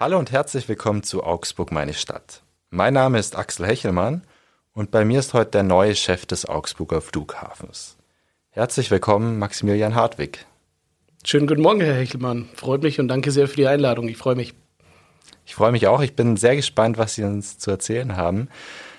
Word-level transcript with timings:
Hallo 0.00 0.16
und 0.16 0.30
herzlich 0.30 0.68
willkommen 0.68 1.02
zu 1.02 1.24
Augsburg, 1.24 1.72
meine 1.72 1.92
Stadt. 1.92 2.44
Mein 2.70 2.94
Name 2.94 3.18
ist 3.18 3.36
Axel 3.36 3.66
Hechelmann 3.66 4.22
und 4.72 4.92
bei 4.92 5.04
mir 5.04 5.18
ist 5.18 5.34
heute 5.34 5.50
der 5.50 5.64
neue 5.64 5.96
Chef 5.96 6.24
des 6.24 6.46
Augsburger 6.48 7.00
Flughafens. 7.00 7.96
Herzlich 8.50 8.92
willkommen, 8.92 9.40
Maximilian 9.40 9.96
Hartwig. 9.96 10.46
Schönen 11.24 11.48
guten 11.48 11.62
Morgen, 11.62 11.80
Herr 11.80 11.96
Hechelmann. 11.96 12.48
Freut 12.54 12.84
mich 12.84 13.00
und 13.00 13.08
danke 13.08 13.32
sehr 13.32 13.48
für 13.48 13.56
die 13.56 13.66
Einladung. 13.66 14.06
Ich 14.08 14.18
freue 14.18 14.36
mich. 14.36 14.54
Ich 15.44 15.56
freue 15.56 15.72
mich 15.72 15.88
auch. 15.88 16.00
Ich 16.00 16.14
bin 16.14 16.36
sehr 16.36 16.54
gespannt, 16.54 16.96
was 16.96 17.16
Sie 17.16 17.24
uns 17.24 17.58
zu 17.58 17.72
erzählen 17.72 18.16
haben. 18.16 18.50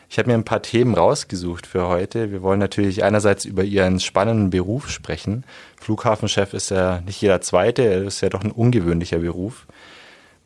Ich 0.09 0.19
habe 0.19 0.27
mir 0.27 0.33
ein 0.33 0.43
paar 0.43 0.61
Themen 0.61 0.95
rausgesucht 0.95 1.65
für 1.65 1.87
heute. 1.87 2.29
Wir 2.29 2.41
wollen 2.41 2.59
natürlich 2.59 3.05
einerseits 3.05 3.45
über 3.45 3.63
Ihren 3.63 4.01
spannenden 4.01 4.49
Beruf 4.49 4.89
sprechen. 4.89 5.45
Flughafenchef 5.79 6.53
ist 6.53 6.71
ja 6.71 6.99
nicht 6.99 7.21
jeder 7.21 7.39
Zweite, 7.39 7.83
er 7.83 8.03
ist 8.03 8.19
ja 8.19 8.27
doch 8.27 8.43
ein 8.43 8.51
ungewöhnlicher 8.51 9.19
Beruf. 9.19 9.65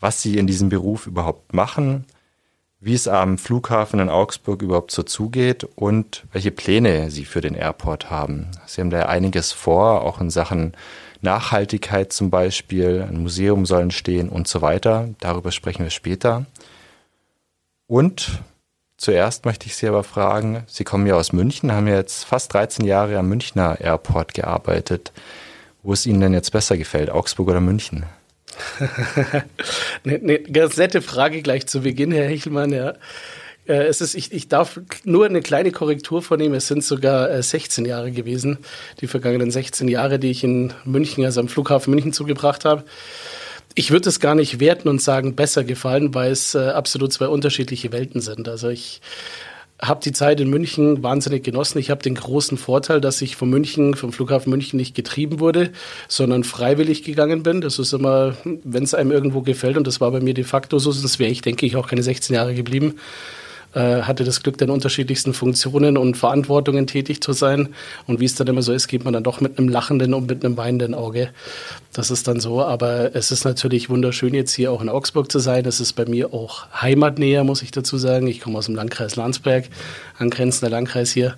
Was 0.03 0.21
Sie 0.21 0.37
in 0.37 0.47
diesem 0.47 0.67
Beruf 0.67 1.07
überhaupt 1.07 1.53
machen, 1.53 2.03
wie 2.81 2.93
es 2.93 3.07
am 3.07 3.37
Flughafen 3.37 4.01
in 4.01 4.09
Augsburg 4.09 4.61
überhaupt 4.61 4.91
so 4.91 5.01
zugeht 5.01 5.63
und 5.77 6.25
welche 6.33 6.51
Pläne 6.51 7.09
Sie 7.09 7.23
für 7.23 7.39
den 7.39 7.55
Airport 7.55 8.11
haben. 8.11 8.51
Sie 8.65 8.81
haben 8.81 8.89
da 8.89 9.05
einiges 9.05 9.53
vor, 9.53 10.01
auch 10.01 10.19
in 10.19 10.29
Sachen 10.29 10.73
Nachhaltigkeit 11.21 12.11
zum 12.11 12.29
Beispiel. 12.29 13.01
Ein 13.01 13.21
Museum 13.21 13.65
soll 13.65 13.83
entstehen 13.83 14.27
und 14.27 14.45
so 14.49 14.61
weiter. 14.61 15.07
Darüber 15.21 15.53
sprechen 15.53 15.83
wir 15.85 15.89
später. 15.89 16.47
Und 17.87 18.41
zuerst 18.97 19.45
möchte 19.45 19.67
ich 19.67 19.77
Sie 19.77 19.87
aber 19.87 20.03
fragen, 20.03 20.63
Sie 20.67 20.83
kommen 20.83 21.07
ja 21.07 21.15
aus 21.15 21.31
München, 21.31 21.71
haben 21.71 21.87
ja 21.87 21.95
jetzt 21.95 22.25
fast 22.25 22.53
13 22.53 22.83
Jahre 22.83 23.17
am 23.17 23.29
Münchner 23.29 23.79
Airport 23.79 24.33
gearbeitet. 24.33 25.13
Wo 25.81 25.93
es 25.93 26.05
Ihnen 26.05 26.19
denn 26.19 26.33
jetzt 26.33 26.51
besser 26.51 26.75
gefällt, 26.75 27.09
Augsburg 27.09 27.47
oder 27.47 27.61
München? 27.61 28.05
Eine, 30.03 30.15
eine 30.21 30.39
ganz 30.39 30.77
nette 30.77 31.01
Frage 31.01 31.41
gleich 31.41 31.67
zu 31.67 31.81
Beginn, 31.81 32.11
Herr 32.11 32.27
Hechelmann. 32.27 32.71
Ja. 32.71 32.93
Äh, 33.67 33.85
es 33.85 34.01
ist, 34.01 34.15
ich, 34.15 34.31
ich 34.33 34.47
darf 34.47 34.79
nur 35.03 35.25
eine 35.25 35.41
kleine 35.41 35.71
Korrektur 35.71 36.21
vornehmen. 36.21 36.55
Es 36.55 36.67
sind 36.67 36.83
sogar 36.83 37.29
äh, 37.29 37.41
16 37.41 37.85
Jahre 37.85 38.11
gewesen, 38.11 38.57
die 39.01 39.07
vergangenen 39.07 39.51
16 39.51 39.87
Jahre, 39.87 40.19
die 40.19 40.31
ich 40.31 40.43
in 40.43 40.73
München, 40.85 41.23
also 41.25 41.39
am 41.39 41.47
Flughafen 41.47 41.91
München 41.91 42.13
zugebracht 42.13 42.65
habe. 42.65 42.83
Ich 43.75 43.89
würde 43.89 44.09
es 44.09 44.19
gar 44.19 44.35
nicht 44.35 44.59
werten 44.59 44.87
und 44.87 45.01
sagen, 45.01 45.35
besser 45.35 45.63
gefallen, 45.63 46.13
weil 46.13 46.31
es 46.31 46.53
äh, 46.53 46.59
absolut 46.59 47.11
zwei 47.11 47.27
unterschiedliche 47.27 47.91
Welten 47.91 48.21
sind. 48.21 48.47
Also 48.47 48.69
ich 48.69 49.01
habe 49.81 50.01
die 50.03 50.11
Zeit 50.11 50.39
in 50.39 50.49
München 50.49 51.03
wahnsinnig 51.03 51.43
genossen. 51.43 51.77
Ich 51.79 51.89
habe 51.89 52.01
den 52.01 52.15
großen 52.15 52.57
Vorteil, 52.57 53.01
dass 53.01 53.21
ich 53.21 53.35
von 53.35 53.49
München, 53.49 53.95
vom 53.95 54.13
Flughafen 54.13 54.49
München 54.49 54.77
nicht 54.77 54.95
getrieben 54.95 55.39
wurde, 55.39 55.71
sondern 56.07 56.43
freiwillig 56.43 57.03
gegangen 57.03 57.43
bin. 57.43 57.61
Das 57.61 57.79
ist 57.79 57.93
immer, 57.93 58.35
wenn 58.43 58.83
es 58.83 58.93
einem 58.93 59.11
irgendwo 59.11 59.41
gefällt, 59.41 59.77
und 59.77 59.87
das 59.87 59.99
war 59.99 60.11
bei 60.11 60.21
mir 60.21 60.33
de 60.33 60.43
facto 60.43 60.79
so, 60.79 60.91
sonst 60.91 61.19
wäre 61.19 61.31
ich, 61.31 61.41
denke 61.41 61.65
ich, 61.65 61.75
auch 61.75 61.87
keine 61.87 62.03
16 62.03 62.35
Jahre 62.35 62.53
geblieben 62.53 62.95
hatte 63.73 64.23
das 64.23 64.43
Glück, 64.43 64.61
in 64.61 64.69
unterschiedlichsten 64.69 65.33
Funktionen 65.33 65.97
und 65.97 66.15
Verantwortungen 66.15 66.87
tätig 66.87 67.21
zu 67.21 67.33
sein. 67.33 67.69
Und 68.07 68.19
wie 68.19 68.25
es 68.25 68.35
dann 68.35 68.47
immer 68.47 68.61
so 68.61 68.71
ist, 68.71 68.87
geht 68.87 69.03
man 69.03 69.13
dann 69.13 69.23
doch 69.23 69.41
mit 69.41 69.57
einem 69.57 69.67
lachenden 69.67 70.13
und 70.13 70.27
mit 70.27 70.45
einem 70.45 70.57
weinenden 70.57 70.93
Auge. 70.93 71.29
Das 71.91 72.11
ist 72.11 72.27
dann 72.27 72.39
so. 72.39 72.61
Aber 72.61 73.15
es 73.15 73.31
ist 73.31 73.45
natürlich 73.45 73.89
wunderschön, 73.89 74.33
jetzt 74.33 74.53
hier 74.53 74.71
auch 74.71 74.81
in 74.81 74.89
Augsburg 74.89 75.31
zu 75.31 75.39
sein. 75.39 75.65
Es 75.65 75.79
ist 75.79 75.93
bei 75.93 76.05
mir 76.05 76.33
auch 76.33 76.67
heimatnäher, 76.73 77.43
muss 77.43 77.61
ich 77.61 77.71
dazu 77.71 77.97
sagen. 77.97 78.27
Ich 78.27 78.39
komme 78.39 78.57
aus 78.57 78.67
dem 78.67 78.75
Landkreis 78.75 79.15
Landsberg, 79.15 79.65
angrenzender 80.17 80.69
Landkreis 80.69 81.11
hier. 81.11 81.35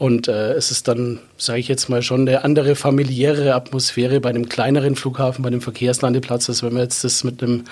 Und 0.00 0.28
äh, 0.28 0.54
es 0.54 0.70
ist 0.70 0.88
dann, 0.88 1.18
sage 1.36 1.60
ich 1.60 1.68
jetzt 1.68 1.90
mal, 1.90 2.00
schon 2.00 2.26
eine 2.26 2.42
andere 2.42 2.74
familiäre 2.74 3.54
Atmosphäre 3.54 4.18
bei 4.18 4.30
einem 4.30 4.48
kleineren 4.48 4.96
Flughafen, 4.96 5.42
bei 5.42 5.48
einem 5.48 5.60
Verkehrslandeplatz, 5.60 6.48
als 6.48 6.62
wenn 6.62 6.72
wir 6.72 6.80
jetzt 6.80 7.04
das 7.04 7.22
mit 7.22 7.42
einem 7.42 7.64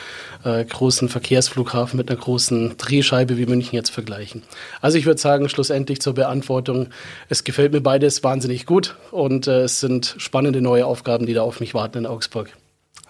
äh, 0.44 0.62
großen 0.62 1.08
Verkehrsflughafen, 1.08 1.96
mit 1.96 2.10
einer 2.10 2.20
großen 2.20 2.76
Drehscheibe 2.76 3.38
wie 3.38 3.46
München 3.46 3.74
jetzt 3.74 3.88
vergleichen. 3.88 4.42
Also 4.82 4.98
ich 4.98 5.06
würde 5.06 5.18
sagen, 5.18 5.48
schlussendlich 5.48 6.02
zur 6.02 6.12
Beantwortung, 6.12 6.88
es 7.30 7.44
gefällt 7.44 7.72
mir 7.72 7.80
beides 7.80 8.22
wahnsinnig 8.22 8.66
gut 8.66 8.94
und 9.10 9.46
äh, 9.46 9.62
es 9.62 9.80
sind 9.80 10.14
spannende 10.18 10.60
neue 10.60 10.84
Aufgaben, 10.84 11.24
die 11.24 11.32
da 11.32 11.40
auf 11.40 11.60
mich 11.60 11.72
warten 11.72 11.96
in 11.96 12.06
Augsburg. 12.06 12.50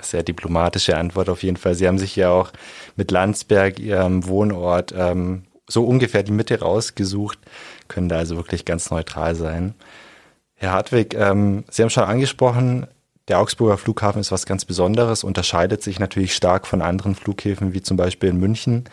Sehr 0.01 0.23
diplomatische 0.23 0.97
Antwort 0.97 1.29
auf 1.29 1.43
jeden 1.43 1.57
Fall. 1.57 1.75
Sie 1.75 1.89
haben 1.89 1.99
sich 1.99 2.15
ja 2.15 2.31
auch 2.31 2.53
mit 2.95 3.11
Landsberg, 3.11 3.81
Ihrem 3.81 4.29
Wohnort, 4.29 4.95
ähm, 4.97 5.43
so 5.67 5.85
ungefähr 5.85 6.23
die 6.23 6.31
Mitte 6.31 6.61
rausgesucht 6.61 7.41
können 7.89 8.09
da 8.09 8.17
also 8.17 8.37
wirklich 8.37 8.65
ganz 8.65 8.91
neutral 8.91 9.35
sein. 9.35 9.75
Herr 10.55 10.73
Hartwig, 10.73 11.15
ähm, 11.15 11.65
Sie 11.71 11.83
haben 11.83 11.91
schon 11.91 12.05
angesprochen, 12.05 12.87
der 13.29 13.41
Augsburger 13.41 13.77
Flughafen 13.77 14.21
ist 14.21 14.33
was 14.33 14.47
ganz 14.47 14.65
Besonderes, 14.65 15.23
unterscheidet 15.23 15.83
sich 15.83 15.99
natürlich 15.99 16.35
stark 16.35 16.67
von 16.67 16.83
anderen 16.83 17.15
Flughäfen 17.15 17.75
wie 17.75 17.83
zum 17.83 17.97
Beispiel 17.97 18.31
in 18.31 18.41
München. 18.41 18.85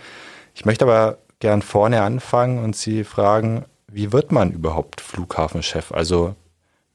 Ich 0.53 0.65
möchte 0.65 0.85
aber 0.85 1.17
gern 1.39 1.61
vorne 1.61 2.01
anfangen 2.01 2.63
und 2.63 2.75
Sie 2.75 3.03
fragen, 3.03 3.65
wie 3.87 4.11
wird 4.11 4.31
man 4.31 4.51
überhaupt 4.51 4.99
Flughafenchef? 4.99 5.91
Also 5.91 6.35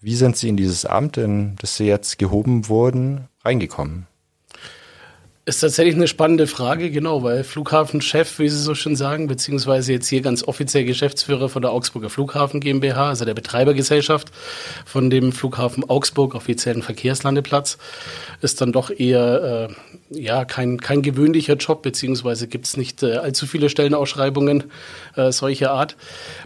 wie 0.00 0.14
sind 0.14 0.36
Sie 0.36 0.48
in 0.48 0.56
dieses 0.56 0.84
Amt, 0.84 1.16
in 1.16 1.56
das 1.56 1.76
Sie 1.76 1.86
jetzt 1.86 2.18
gehoben 2.18 2.68
wurden, 2.68 3.28
reingekommen? 3.44 4.06
Ist 5.50 5.58
tatsächlich 5.58 5.96
eine 5.96 6.06
spannende 6.06 6.46
Frage, 6.46 6.92
genau, 6.92 7.24
weil 7.24 7.42
Flughafenchef, 7.42 8.38
wie 8.38 8.48
Sie 8.48 8.62
so 8.62 8.76
schön 8.76 8.94
sagen, 8.94 9.26
beziehungsweise 9.26 9.92
jetzt 9.92 10.06
hier 10.06 10.20
ganz 10.20 10.44
offiziell 10.46 10.84
Geschäftsführer 10.84 11.48
von 11.48 11.60
der 11.60 11.72
Augsburger 11.72 12.08
Flughafen 12.08 12.60
GmbH, 12.60 13.08
also 13.08 13.24
der 13.24 13.34
Betreibergesellschaft 13.34 14.30
von 14.86 15.10
dem 15.10 15.32
Flughafen 15.32 15.82
Augsburg, 15.90 16.36
offiziellen 16.36 16.82
Verkehrslandeplatz, 16.82 17.78
ist 18.42 18.60
dann 18.60 18.70
doch 18.70 18.90
eher 18.90 19.68
äh, 19.68 20.20
ja 20.22 20.44
kein, 20.44 20.80
kein 20.80 21.02
gewöhnlicher 21.02 21.56
Job, 21.56 21.82
beziehungsweise 21.82 22.46
gibt 22.46 22.66
es 22.66 22.76
nicht 22.76 23.02
äh, 23.02 23.16
allzu 23.16 23.44
viele 23.44 23.70
Stellenausschreibungen 23.70 24.70
äh, 25.16 25.32
solcher 25.32 25.72
Art. 25.72 25.96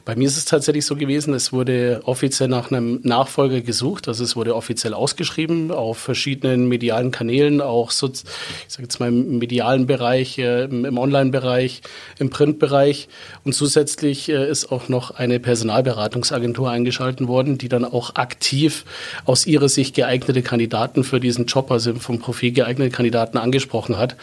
Bei 0.06 0.16
mir 0.16 0.26
ist 0.26 0.38
es 0.38 0.46
tatsächlich 0.46 0.86
so 0.86 0.96
gewesen, 0.96 1.34
es 1.34 1.52
wurde 1.52 2.00
offiziell 2.06 2.48
nach 2.48 2.70
einem 2.70 3.00
Nachfolger 3.02 3.60
gesucht, 3.60 4.08
also 4.08 4.24
es 4.24 4.34
wurde 4.34 4.56
offiziell 4.56 4.94
ausgeschrieben 4.94 5.72
auf 5.72 5.98
verschiedenen 5.98 6.68
medialen 6.68 7.10
Kanälen, 7.10 7.60
auch 7.60 7.90
so, 7.90 8.10
ich 8.10 8.78
jetzt 8.93 8.93
mal 9.00 9.08
im 9.08 9.38
medialen 9.38 9.86
Bereich, 9.86 10.38
äh, 10.38 10.64
im 10.64 10.98
Online-Bereich, 10.98 11.82
im 12.18 12.30
Print-Bereich. 12.30 13.08
Und 13.44 13.54
zusätzlich 13.54 14.28
äh, 14.28 14.48
ist 14.48 14.70
auch 14.72 14.88
noch 14.88 15.12
eine 15.12 15.40
Personalberatungsagentur 15.40 16.70
eingeschalten 16.70 17.28
worden, 17.28 17.58
die 17.58 17.68
dann 17.68 17.84
auch 17.84 18.14
aktiv 18.16 18.84
aus 19.24 19.46
ihrer 19.46 19.68
Sicht 19.68 19.94
geeignete 19.94 20.42
Kandidaten 20.42 21.04
für 21.04 21.20
diesen 21.20 21.46
Job, 21.46 21.70
also 21.70 21.94
vom 21.94 22.18
Profil 22.18 22.52
geeignete 22.52 22.90
Kandidaten 22.90 23.38
angesprochen 23.38 23.98
hat. 23.98 24.16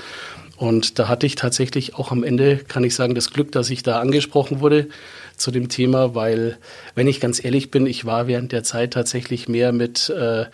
Und 0.62 1.00
da 1.00 1.08
hatte 1.08 1.26
ich 1.26 1.34
tatsächlich 1.34 1.96
auch 1.96 2.12
am 2.12 2.24
Ende, 2.24 2.58
kann 2.58 2.84
ich 2.84 2.94
sagen, 2.94 3.16
das 3.16 3.32
Glück, 3.32 3.52
dass 3.52 3.72
ich 3.72 3.82
da 3.82 4.00
angesprochen 4.00 4.60
wurde 4.60 4.90
zu 5.36 5.50
dem 5.50 5.70
Thema, 5.70 6.14
weil, 6.14 6.60
wenn 6.94 7.08
ich 7.08 7.20
ganz 7.20 7.44
ehrlich 7.44 7.72
bin, 7.72 7.88
ich 7.88 8.06
war 8.06 8.28
während 8.28 8.52
der 8.52 8.64
Zeit 8.64 8.94
tatsächlich 8.94 9.50
mehr 9.50 9.72
mit 9.72 10.10
äh, 10.10 10.46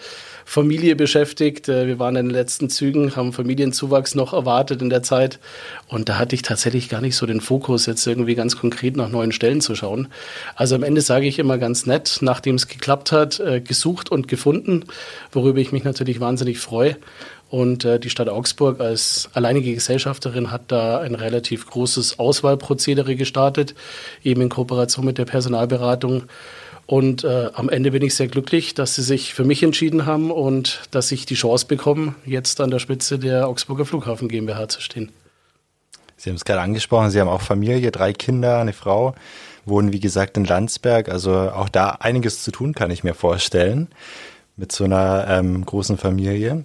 Familie 0.50 0.96
beschäftigt. 0.96 1.68
Äh, 1.68 1.88
wir 1.88 2.00
waren 2.00 2.16
in 2.16 2.28
den 2.28 2.34
letzten 2.34 2.70
Zügen, 2.70 3.18
haben 3.18 3.34
Familienzuwachs 3.34 4.16
noch 4.16 4.32
erwartet 4.32 4.82
in 4.82 4.90
der 4.90 5.04
Zeit. 5.04 5.40
Und 5.90 6.08
da 6.08 6.18
hatte 6.18 6.36
ich 6.36 6.42
tatsächlich 6.42 6.88
gar 6.88 7.02
nicht 7.02 7.18
so 7.18 7.26
den 7.26 7.42
Fokus, 7.42 7.86
jetzt 7.86 8.08
irgendwie 8.08 8.34
ganz 8.34 8.56
konkret 8.56 8.96
nach 8.96 9.10
neuen 9.10 9.34
Stellen 9.34 9.60
zu 9.60 9.76
schauen. 9.76 10.08
Also 10.56 10.76
am 10.76 10.84
Ende 10.84 11.02
sage 11.02 11.28
ich 11.28 11.38
immer 11.38 11.58
ganz 11.58 11.86
nett, 11.86 12.20
nachdem 12.22 12.56
es 12.56 12.70
geklappt 12.70 13.12
hat, 13.12 13.42
äh, 13.42 13.60
gesucht 13.60 14.10
und 14.10 14.30
gefunden, 14.30 14.86
worüber 15.34 15.60
ich 15.60 15.74
mich 15.74 15.84
natürlich 15.84 16.22
wahnsinnig 16.22 16.60
freue. 16.60 16.96
Und 17.50 17.84
äh, 17.84 18.00
die 18.00 18.10
Stadt 18.10 18.30
Augsburg 18.30 18.80
als 18.80 19.30
alleinige 19.34 19.74
Gesellschafterin 19.74 20.50
hat 20.50 20.64
da 20.70 21.00
ein 21.00 21.16
relativ 21.16 21.66
großes 21.66 22.20
Auswahlprozedere 22.20 23.18
gestartet, 23.18 23.76
eben 24.24 24.42
in 24.42 24.50
Kooperation 24.50 25.04
mit 25.04 25.18
der 25.18 25.26
Personalberatung. 25.26 26.24
Und 26.88 27.26
äh, 27.26 27.50
am 27.54 27.68
Ende 27.68 27.92
bin 27.92 28.02
ich 28.02 28.16
sehr 28.16 28.30
glücklich, 28.30 28.74
dass 28.74 28.96
sie 28.96 29.04
sich 29.04 29.34
für 29.34 29.44
mich 29.44 29.62
entschieden 29.62 30.06
haben 30.06 30.32
und 30.32 30.84
dass 30.92 31.12
ich 31.12 31.26
die 31.26 31.36
Chance 31.36 31.66
bekomme, 31.68 32.16
jetzt 32.26 32.62
an 32.62 32.72
der 32.72 32.80
Spitze 32.80 33.20
der 33.20 33.50
Augsburger 33.50 33.86
Flughafen 33.86 34.30
GmbH 34.30 34.70
zu 34.70 34.80
stehen. 34.80 35.12
Sie 36.16 36.30
haben 36.30 36.38
es 36.38 36.46
gerade 36.46 36.62
angesprochen, 36.62 37.12
Sie 37.12 37.20
haben 37.20 37.28
auch 37.28 37.42
Familie, 37.42 37.92
drei 37.92 38.14
Kinder, 38.14 38.60
eine 38.60 38.72
Frau, 38.72 39.16
wohnen 39.66 39.92
wie 39.92 40.00
gesagt 40.00 40.38
in 40.38 40.46
Landsberg. 40.46 41.10
Also 41.10 41.34
auch 41.34 41.68
da 41.68 41.90
einiges 42.00 42.42
zu 42.42 42.52
tun, 42.52 42.74
kann 42.74 42.90
ich 42.90 43.04
mir 43.04 43.14
vorstellen, 43.14 43.90
mit 44.56 44.72
so 44.72 44.86
einer 44.86 45.26
ähm, 45.28 45.66
großen 45.66 45.98
Familie. 45.98 46.64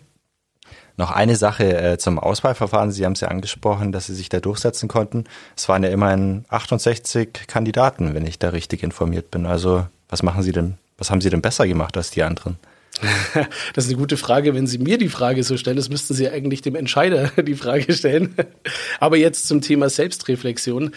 Noch 0.97 1.11
eine 1.11 1.35
Sache 1.35 1.77
äh, 1.77 1.99
zum 1.99 2.21
Auswahlverfahren. 2.21 2.93
Sie 2.93 3.05
haben 3.05 3.15
es 3.15 3.21
ja 3.21 3.29
angesprochen, 3.29 3.91
dass 3.91 4.07
Sie 4.07 4.15
sich 4.15 4.29
da 4.29 4.39
durchsetzen 4.39 4.89
konnten. 4.89 5.25
Es 5.57 5.69
waren 5.69 5.83
ja 5.83 5.91
immerhin 5.91 6.45
68 6.49 7.49
Kandidaten, 7.49 8.15
wenn 8.15 8.25
ich 8.25 8.39
da 8.39 8.51
richtig 8.51 8.85
informiert 8.85 9.33
bin. 9.33 9.47
Also 9.47 9.87
was 10.13 10.23
machen 10.23 10.43
Sie 10.43 10.53
denn, 10.53 10.75
was 10.99 11.11
haben 11.11 11.23
Sie 11.23 11.31
denn 11.31 11.41
besser 11.41 11.67
gemacht 11.67 11.97
als 11.97 12.11
die 12.11 12.23
anderen? 12.23 12.59
Das 13.75 13.85
ist 13.85 13.91
eine 13.91 13.99
gute 13.99 14.19
Frage. 14.19 14.55
Wenn 14.55 14.67
Sie 14.67 14.77
mir 14.77 14.99
die 14.99 15.09
Frage 15.09 15.43
so 15.43 15.57
stellen, 15.57 15.79
das 15.79 15.89
müssten 15.89 16.13
Sie 16.13 16.29
eigentlich 16.29 16.61
dem 16.61 16.75
Entscheider 16.75 17.31
die 17.43 17.55
Frage 17.55 17.95
stellen. 17.95 18.35
Aber 19.01 19.17
jetzt 19.17 19.49
zum 19.49 19.63
Thema 19.63 19.89
Selbstreflexion. 19.89 20.93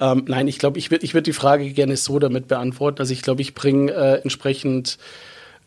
Ähm, 0.00 0.24
nein, 0.26 0.48
ich 0.48 0.58
glaube, 0.58 0.80
ich 0.80 0.90
würde 0.90 1.04
ich 1.04 1.14
würd 1.14 1.28
die 1.28 1.32
Frage 1.32 1.70
gerne 1.70 1.96
so 1.96 2.18
damit 2.18 2.48
beantworten. 2.48 2.98
Also 2.98 3.12
ich 3.12 3.22
glaube, 3.22 3.40
ich 3.40 3.54
bringe 3.54 3.92
äh, 3.92 4.20
entsprechend 4.22 4.98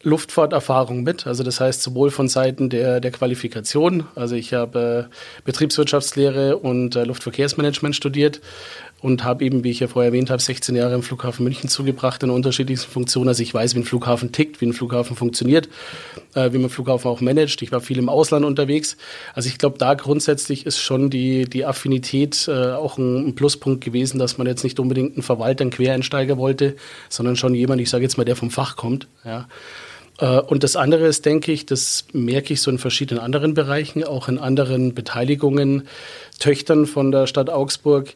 Luftfahrterfahrung 0.02 1.04
mit. 1.04 1.26
Also 1.26 1.44
das 1.44 1.62
heißt 1.62 1.82
sowohl 1.82 2.12
von 2.12 2.28
Seiten 2.28 2.70
der, 2.70 3.00
der 3.00 3.12
Qualifikation, 3.12 4.06
also 4.16 4.36
ich 4.36 4.54
habe 4.54 5.10
äh, 5.10 5.44
Betriebswirtschaftslehre 5.46 6.58
und 6.58 6.98
äh, 6.98 7.06
Luftverkehrsmanagement 7.06 7.96
studiert 7.96 8.42
und 9.04 9.26
habe 9.26 9.44
eben, 9.44 9.66
wie 9.66 9.70
ich 9.70 9.82
ja 9.82 9.88
vorher 9.88 10.12
erwähnt 10.12 10.30
habe, 10.30 10.42
16 10.42 10.78
Jahre 10.78 10.96
im 10.96 11.04
Flughafen 11.04 11.44
München 11.44 11.70
zugebracht 11.70 12.24
in 12.24 12.30
unterschiedlichsten 12.30 12.90
Funktionen. 12.90 13.28
Also 13.28 13.44
ich 13.44 13.54
weiß, 13.54 13.76
wie 13.76 13.80
ein 13.80 13.84
Flughafen 13.84 14.32
tickt, 14.32 14.62
wie 14.62 14.66
ein 14.66 14.72
Flughafen 14.72 15.18
funktioniert, 15.18 15.68
äh, 16.36 16.54
wie 16.54 16.58
man 16.58 16.70
Flughafen 16.70 17.12
auch 17.12 17.20
managt. 17.20 17.62
Ich 17.62 17.74
war 17.74 17.82
viel 17.82 17.98
im 17.98 18.08
Ausland 18.08 18.46
unterwegs. 18.46 18.96
Also 19.34 19.50
ich 19.50 19.58
glaube, 19.58 19.78
da 19.78 19.94
grundsätzlich 19.96 20.66
ist 20.66 20.80
schon 20.80 21.10
die, 21.10 21.50
die 21.50 21.66
Affinität 21.66 22.48
äh, 22.48 22.72
auch 22.72 22.98
ein, 22.98 23.28
ein, 23.28 23.36
Pluspunkt 23.36 23.84
gewesen, 23.84 24.20
dass 24.20 24.38
man 24.38 24.48
jetzt 24.48 24.64
nicht 24.64 24.80
unbedingt 24.80 25.16
einen 25.16 25.24
Verwalter, 25.24 25.64
einen 25.64 25.72
Quereinsteiger 25.72 26.38
wollte, 26.38 26.78
sondern 27.10 27.36
schon 27.36 27.56
jemand, 27.56 27.82
ich 27.82 27.90
sage 27.90 28.04
jetzt 28.04 28.18
mal, 28.18 28.24
der 28.24 28.38
vom 28.38 28.52
Fach 28.52 28.78
kommt. 28.78 29.10
Ja. 29.26 29.50
Äh, 30.20 30.40
und 30.40 30.64
das 30.64 30.78
andere 30.78 31.08
ist, 31.08 31.26
denke 31.26 31.52
ich, 31.52 31.66
das 31.66 32.06
merke 32.14 32.54
ich 32.54 32.62
so 32.62 32.72
in 32.72 32.78
verschiedenen 32.78 33.22
anderen 33.22 33.54
Bereichen, 33.54 34.06
auch 34.06 34.30
in 34.30 34.38
anderen 34.38 34.94
Beteiligungen, 34.94 35.90
Töchtern 36.40 36.86
von 36.86 37.12
der 37.12 37.28
Stadt 37.28 37.50
Augsburg, 37.50 38.16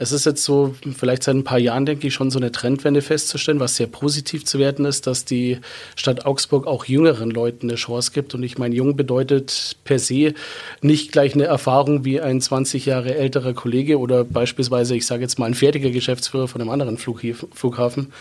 es 0.00 0.12
ist 0.12 0.26
jetzt 0.26 0.44
so, 0.44 0.76
vielleicht 0.96 1.24
seit 1.24 1.34
ein 1.34 1.42
paar 1.42 1.58
Jahren, 1.58 1.84
denke 1.84 2.06
ich, 2.06 2.14
schon 2.14 2.30
so 2.30 2.38
eine 2.38 2.52
Trendwende 2.52 3.02
festzustellen, 3.02 3.58
was 3.58 3.74
sehr 3.74 3.88
positiv 3.88 4.44
zu 4.44 4.60
werten 4.60 4.84
ist, 4.84 5.08
dass 5.08 5.24
die 5.24 5.58
Stadt 5.96 6.24
Augsburg 6.24 6.68
auch 6.68 6.84
jüngeren 6.84 7.32
Leuten 7.32 7.68
eine 7.68 7.76
Chance 7.76 8.12
gibt. 8.12 8.32
Und 8.32 8.44
ich 8.44 8.58
meine, 8.58 8.76
jung 8.76 8.94
bedeutet 8.94 9.76
per 9.82 9.98
se 9.98 10.34
nicht 10.82 11.10
gleich 11.10 11.34
eine 11.34 11.44
Erfahrung 11.44 12.04
wie 12.04 12.20
ein 12.20 12.40
20 12.40 12.86
Jahre 12.86 13.16
älterer 13.16 13.54
Kollege 13.54 13.98
oder 13.98 14.22
beispielsweise, 14.22 14.94
ich 14.94 15.04
sage 15.04 15.22
jetzt 15.22 15.40
mal, 15.40 15.46
ein 15.46 15.54
fertiger 15.54 15.90
Geschäftsführer 15.90 16.46
von 16.46 16.60
einem 16.60 16.70
anderen 16.70 16.96
Flughafen. 16.96 18.12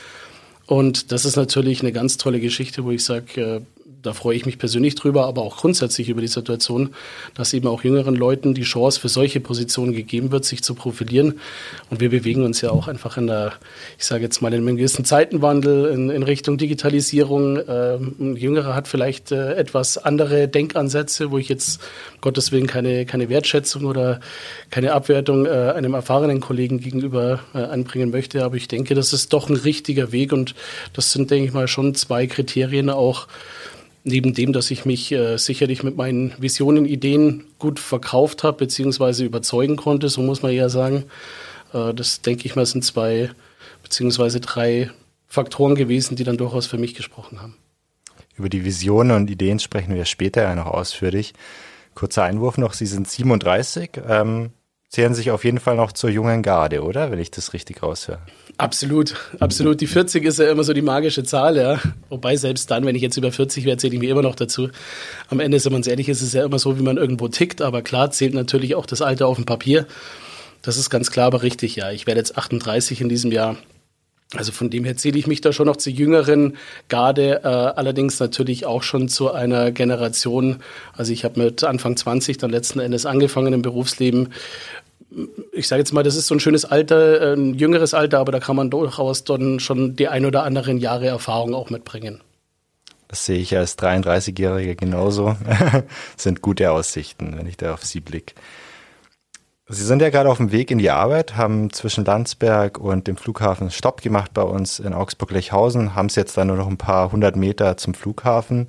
Und 0.65 1.11
das 1.11 1.25
ist 1.25 1.35
natürlich 1.35 1.81
eine 1.81 1.91
ganz 1.91 2.17
tolle 2.17 2.39
Geschichte, 2.39 2.83
wo 2.85 2.91
ich 2.91 3.03
sage, 3.03 3.41
äh, 3.41 3.61
da 4.07 4.13
freue 4.13 4.35
ich 4.37 4.45
mich 4.45 4.57
persönlich 4.57 4.95
drüber, 4.95 5.25
aber 5.25 5.41
auch 5.41 5.57
grundsätzlich 5.57 6.09
über 6.09 6.21
die 6.21 6.27
Situation, 6.27 6.95
dass 7.35 7.53
eben 7.53 7.67
auch 7.67 7.83
jüngeren 7.83 8.15
Leuten 8.15 8.53
die 8.53 8.63
Chance 8.63 8.99
für 8.99 9.09
solche 9.09 9.39
Positionen 9.39 9.93
gegeben 9.93 10.31
wird, 10.31 10.45
sich 10.45 10.63
zu 10.63 10.75
profilieren. 10.75 11.39
Und 11.89 11.99
wir 11.99 12.09
bewegen 12.09 12.43
uns 12.43 12.61
ja 12.61 12.71
auch 12.71 12.87
einfach 12.87 13.17
in 13.17 13.27
der, 13.27 13.53
ich 13.97 14.05
sage 14.05 14.23
jetzt 14.23 14.41
mal, 14.41 14.53
in 14.53 14.61
einem 14.61 14.77
gewissen 14.77 15.03
Zeitenwandel 15.03 15.87
in, 15.87 16.09
in 16.09 16.23
Richtung 16.23 16.57
Digitalisierung. 16.57 17.59
Ähm, 17.67 18.15
ein 18.19 18.35
Jüngerer 18.37 18.73
hat 18.73 18.87
vielleicht 18.87 19.31
äh, 19.31 19.55
etwas 19.55 19.97
andere 19.97 20.47
Denkansätze, 20.47 21.29
wo 21.31 21.37
ich 21.37 21.49
jetzt 21.49 21.81
Gottes 22.21 22.51
Willen 22.53 22.67
keine, 22.67 23.05
keine 23.05 23.27
Wertschätzung 23.27 23.85
oder 23.85 24.21
keine 24.71 24.93
Abwertung 24.93 25.45
äh, 25.45 25.49
einem 25.49 25.93
erfahrenen 25.93 26.39
Kollegen 26.39 26.79
gegenüber 26.79 27.41
äh, 27.53 27.57
anbringen 27.57 28.09
möchte. 28.09 28.43
Aber 28.45 28.55
ich 28.55 28.69
denke, 28.69 28.95
das 28.95 29.11
ist 29.11 29.33
doch 29.33 29.49
ein 29.49 29.55
richtiger 29.57 30.13
Weg 30.13 30.31
und 30.31 30.55
das 30.93 31.11
sind, 31.11 31.29
denke 31.29 31.47
ich 31.47 31.53
mal, 31.53 31.67
schon 31.67 31.93
zwei 31.93 32.25
Kriterien 32.25 32.89
auch, 32.89 33.27
neben 34.07 34.33
dem, 34.33 34.53
dass 34.53 34.71
ich 34.71 34.85
mich 34.85 35.11
äh, 35.11 35.37
sicherlich 35.37 35.83
mit 35.83 35.97
meinen 35.97 36.33
Visionen, 36.39 36.85
Ideen 36.85 37.43
gut 37.59 37.79
verkauft 37.79 38.43
habe, 38.43 38.57
beziehungsweise 38.57 39.25
überzeugen 39.25 39.75
konnte, 39.75 40.09
so 40.09 40.21
muss 40.21 40.41
man 40.41 40.51
eher 40.51 40.69
sagen. 40.69 41.05
Äh, 41.73 41.93
das 41.93 42.21
denke 42.21 42.45
ich 42.45 42.55
mal 42.55 42.65
sind 42.65 42.83
zwei 42.83 43.29
beziehungsweise 43.83 44.39
drei 44.39 44.91
Faktoren 45.27 45.75
gewesen, 45.75 46.15
die 46.15 46.23
dann 46.23 46.37
durchaus 46.37 46.67
für 46.67 46.77
mich 46.77 46.95
gesprochen 46.95 47.41
haben. 47.41 47.55
Über 48.35 48.49
die 48.49 48.65
Visionen 48.65 49.15
und 49.15 49.29
Ideen 49.29 49.59
sprechen 49.59 49.95
wir 49.95 50.05
später 50.05 50.43
ja 50.43 50.55
noch 50.55 50.67
ausführlich. 50.67 51.33
Kurzer 51.95 52.23
Einwurf 52.23 52.57
noch, 52.57 52.73
Sie 52.73 52.85
sind 52.85 53.07
37. 53.07 53.91
Ähm, 54.07 54.51
zählen 54.89 55.13
sich 55.13 55.31
auf 55.31 55.43
jeden 55.43 55.59
Fall 55.59 55.75
noch 55.75 55.91
zur 55.91 56.09
jungen 56.09 56.43
Garde, 56.43 56.83
oder? 56.83 57.11
Wenn 57.11 57.19
ich 57.19 57.31
das 57.31 57.53
richtig 57.53 57.83
raushöre. 57.83 58.19
Absolut, 58.57 59.15
absolut. 59.39 59.81
Die 59.81 59.87
40 59.87 60.23
ist 60.23 60.39
ja 60.39 60.49
immer 60.49 60.63
so 60.63 60.73
die 60.73 60.81
magische 60.81 61.23
Zahl, 61.23 61.57
ja. 61.57 61.79
Wobei 62.09 62.37
selbst 62.37 62.71
dann, 62.71 62.85
wenn 62.85 62.95
ich 62.95 63.01
jetzt 63.01 63.17
über 63.17 63.31
40 63.31 63.65
wäre, 63.65 63.77
zähle 63.77 63.95
ich 63.95 63.99
mir 63.99 64.09
immer 64.09 64.23
noch 64.23 64.35
dazu. 64.35 64.69
Am 65.29 65.39
Ende, 65.39 65.63
wenn 65.63 65.71
man 65.71 65.81
es 65.81 65.87
ehrlich 65.87 66.09
ist 66.09 66.21
es 66.21 66.33
ja 66.33 66.43
immer 66.43 66.57
so, 66.57 66.79
wie 66.79 66.83
man 66.83 66.97
irgendwo 66.97 67.27
tickt. 67.27 67.61
Aber 67.61 67.81
klar 67.81 68.11
zählt 68.11 68.33
natürlich 68.33 68.75
auch 68.75 68.85
das 68.85 69.01
Alter 69.01 69.27
auf 69.27 69.35
dem 69.35 69.45
Papier. 69.45 69.85
Das 70.63 70.77
ist 70.77 70.89
ganz 70.89 71.11
klar, 71.11 71.27
aber 71.27 71.43
richtig, 71.43 71.75
ja. 71.75 71.91
Ich 71.91 72.07
werde 72.07 72.19
jetzt 72.19 72.37
38 72.37 73.01
in 73.01 73.09
diesem 73.09 73.31
Jahr. 73.31 73.57
Also 74.35 74.51
von 74.51 74.69
dem 74.69 74.83
her 74.83 74.97
zähle 74.97 75.17
ich 75.17 75.25
mich 75.25 75.39
da 75.39 75.53
schon 75.53 75.67
noch 75.67 75.77
zur 75.77 75.93
jüngeren 75.93 76.57
Garde, 76.89 77.41
äh, 77.43 77.47
allerdings 77.47 78.19
natürlich 78.19 78.65
auch 78.65 78.83
schon 78.83 79.07
zu 79.07 79.31
einer 79.31 79.71
Generation. 79.71 80.57
Also 80.93 81.13
ich 81.13 81.23
habe 81.23 81.41
mit 81.41 81.63
Anfang 81.63 81.95
20 81.95 82.37
dann 82.37 82.51
letzten 82.51 82.79
Endes 82.79 83.05
angefangen 83.05 83.53
im 83.53 83.61
Berufsleben. 83.61 84.33
Ich 85.53 85.69
sage 85.69 85.79
jetzt 85.79 85.93
mal, 85.93 86.03
das 86.03 86.17
ist 86.17 86.27
so 86.27 86.35
ein 86.35 86.41
schönes 86.41 86.65
Alter, 86.65 87.33
ein 87.33 87.53
jüngeres 87.53 87.93
Alter, 87.93 88.19
aber 88.19 88.33
da 88.33 88.41
kann 88.41 88.57
man 88.57 88.69
durchaus 88.69 89.23
dann 89.23 89.61
schon 89.61 89.95
die 89.95 90.09
ein 90.09 90.25
oder 90.25 90.43
anderen 90.43 90.77
Jahre 90.77 91.07
Erfahrung 91.07 91.53
auch 91.53 91.69
mitbringen. 91.69 92.21
Das 93.07 93.25
sehe 93.25 93.39
ich 93.39 93.55
als 93.55 93.77
33-Jähriger 93.77 94.75
genauso. 94.75 95.37
sind 96.17 96.41
gute 96.41 96.71
Aussichten, 96.71 97.37
wenn 97.37 97.47
ich 97.47 97.55
da 97.55 97.73
auf 97.73 97.85
Sie 97.85 98.01
blicke. 98.01 98.35
Sie 99.69 99.83
sind 99.83 100.01
ja 100.01 100.09
gerade 100.09 100.29
auf 100.29 100.37
dem 100.37 100.53
Weg 100.53 100.71
in 100.71 100.77
die 100.77 100.91
Arbeit, 100.91 101.35
haben 101.35 101.73
zwischen 101.73 102.05
Landsberg 102.05 102.77
und 102.77 103.05
dem 103.05 103.17
Flughafen 103.17 103.69
Stopp 103.69 104.01
gemacht 104.01 104.33
bei 104.33 104.43
uns 104.43 104.79
in 104.79 104.93
Augsburg-Lechhausen, 104.93 105.93
haben 105.93 106.05
es 106.05 106.15
jetzt 106.15 106.37
dann 106.37 106.47
nur 106.47 106.55
noch 106.55 106.67
ein 106.67 106.77
paar 106.77 107.11
hundert 107.11 107.35
Meter 107.35 107.75
zum 107.75 107.93
Flughafen, 107.93 108.67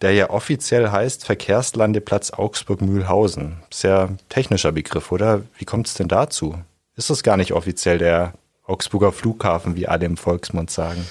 der 0.00 0.12
ja 0.12 0.30
offiziell 0.30 0.90
heißt 0.90 1.26
Verkehrslandeplatz 1.26 2.32
Augsburg-Mühlhausen. 2.32 3.56
Sehr 3.70 4.16
technischer 4.30 4.72
Begriff, 4.72 5.12
oder? 5.12 5.42
Wie 5.58 5.66
kommt 5.66 5.88
es 5.88 5.94
denn 5.94 6.08
dazu? 6.08 6.54
Ist 6.96 7.10
das 7.10 7.22
gar 7.22 7.36
nicht 7.36 7.52
offiziell 7.52 7.98
der 7.98 8.32
Augsburger 8.66 9.12
Flughafen, 9.12 9.76
wie 9.76 9.88
alle 9.88 10.06
im 10.06 10.16
Volksmund 10.16 10.70
sagen? 10.70 11.06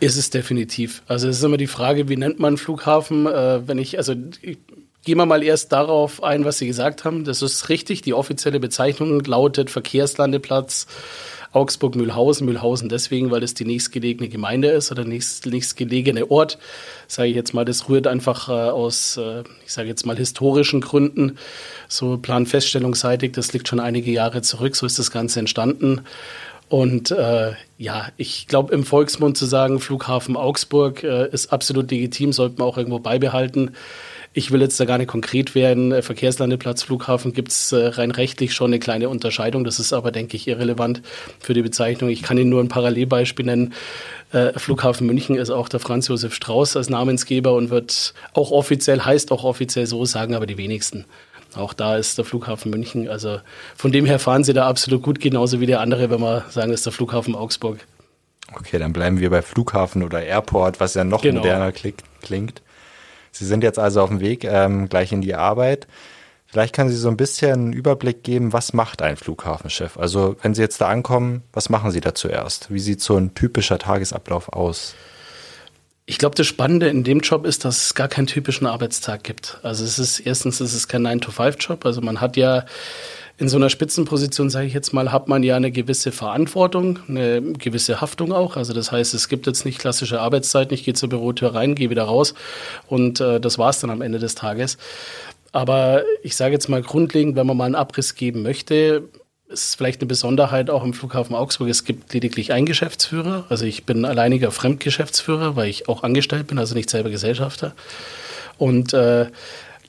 Ist 0.00 0.18
es 0.18 0.28
definitiv. 0.28 1.02
Also 1.06 1.28
es 1.28 1.38
ist 1.38 1.44
immer 1.44 1.56
die 1.56 1.66
Frage, 1.66 2.10
wie 2.10 2.16
nennt 2.16 2.38
man 2.38 2.58
Flughafen? 2.58 3.26
Äh, 3.26 3.66
wenn 3.66 3.78
ich, 3.78 3.96
also 3.96 4.14
ich, 4.42 4.58
Gehen 5.04 5.16
wir 5.16 5.26
mal 5.26 5.42
erst 5.42 5.72
darauf 5.72 6.22
ein, 6.22 6.44
was 6.44 6.58
Sie 6.58 6.66
gesagt 6.66 7.04
haben. 7.04 7.24
Das 7.24 7.40
ist 7.40 7.70
richtig. 7.70 8.02
Die 8.02 8.12
offizielle 8.12 8.60
Bezeichnung 8.60 9.24
lautet 9.24 9.70
Verkehrslandeplatz 9.70 10.86
Augsburg-Mühlhausen. 11.52 12.46
Mühlhausen 12.46 12.88
deswegen, 12.88 13.30
weil 13.30 13.42
es 13.42 13.54
die 13.54 13.64
nächstgelegene 13.64 14.28
Gemeinde 14.28 14.68
ist 14.68 14.92
oder 14.92 15.04
nächst, 15.04 15.46
nächstgelegene 15.46 16.30
Ort. 16.30 16.58
Sage 17.08 17.30
ich 17.30 17.34
jetzt 17.34 17.54
mal, 17.54 17.64
das 17.64 17.88
rührt 17.88 18.06
einfach 18.06 18.48
äh, 18.48 18.52
aus, 18.52 19.16
äh, 19.16 19.42
ich 19.64 19.72
sage 19.72 19.88
jetzt 19.88 20.04
mal, 20.04 20.16
historischen 20.16 20.82
Gründen. 20.82 21.38
So 21.88 22.18
planfeststellungsseitig, 22.18 23.32
das 23.32 23.52
liegt 23.54 23.68
schon 23.68 23.80
einige 23.80 24.10
Jahre 24.10 24.42
zurück. 24.42 24.76
So 24.76 24.84
ist 24.84 24.98
das 24.98 25.10
Ganze 25.10 25.40
entstanden. 25.40 26.02
Und 26.68 27.10
äh, 27.10 27.54
ja, 27.78 28.08
ich 28.16 28.46
glaube, 28.46 28.72
im 28.72 28.84
Volksmund 28.84 29.36
zu 29.36 29.46
sagen, 29.46 29.80
Flughafen 29.80 30.36
Augsburg 30.36 31.02
äh, 31.02 31.28
ist 31.32 31.52
absolut 31.52 31.90
legitim, 31.90 32.32
sollte 32.32 32.58
man 32.58 32.68
auch 32.68 32.78
irgendwo 32.78 33.00
beibehalten. 33.00 33.72
Ich 34.32 34.52
will 34.52 34.60
jetzt 34.60 34.78
da 34.78 34.84
gar 34.84 34.98
nicht 34.98 35.08
konkret 35.08 35.56
werden. 35.56 35.90
Äh, 35.90 36.02
Verkehrslandeplatz, 36.02 36.84
Flughafen 36.84 37.32
gibt 37.32 37.50
es 37.50 37.72
äh, 37.72 37.86
rein 37.86 38.12
rechtlich 38.12 38.54
schon 38.54 38.70
eine 38.70 38.78
kleine 38.78 39.08
Unterscheidung. 39.08 39.64
Das 39.64 39.80
ist 39.80 39.92
aber, 39.92 40.12
denke 40.12 40.36
ich, 40.36 40.46
irrelevant 40.46 41.02
für 41.40 41.52
die 41.52 41.62
Bezeichnung. 41.62 42.10
Ich 42.10 42.22
kann 42.22 42.38
Ihnen 42.38 42.50
nur 42.50 42.62
ein 42.62 42.68
Parallelbeispiel 42.68 43.46
nennen. 43.46 43.74
Äh, 44.32 44.56
Flughafen 44.56 45.06
München 45.06 45.36
ist 45.36 45.50
auch 45.50 45.68
der 45.68 45.80
Franz 45.80 46.06
Josef 46.06 46.32
Strauß 46.32 46.76
als 46.76 46.88
Namensgeber 46.88 47.54
und 47.54 47.70
wird 47.70 48.14
auch 48.32 48.52
offiziell, 48.52 49.00
heißt 49.04 49.32
auch 49.32 49.42
offiziell 49.42 49.86
so, 49.86 50.04
sagen 50.04 50.34
aber 50.34 50.46
die 50.46 50.58
wenigsten. 50.58 51.06
Auch 51.56 51.72
da 51.72 51.96
ist 51.96 52.16
der 52.16 52.24
Flughafen 52.24 52.70
München. 52.70 53.08
Also 53.08 53.40
von 53.74 53.90
dem 53.90 54.06
her 54.06 54.20
fahren 54.20 54.44
Sie 54.44 54.52
da 54.52 54.68
absolut 54.68 55.02
gut, 55.02 55.18
genauso 55.18 55.58
wie 55.58 55.66
der 55.66 55.80
andere, 55.80 56.08
wenn 56.08 56.20
wir 56.20 56.44
sagen, 56.50 56.70
das 56.70 56.80
ist 56.80 56.86
der 56.86 56.92
Flughafen 56.92 57.34
Augsburg. 57.34 57.78
Okay, 58.54 58.78
dann 58.78 58.92
bleiben 58.92 59.18
wir 59.18 59.30
bei 59.30 59.42
Flughafen 59.42 60.04
oder 60.04 60.22
Airport, 60.22 60.78
was 60.78 60.94
ja 60.94 61.02
noch 61.02 61.22
genau. 61.22 61.40
moderner 61.40 61.72
klingt. 61.72 62.62
Sie 63.32 63.46
sind 63.46 63.62
jetzt 63.62 63.78
also 63.78 64.02
auf 64.02 64.08
dem 64.08 64.20
Weg 64.20 64.44
ähm, 64.44 64.88
gleich 64.88 65.12
in 65.12 65.20
die 65.20 65.34
Arbeit. 65.34 65.86
Vielleicht 66.46 66.74
können 66.74 66.90
Sie 66.90 66.96
so 66.96 67.08
ein 67.08 67.16
bisschen 67.16 67.52
einen 67.52 67.72
Überblick 67.72 68.24
geben, 68.24 68.52
was 68.52 68.72
macht 68.72 69.02
ein 69.02 69.16
Flughafenchef? 69.16 69.96
Also 69.96 70.36
wenn 70.42 70.52
Sie 70.54 70.62
jetzt 70.62 70.80
da 70.80 70.88
ankommen, 70.88 71.42
was 71.52 71.68
machen 71.68 71.92
Sie 71.92 72.00
da 72.00 72.14
zuerst? 72.14 72.72
Wie 72.72 72.80
sieht 72.80 73.00
so 73.00 73.16
ein 73.16 73.34
typischer 73.34 73.78
Tagesablauf 73.78 74.48
aus? 74.48 74.94
Ich 76.06 76.18
glaube, 76.18 76.34
das 76.34 76.48
Spannende 76.48 76.88
in 76.88 77.04
dem 77.04 77.20
Job 77.20 77.46
ist, 77.46 77.64
dass 77.64 77.84
es 77.84 77.94
gar 77.94 78.08
keinen 78.08 78.26
typischen 78.26 78.66
Arbeitstag 78.66 79.22
gibt. 79.22 79.60
Also 79.62 79.84
es 79.84 80.00
ist 80.00 80.18
erstens, 80.18 80.58
es 80.58 80.88
kein 80.88 81.06
9-to-5-Job. 81.06 81.86
Also 81.86 82.00
man 82.00 82.20
hat 82.20 82.36
ja 82.36 82.64
in 83.40 83.48
so 83.48 83.56
einer 83.56 83.70
Spitzenposition, 83.70 84.50
sage 84.50 84.66
ich 84.66 84.74
jetzt 84.74 84.92
mal, 84.92 85.12
hat 85.12 85.26
man 85.26 85.42
ja 85.42 85.56
eine 85.56 85.70
gewisse 85.70 86.12
Verantwortung, 86.12 86.98
eine 87.08 87.40
gewisse 87.40 88.02
Haftung 88.02 88.34
auch. 88.34 88.58
Also 88.58 88.74
das 88.74 88.92
heißt, 88.92 89.14
es 89.14 89.30
gibt 89.30 89.46
jetzt 89.46 89.64
nicht 89.64 89.78
klassische 89.78 90.20
Arbeitszeiten, 90.20 90.74
ich 90.74 90.84
gehe 90.84 90.92
zur 90.92 91.08
Bürotür 91.08 91.54
rein, 91.54 91.74
gehe 91.74 91.88
wieder 91.88 92.02
raus 92.02 92.34
und 92.86 93.18
äh, 93.20 93.40
das 93.40 93.58
war's 93.58 93.80
dann 93.80 93.88
am 93.88 94.02
Ende 94.02 94.18
des 94.18 94.34
Tages. 94.34 94.76
Aber 95.52 96.02
ich 96.22 96.36
sage 96.36 96.52
jetzt 96.52 96.68
mal 96.68 96.82
grundlegend, 96.82 97.34
wenn 97.34 97.46
man 97.46 97.56
mal 97.56 97.64
einen 97.64 97.76
Abriss 97.76 98.14
geben 98.14 98.42
möchte, 98.42 99.04
ist 99.48 99.74
vielleicht 99.74 100.02
eine 100.02 100.08
Besonderheit 100.08 100.68
auch 100.68 100.84
im 100.84 100.92
Flughafen 100.92 101.34
Augsburg. 101.34 101.70
Es 101.70 101.84
gibt 101.84 102.12
lediglich 102.12 102.52
einen 102.52 102.66
Geschäftsführer. 102.66 103.46
Also 103.48 103.64
ich 103.64 103.84
bin 103.84 104.04
alleiniger 104.04 104.50
Fremdgeschäftsführer, 104.52 105.56
weil 105.56 105.70
ich 105.70 105.88
auch 105.88 106.02
angestellt 106.02 106.48
bin, 106.48 106.58
also 106.58 106.74
nicht 106.74 106.90
selber 106.90 107.08
Gesellschafter. 107.08 107.74
Und 108.58 108.92
äh, 108.92 109.26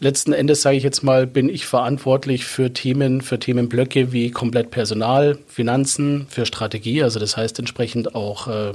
letzten 0.01 0.34
Endes, 0.34 0.63
sage 0.63 0.75
ich 0.75 0.84
jetzt 0.84 1.03
mal, 1.03 1.27
bin 1.27 1.48
ich 1.48 1.65
verantwortlich 1.65 2.43
für 2.43 2.74
Themen, 2.74 3.22
für 3.22 3.39
Themenblöcke 3.39 4.12
wie 4.12 4.31
komplett 4.31 4.72
Personal, 4.72 5.38
Finanzen, 5.48 6.25
für 6.27 6.46
Strategie. 6.46 7.03
Also 7.03 7.20
das 7.20 7.38
heißt 7.38 7.60
entsprechend 7.60 8.15
auch 8.15 8.48
äh, 8.48 8.74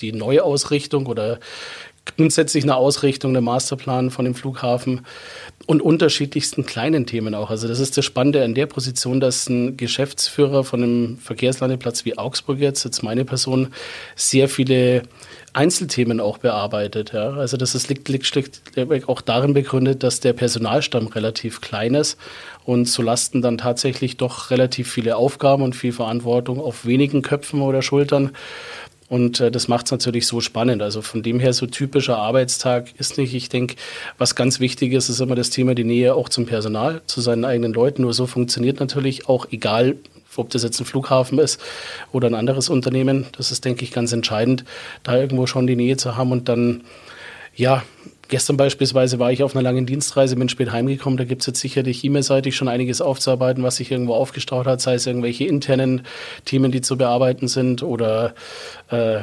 die 0.00 0.12
Neuausrichtung 0.12 1.06
oder 1.06 1.40
grundsätzlich 2.16 2.64
eine 2.64 2.76
Ausrichtung, 2.76 3.32
eine 3.32 3.40
Masterplan 3.40 4.10
von 4.10 4.24
dem 4.24 4.34
Flughafen 4.34 5.04
und 5.66 5.82
unterschiedlichsten 5.82 6.64
kleinen 6.64 7.04
Themen 7.04 7.34
auch. 7.34 7.50
Also 7.50 7.68
das 7.68 7.80
ist 7.80 7.96
das 7.96 8.04
Spannende 8.04 8.42
an 8.44 8.54
der 8.54 8.66
Position, 8.66 9.20
dass 9.20 9.48
ein 9.48 9.76
Geschäftsführer 9.76 10.64
von 10.64 10.82
einem 10.82 11.18
Verkehrslandeplatz 11.18 12.04
wie 12.04 12.16
Augsburg 12.16 12.60
jetzt, 12.60 12.84
jetzt 12.84 13.02
meine 13.02 13.24
Person, 13.24 13.68
sehr 14.14 14.48
viele 14.48 15.02
Einzelthemen 15.52 16.20
auch 16.20 16.38
bearbeitet. 16.38 17.12
Ja. 17.12 17.30
Also 17.30 17.56
das 17.56 17.74
ist, 17.74 17.88
liegt, 17.88 18.08
liegt 18.08 18.26
schlicht 18.26 18.62
auch 19.06 19.20
darin 19.20 19.54
begründet, 19.54 20.02
dass 20.02 20.20
der 20.20 20.32
Personalstamm 20.32 21.06
relativ 21.08 21.60
klein 21.60 21.94
ist 21.94 22.18
und 22.64 22.86
zu 22.86 23.02
Lasten 23.02 23.42
dann 23.42 23.58
tatsächlich 23.58 24.16
doch 24.16 24.50
relativ 24.50 24.90
viele 24.90 25.16
Aufgaben 25.16 25.62
und 25.62 25.74
viel 25.74 25.92
Verantwortung 25.92 26.60
auf 26.60 26.84
wenigen 26.86 27.22
Köpfen 27.22 27.62
oder 27.62 27.82
Schultern. 27.82 28.32
Und 29.08 29.40
äh, 29.40 29.50
das 29.50 29.68
macht 29.68 29.86
es 29.86 29.92
natürlich 29.92 30.26
so 30.26 30.40
spannend. 30.40 30.82
Also 30.82 31.00
von 31.02 31.22
dem 31.22 31.40
her 31.40 31.52
so 31.52 31.66
typischer 31.66 32.18
Arbeitstag 32.18 32.88
ist 32.98 33.16
nicht. 33.16 33.34
Ich 33.34 33.48
denke, 33.48 33.76
was 34.18 34.34
ganz 34.34 34.60
wichtig 34.60 34.92
ist, 34.92 35.08
ist 35.08 35.20
immer 35.20 35.34
das 35.34 35.50
Thema 35.50 35.74
die 35.74 35.84
Nähe 35.84 36.14
auch 36.14 36.28
zum 36.28 36.46
Personal, 36.46 37.00
zu 37.06 37.20
seinen 37.20 37.44
eigenen 37.44 37.72
Leuten. 37.72 38.02
Nur 38.02 38.12
so 38.12 38.26
funktioniert 38.26 38.80
natürlich 38.80 39.28
auch, 39.28 39.46
egal 39.50 39.96
ob 40.36 40.50
das 40.50 40.62
jetzt 40.62 40.80
ein 40.80 40.84
Flughafen 40.84 41.38
ist 41.38 41.60
oder 42.12 42.28
ein 42.28 42.34
anderes 42.34 42.68
Unternehmen. 42.68 43.26
Das 43.36 43.50
ist, 43.50 43.64
denke 43.64 43.84
ich, 43.84 43.92
ganz 43.92 44.12
entscheidend, 44.12 44.64
da 45.02 45.16
irgendwo 45.16 45.46
schon 45.46 45.66
die 45.66 45.76
Nähe 45.76 45.96
zu 45.96 46.16
haben 46.16 46.32
und 46.32 46.48
dann, 46.48 46.82
ja, 47.54 47.82
Gestern 48.28 48.58
beispielsweise 48.58 49.18
war 49.18 49.32
ich 49.32 49.42
auf 49.42 49.56
einer 49.56 49.62
langen 49.62 49.86
Dienstreise, 49.86 50.36
bin 50.36 50.50
spät 50.50 50.70
heimgekommen. 50.70 51.16
Da 51.16 51.24
gibt 51.24 51.40
es 51.40 51.46
jetzt 51.46 51.60
sicherlich 51.60 52.04
E-Mail-seitig 52.04 52.54
schon 52.54 52.68
einiges 52.68 53.00
aufzuarbeiten, 53.00 53.62
was 53.62 53.76
sich 53.76 53.90
irgendwo 53.90 54.12
aufgestaut 54.12 54.66
hat, 54.66 54.82
sei 54.82 54.94
es 54.94 55.06
irgendwelche 55.06 55.46
internen 55.46 56.02
Themen, 56.44 56.70
die 56.70 56.82
zu 56.82 56.98
bearbeiten 56.98 57.48
sind 57.48 57.82
oder 57.82 58.34
äh, 58.90 59.20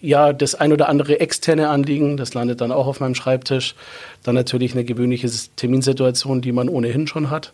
ja, 0.00 0.32
das 0.32 0.54
ein 0.54 0.72
oder 0.72 0.88
andere 0.88 1.20
externe 1.20 1.68
Anliegen, 1.68 2.16
das 2.16 2.32
landet 2.32 2.62
dann 2.62 2.72
auch 2.72 2.86
auf 2.86 3.00
meinem 3.00 3.14
Schreibtisch. 3.14 3.74
Dann 4.22 4.34
natürlich 4.34 4.72
eine 4.72 4.84
gewöhnliche 4.84 5.30
Terminsituation, 5.56 6.40
die 6.40 6.52
man 6.52 6.70
ohnehin 6.70 7.06
schon 7.06 7.28
hat. 7.28 7.52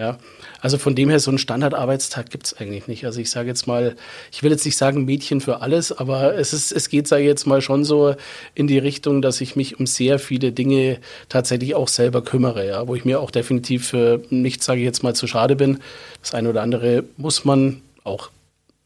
Ja, 0.00 0.16
also 0.62 0.78
von 0.78 0.94
dem 0.94 1.10
her, 1.10 1.20
so 1.20 1.30
einen 1.30 1.36
Standardarbeitstag 1.36 2.30
gibt 2.30 2.46
es 2.46 2.56
eigentlich 2.56 2.88
nicht. 2.88 3.04
Also 3.04 3.20
ich 3.20 3.28
sage 3.28 3.48
jetzt 3.48 3.66
mal, 3.66 3.96
ich 4.32 4.42
will 4.42 4.50
jetzt 4.50 4.64
nicht 4.64 4.78
sagen 4.78 5.04
Mädchen 5.04 5.42
für 5.42 5.60
alles, 5.60 5.92
aber 5.92 6.38
es, 6.38 6.54
ist, 6.54 6.72
es 6.72 6.88
geht, 6.88 7.06
sage 7.06 7.20
ich 7.20 7.28
jetzt 7.28 7.46
mal, 7.46 7.60
schon 7.60 7.84
so 7.84 8.14
in 8.54 8.66
die 8.66 8.78
Richtung, 8.78 9.20
dass 9.20 9.42
ich 9.42 9.56
mich 9.56 9.78
um 9.78 9.86
sehr 9.86 10.18
viele 10.18 10.52
Dinge 10.52 11.00
tatsächlich 11.28 11.74
auch 11.74 11.88
selber 11.88 12.24
kümmere, 12.24 12.66
ja, 12.66 12.88
wo 12.88 12.94
ich 12.94 13.04
mir 13.04 13.20
auch 13.20 13.30
definitiv 13.30 13.88
für 13.88 14.22
nichts, 14.30 14.64
sage 14.64 14.80
ich 14.80 14.86
jetzt 14.86 15.02
mal, 15.02 15.14
zu 15.14 15.26
schade 15.26 15.54
bin. 15.54 15.80
Das 16.22 16.32
eine 16.32 16.48
oder 16.48 16.62
andere 16.62 17.04
muss 17.18 17.44
man 17.44 17.82
auch 18.02 18.30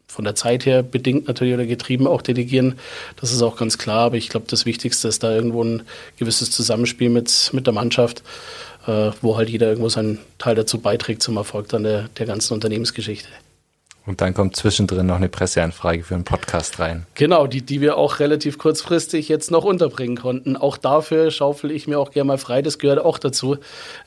von 0.05 0.25
der 0.25 0.35
Zeit 0.35 0.65
her 0.65 0.83
bedingt 0.83 1.29
natürlich 1.29 1.53
oder 1.53 1.65
getrieben 1.65 2.07
auch 2.07 2.21
delegieren. 2.21 2.75
Das 3.21 3.31
ist 3.31 3.41
auch 3.41 3.55
ganz 3.55 3.77
klar, 3.77 4.07
aber 4.07 4.17
ich 4.17 4.27
glaube, 4.27 4.47
das 4.49 4.65
Wichtigste 4.65 5.07
ist 5.07 5.23
da 5.23 5.33
irgendwo 5.33 5.63
ein 5.63 5.83
gewisses 6.17 6.51
Zusammenspiel 6.51 7.09
mit, 7.09 7.51
mit 7.53 7.67
der 7.67 7.73
Mannschaft 7.73 8.21
äh, 8.87 9.11
wo 9.21 9.37
halt 9.37 9.49
jeder 9.49 9.67
irgendwo 9.67 9.89
seinen 9.89 10.19
Teil 10.37 10.55
dazu 10.55 10.79
beiträgt 10.79 11.21
zum 11.21 11.37
Erfolg 11.37 11.69
dann 11.69 11.83
der, 11.83 12.09
der 12.17 12.25
ganzen 12.25 12.53
Unternehmensgeschichte. 12.53 13.29
Und 14.07 14.21
dann 14.21 14.35
kommt 14.35 14.55
zwischendrin 14.55 15.07
noch 15.07 15.15
eine 15.15 15.29
Presseanfrage 15.29 16.03
für 16.03 16.13
einen 16.13 16.25
Podcast 16.25 16.79
rein. 16.79 17.07
Genau, 17.15 17.47
die, 17.47 17.63
die 17.63 17.81
wir 17.81 17.97
auch 17.97 18.19
relativ 18.19 18.59
kurzfristig 18.59 19.29
jetzt 19.29 19.49
noch 19.49 19.63
unterbringen 19.63 20.15
konnten. 20.15 20.55
Auch 20.55 20.77
dafür 20.77 21.31
schaufel 21.31 21.71
ich 21.71 21.87
mir 21.87 21.97
auch 21.97 22.11
gerne 22.11 22.27
mal 22.27 22.37
frei. 22.37 22.61
Das 22.61 22.77
gehört 22.77 22.99
auch 22.99 23.17
dazu, 23.17 23.57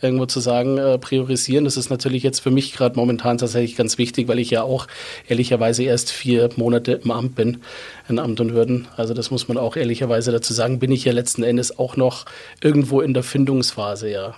irgendwo 0.00 0.26
zu 0.26 0.38
sagen, 0.38 0.78
äh, 0.78 0.98
priorisieren. 0.98 1.64
Das 1.64 1.76
ist 1.76 1.90
natürlich 1.90 2.22
jetzt 2.22 2.38
für 2.38 2.52
mich 2.52 2.74
gerade 2.74 2.94
momentan 2.94 3.38
tatsächlich 3.38 3.74
ganz 3.74 3.98
wichtig, 3.98 4.28
weil 4.28 4.38
ich 4.38 4.50
ja 4.50 4.62
auch 4.62 4.86
ehrlicherweise 5.26 5.82
erst 5.82 6.12
vier 6.12 6.48
Monate 6.54 6.92
im 6.92 7.10
Amt 7.10 7.34
bin, 7.34 7.62
in 8.08 8.20
Amt 8.20 8.38
und 8.38 8.54
Würden. 8.54 8.86
Also 8.96 9.14
das 9.14 9.32
muss 9.32 9.48
man 9.48 9.58
auch 9.58 9.74
ehrlicherweise 9.74 10.30
dazu 10.30 10.52
sagen, 10.52 10.78
bin 10.78 10.92
ich 10.92 11.04
ja 11.04 11.12
letzten 11.12 11.42
Endes 11.42 11.76
auch 11.76 11.96
noch 11.96 12.24
irgendwo 12.62 13.00
in 13.00 13.14
der 13.14 13.24
Findungsphase, 13.24 14.08
ja. 14.10 14.36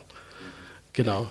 Genau. 0.93 1.29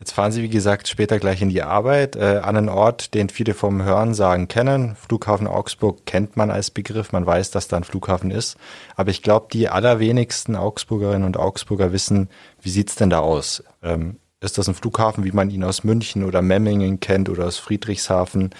Jetzt 0.00 0.12
fahren 0.12 0.30
Sie, 0.30 0.42
wie 0.44 0.48
gesagt, 0.48 0.86
später 0.86 1.18
gleich 1.18 1.42
in 1.42 1.48
die 1.48 1.62
Arbeit 1.62 2.14
äh, 2.14 2.40
an 2.42 2.56
einen 2.56 2.68
Ort, 2.68 3.14
den 3.14 3.28
viele 3.30 3.52
vom 3.52 3.82
Hörensagen 3.82 4.46
kennen. 4.46 4.94
Flughafen 4.94 5.48
Augsburg 5.48 6.06
kennt 6.06 6.36
man 6.36 6.52
als 6.52 6.70
Begriff, 6.70 7.10
man 7.10 7.26
weiß, 7.26 7.50
dass 7.50 7.66
da 7.66 7.76
ein 7.76 7.84
Flughafen 7.84 8.30
ist. 8.30 8.56
Aber 8.94 9.10
ich 9.10 9.22
glaube, 9.22 9.48
die 9.52 9.68
allerwenigsten 9.68 10.54
Augsburgerinnen 10.54 11.24
und 11.24 11.36
Augsburger 11.36 11.92
wissen, 11.92 12.28
wie 12.62 12.70
sieht's 12.70 12.94
denn 12.94 13.10
da 13.10 13.18
aus? 13.18 13.64
Ähm, 13.82 14.18
ist 14.40 14.56
das 14.56 14.68
ein 14.68 14.76
Flughafen, 14.76 15.24
wie 15.24 15.32
man 15.32 15.50
ihn 15.50 15.64
aus 15.64 15.82
München 15.82 16.22
oder 16.22 16.42
Memmingen 16.42 17.00
kennt 17.00 17.28
oder 17.28 17.46
aus 17.46 17.58
Friedrichshafen? 17.58 18.50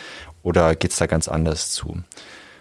Oder 0.42 0.74
geht's 0.74 0.96
da 0.96 1.06
ganz 1.06 1.28
anders 1.28 1.70
zu? 1.70 2.02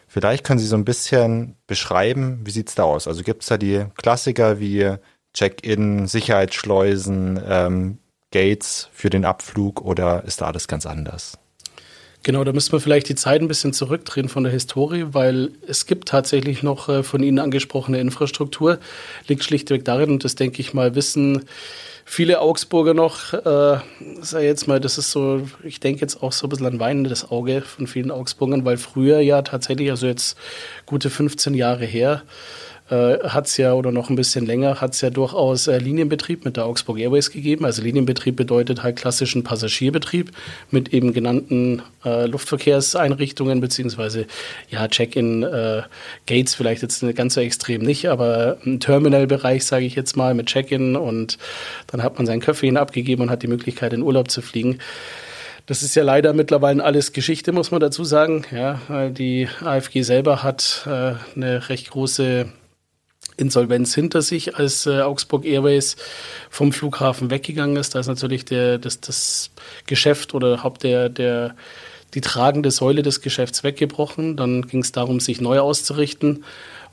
Vielleicht 0.07 0.43
können 0.43 0.60
Sie 0.60 0.67
so 0.67 0.75
ein 0.75 0.86
bisschen 0.86 1.55
beschreiben, 1.65 2.41
wie 2.43 2.51
sieht's 2.51 2.75
da 2.75 2.84
aus? 2.84 3.07
Also 3.07 3.24
gibt's 3.24 3.48
da 3.48 3.57
die 3.57 3.86
Klassiker 3.98 4.60
wie 4.60 4.98
Check-in, 5.38 6.08
Sicherheitsschleusen, 6.08 7.39
ähm, 7.48 7.98
Gates 8.32 8.89
für 8.91 9.12
den 9.12 9.24
Abflug 9.24 9.82
oder 9.82 10.24
ist 10.24 10.41
da 10.41 10.48
alles 10.48 10.67
ganz 10.67 10.88
anders? 10.88 11.38
Genau, 12.24 12.44
da 12.44 12.51
müssen 12.53 12.72
wir 12.72 12.79
vielleicht 12.79 13.08
die 13.08 13.15
Zeit 13.15 13.39
ein 13.41 13.48
bisschen 13.48 13.72
zurückdrehen 13.72 14.29
von 14.29 14.44
der 14.44 14.51
Historie, 14.51 15.06
weil 15.12 15.51
es 15.67 15.86
gibt 15.86 16.10
tatsächlich 16.10 16.63
noch 16.63 16.89
äh, 16.89 17.03
von 17.03 17.22
Ihnen 17.22 17.38
angesprochene 17.38 18.00
Infrastruktur. 18.00 18.79
Liegt 19.27 19.44
schlichtweg 19.44 19.86
darin, 19.86 20.10
und 20.10 20.24
das 20.24 20.34
denke 20.34 20.60
ich 20.60 20.74
mal, 20.74 20.96
wissen 20.96 21.46
viele 22.03 22.41
Augsburger 22.41 22.96
noch, 22.96 23.34
äh, 23.34 23.79
sei 24.22 24.44
jetzt 24.44 24.67
mal, 24.67 24.79
das 24.79 24.98
ist 24.98 25.12
so, 25.12 25.48
ich 25.63 25.79
denke 25.79 26.01
jetzt 26.01 26.24
auch 26.24 26.32
so 26.32 26.48
ein 26.48 26.50
bisschen 26.50 26.65
an 26.65 26.79
weinendes 26.79 27.29
Auge 27.29 27.62
von 27.62 27.86
vielen 27.86 28.10
Augsburgern, 28.10 28.65
weil 28.65 28.77
früher 28.77 29.20
ja 29.20 29.44
tatsächlich, 29.44 29.91
also 29.91 30.08
jetzt 30.08 30.36
gute 30.88 31.12
15 31.12 31.53
Jahre 31.53 31.86
her, 31.86 32.24
äh, 32.89 33.20
hat 33.20 33.48
es 33.48 33.58
ja, 33.58 33.74
oder 33.74 33.91
noch 33.91 34.10
ein 34.10 34.15
bisschen 34.15 34.46
länger, 34.46 34.79
hat 34.79 34.94
es 34.94 35.01
ja 35.01 35.10
durchaus 35.10 35.67
äh, 35.67 35.77
Linienbetrieb 35.77 36.46
mit 36.46 36.58
der 36.58 36.65
Augsburg 36.65 37.00
Airways 37.00 37.32
gegeben. 37.32 37.65
Also 37.65 37.82
Linienbetrieb 37.82 38.36
bedeutet 38.36 38.84
halt 38.84 38.96
klassischen 38.96 39.44
Passagierbetrieb 39.44 40.32
mit 40.72 40.94
eben 40.94 41.13
genannten 41.13 41.82
äh, 42.06 42.25
Luftverkehrseinrichtungen, 42.27 43.60
beziehungsweise 43.60 44.25
ja, 44.70 44.88
Check-in 44.88 45.44
äh, 45.44 45.84
vielleicht 46.27 46.82
jetzt 46.82 47.03
ganz 47.15 47.34
so 47.34 47.41
extrem 47.41 47.82
nicht, 47.82 48.08
aber 48.08 48.58
ein 48.65 48.79
Terminalbereich, 48.79 49.65
sage 49.65 49.86
ich 49.86 49.96
jetzt 49.96 50.15
mal, 50.15 50.34
mit 50.34 50.48
Check-in 50.48 50.96
und 50.96 51.38
dann 51.88 52.03
hat 52.03 52.17
man 52.17 52.25
sein 52.25 52.39
Köfferchen 52.39 52.77
abgegeben 52.77 53.24
und 53.24 53.29
hat 53.29 53.44
die 53.44 53.48
Möglichkeit, 53.48 53.94
in 53.94 54.01
Urlaub 54.01 54.32
zu 54.32 54.41
fliegen. 54.41 54.79
Das 55.65 55.84
ist 55.84 55.96
ja 55.96 56.03
leider 56.03 56.32
mittlerweile 56.32 56.82
alles 56.82 57.12
Geschichte, 57.12 57.51
muss 57.51 57.72
man 57.72 57.82
dazu 57.82 58.06
sagen. 58.06 58.46
Ja, 58.51 59.10
die 59.10 59.50
AFG 59.62 60.03
selber 60.03 60.41
hat 60.41 60.88
äh, 60.88 61.15
eine 61.36 61.67
recht 61.67 61.91
große 61.91 62.48
Insolvenz 63.38 63.94
hinter 63.94 64.22
sich, 64.22 64.56
als 64.56 64.86
äh, 64.86 65.01
Augsburg 65.01 65.46
Airways 65.46 65.96
vom 66.50 66.74
Flughafen 66.74 67.29
weggegangen 67.29 67.77
ist. 67.77 67.96
Da 67.96 68.00
ist 68.00 68.08
natürlich 68.08 68.46
der, 68.46 68.79
das, 68.79 69.00
das 69.00 69.51
Geschäft 69.86 70.34
oder 70.34 70.63
Haupt 70.63 70.84
der, 70.84 71.10
der, 71.10 71.56
die 72.13 72.22
tragende 72.22 72.72
Säule 72.72 73.03
des 73.03 73.22
Geschäfts 73.22 73.63
weggebrochen. 73.63 74.36
Dann 74.36 74.63
ging 74.63 74.82
es 74.82 74.91
darum, 74.91 75.20
sich 75.20 75.39
neu 75.39 75.60
auszurichten. 75.60 76.44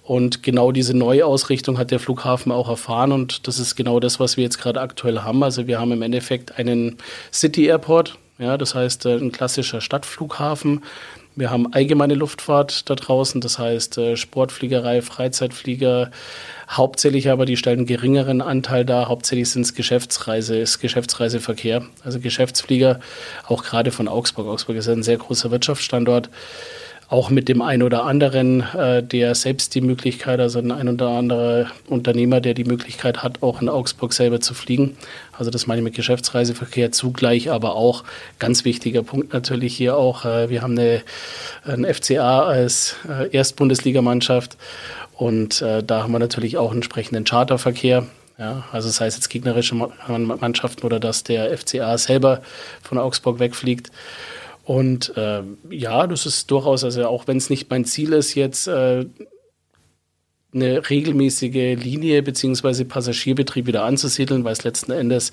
Und 0.03 0.43
genau 0.43 0.71
diese 0.71 0.95
Neuausrichtung 0.95 1.79
hat 1.79 1.91
der 1.91 1.99
Flughafen 1.99 2.53
auch 2.53 2.69
erfahren. 2.69 3.11
Und 3.11 3.49
das 3.49 3.59
ist 3.59 3.75
genau 3.75 4.01
das, 4.01 4.21
was 4.21 4.37
wir 4.37 4.45
jetzt 4.45 4.59
gerade 4.59 4.83
aktuell 4.83 5.21
haben. 5.21 5.43
Also 5.43 5.67
wir 5.67 5.81
haben 5.81 5.93
im 5.93 6.03
Endeffekt 6.03 6.59
einen 6.59 6.99
City 7.33 7.65
Airport. 7.67 8.19
Ja, 8.39 8.59
das 8.59 8.75
heißt, 8.75 9.07
äh, 9.07 9.17
ein 9.17 9.33
klassischer 9.33 9.81
Stadtflughafen 9.81 10.83
wir 11.37 11.51
haben 11.51 11.73
allgemeine 11.73 12.15
Luftfahrt 12.15 12.89
da 12.89 12.95
draußen, 12.95 13.41
das 13.41 13.59
heißt 13.59 13.99
äh, 13.99 14.17
Sportfliegerei, 14.17 15.03
Freizeitflieger, 15.03 16.11
hauptsächlich 16.71 17.31
aber 17.31 17.45
die 17.45 17.57
stellen 17.57 17.81
einen 17.81 17.87
geringeren 17.87 18.41
Anteil 18.41 18.85
da, 18.85 19.09
hauptsächlich 19.09 19.51
sind 19.51 19.63
es 19.63 19.75
Geschäftsreise, 19.75 20.57
ist 20.57 20.79
Geschäftsreiseverkehr, 20.79 21.83
also 22.05 22.21
Geschäftsflieger, 22.21 23.01
auch 23.47 23.65
gerade 23.65 23.91
von 23.91 24.09
Augsburg. 24.09 24.47
Augsburg 24.47 24.77
ist 24.77 24.89
ein 24.89 25.03
sehr 25.03 25.19
großer 25.19 25.51
Wirtschaftsstandort 25.51 26.31
auch 27.09 27.31
mit 27.31 27.49
dem 27.49 27.63
einen 27.63 27.83
oder 27.83 28.05
anderen, 28.05 28.63
äh, 28.75 29.03
der 29.03 29.35
selbst 29.35 29.75
die 29.75 29.81
Möglichkeit, 29.81 30.41
also 30.41 30.59
ein, 30.59 30.73
ein 30.73 30.89
oder 30.89 31.09
andere 31.09 31.67
Unternehmer, 31.87 32.41
der 32.41 32.55
die 32.55 32.65
Möglichkeit 32.65 33.23
hat, 33.23 33.43
auch 33.43 33.61
in 33.61 33.69
Augsburg 33.69 34.13
selber 34.13 34.41
zu 34.41 34.55
fliegen. 34.55 34.97
Also 35.39 35.51
das 35.51 35.67
meine 35.67 35.81
ich 35.81 35.85
mit 35.85 35.95
Geschäftsreiseverkehr 35.95 36.93
zugleich, 36.93 37.51
aber 37.51 37.75
auch 37.75 38.05
ganz 38.39 38.65
wichtiger 38.65 39.03
Punkt 39.03 39.33
natürlich 39.33 39.77
hier 39.77 39.97
auch, 39.97 40.25
äh, 40.25 40.49
wir 40.51 40.63
haben 40.63 40.79
eine, 40.79 41.03
ein 41.65 41.85
FCA 41.85 42.45
als 42.45 42.97
äh, 43.09 43.31
Erstbundesligamannschaft 43.31 44.57
und 45.15 45.63
äh, 45.63 45.83
da 45.83 46.03
haben 46.03 46.13
wir 46.13 46.19
natürlich 46.19 46.59
auch 46.59 46.73
entsprechenden 46.73 47.25
Charterverkehr. 47.25 48.07
Ja, 48.37 48.65
also 48.73 48.89
das 48.89 49.01
heißt 49.01 49.17
jetzt 49.17 49.29
gegnerische 49.29 49.77
Mannschaften 49.77 50.85
oder 50.85 50.99
dass 50.99 51.23
der 51.23 51.57
FCA 51.57 51.97
selber 51.99 52.43
von 52.83 52.99
Augsburg 52.99 53.39
wegfliegt. 53.39 53.93
Und 54.65 55.17
äh, 55.17 55.43
ja, 55.71 56.07
das 56.07 56.27
ist 56.27 56.51
durchaus, 56.51 56.83
also 56.83 57.07
auch 57.07 57.29
wenn 57.29 57.37
es 57.37 57.49
nicht 57.49 57.71
mein 57.71 57.85
Ziel 57.85 58.13
ist, 58.13 58.35
jetzt 58.35 58.67
äh, 58.67 59.07
eine 60.55 60.89
regelmäßige 60.89 61.77
Linie 61.83 62.23
beziehungsweise 62.23 62.85
Passagierbetrieb 62.85 63.67
wieder 63.67 63.85
anzusiedeln, 63.85 64.45
weil 64.45 64.53
es 64.53 64.65
letzten 64.65 64.93
Endes 64.93 65.33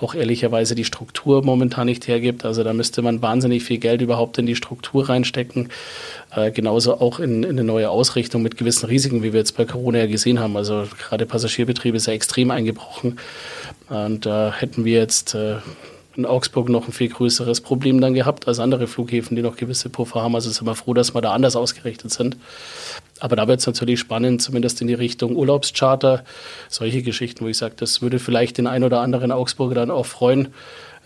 auch 0.00 0.14
ehrlicherweise 0.14 0.74
die 0.74 0.84
Struktur 0.84 1.44
momentan 1.44 1.86
nicht 1.86 2.08
hergibt. 2.08 2.44
Also 2.44 2.64
da 2.64 2.72
müsste 2.72 3.02
man 3.02 3.20
wahnsinnig 3.20 3.62
viel 3.64 3.78
Geld 3.78 4.00
überhaupt 4.00 4.38
in 4.38 4.46
die 4.46 4.56
Struktur 4.56 5.08
reinstecken. 5.08 5.68
Äh, 6.34 6.50
genauso 6.50 7.00
auch 7.00 7.20
in, 7.20 7.42
in 7.42 7.50
eine 7.50 7.64
neue 7.64 7.90
Ausrichtung 7.90 8.42
mit 8.42 8.56
gewissen 8.56 8.86
Risiken, 8.86 9.22
wie 9.22 9.32
wir 9.32 9.40
jetzt 9.40 9.56
bei 9.56 9.64
Corona 9.64 9.98
ja 9.98 10.06
gesehen 10.06 10.40
haben. 10.40 10.56
Also 10.56 10.86
gerade 10.98 11.26
Passagierbetrieb 11.26 11.94
ist 11.94 12.06
ja 12.06 12.14
extrem 12.14 12.50
eingebrochen. 12.50 13.18
Und 13.88 14.24
da 14.26 14.48
äh, 14.48 14.52
hätten 14.52 14.84
wir 14.84 14.98
jetzt 14.98 15.34
äh, 15.34 15.56
in 16.16 16.26
Augsburg 16.26 16.68
noch 16.68 16.88
ein 16.88 16.92
viel 16.92 17.08
größeres 17.08 17.60
Problem 17.60 18.00
dann 18.00 18.14
gehabt 18.14 18.46
als 18.48 18.58
andere 18.58 18.86
Flughäfen, 18.86 19.36
die 19.36 19.42
noch 19.42 19.56
gewisse 19.56 19.88
Puffer 19.88 20.22
haben. 20.22 20.34
Also 20.34 20.50
sind 20.50 20.66
wir 20.66 20.74
froh, 20.74 20.94
dass 20.94 21.14
wir 21.14 21.20
da 21.20 21.32
anders 21.32 21.56
ausgerichtet 21.56 22.10
sind. 22.10 22.36
Aber 23.22 23.36
da 23.36 23.46
wird 23.46 23.60
es 23.60 23.66
natürlich 23.68 24.00
spannend, 24.00 24.42
zumindest 24.42 24.80
in 24.80 24.88
die 24.88 24.94
Richtung 24.94 25.36
Urlaubscharter, 25.36 26.24
solche 26.68 27.02
Geschichten, 27.02 27.44
wo 27.44 27.48
ich 27.48 27.56
sage, 27.56 27.74
das 27.76 28.02
würde 28.02 28.18
vielleicht 28.18 28.58
den 28.58 28.66
ein 28.66 28.82
oder 28.82 29.00
anderen 29.00 29.30
Augsburger 29.30 29.76
dann 29.76 29.92
auch 29.92 30.06
freuen, 30.06 30.48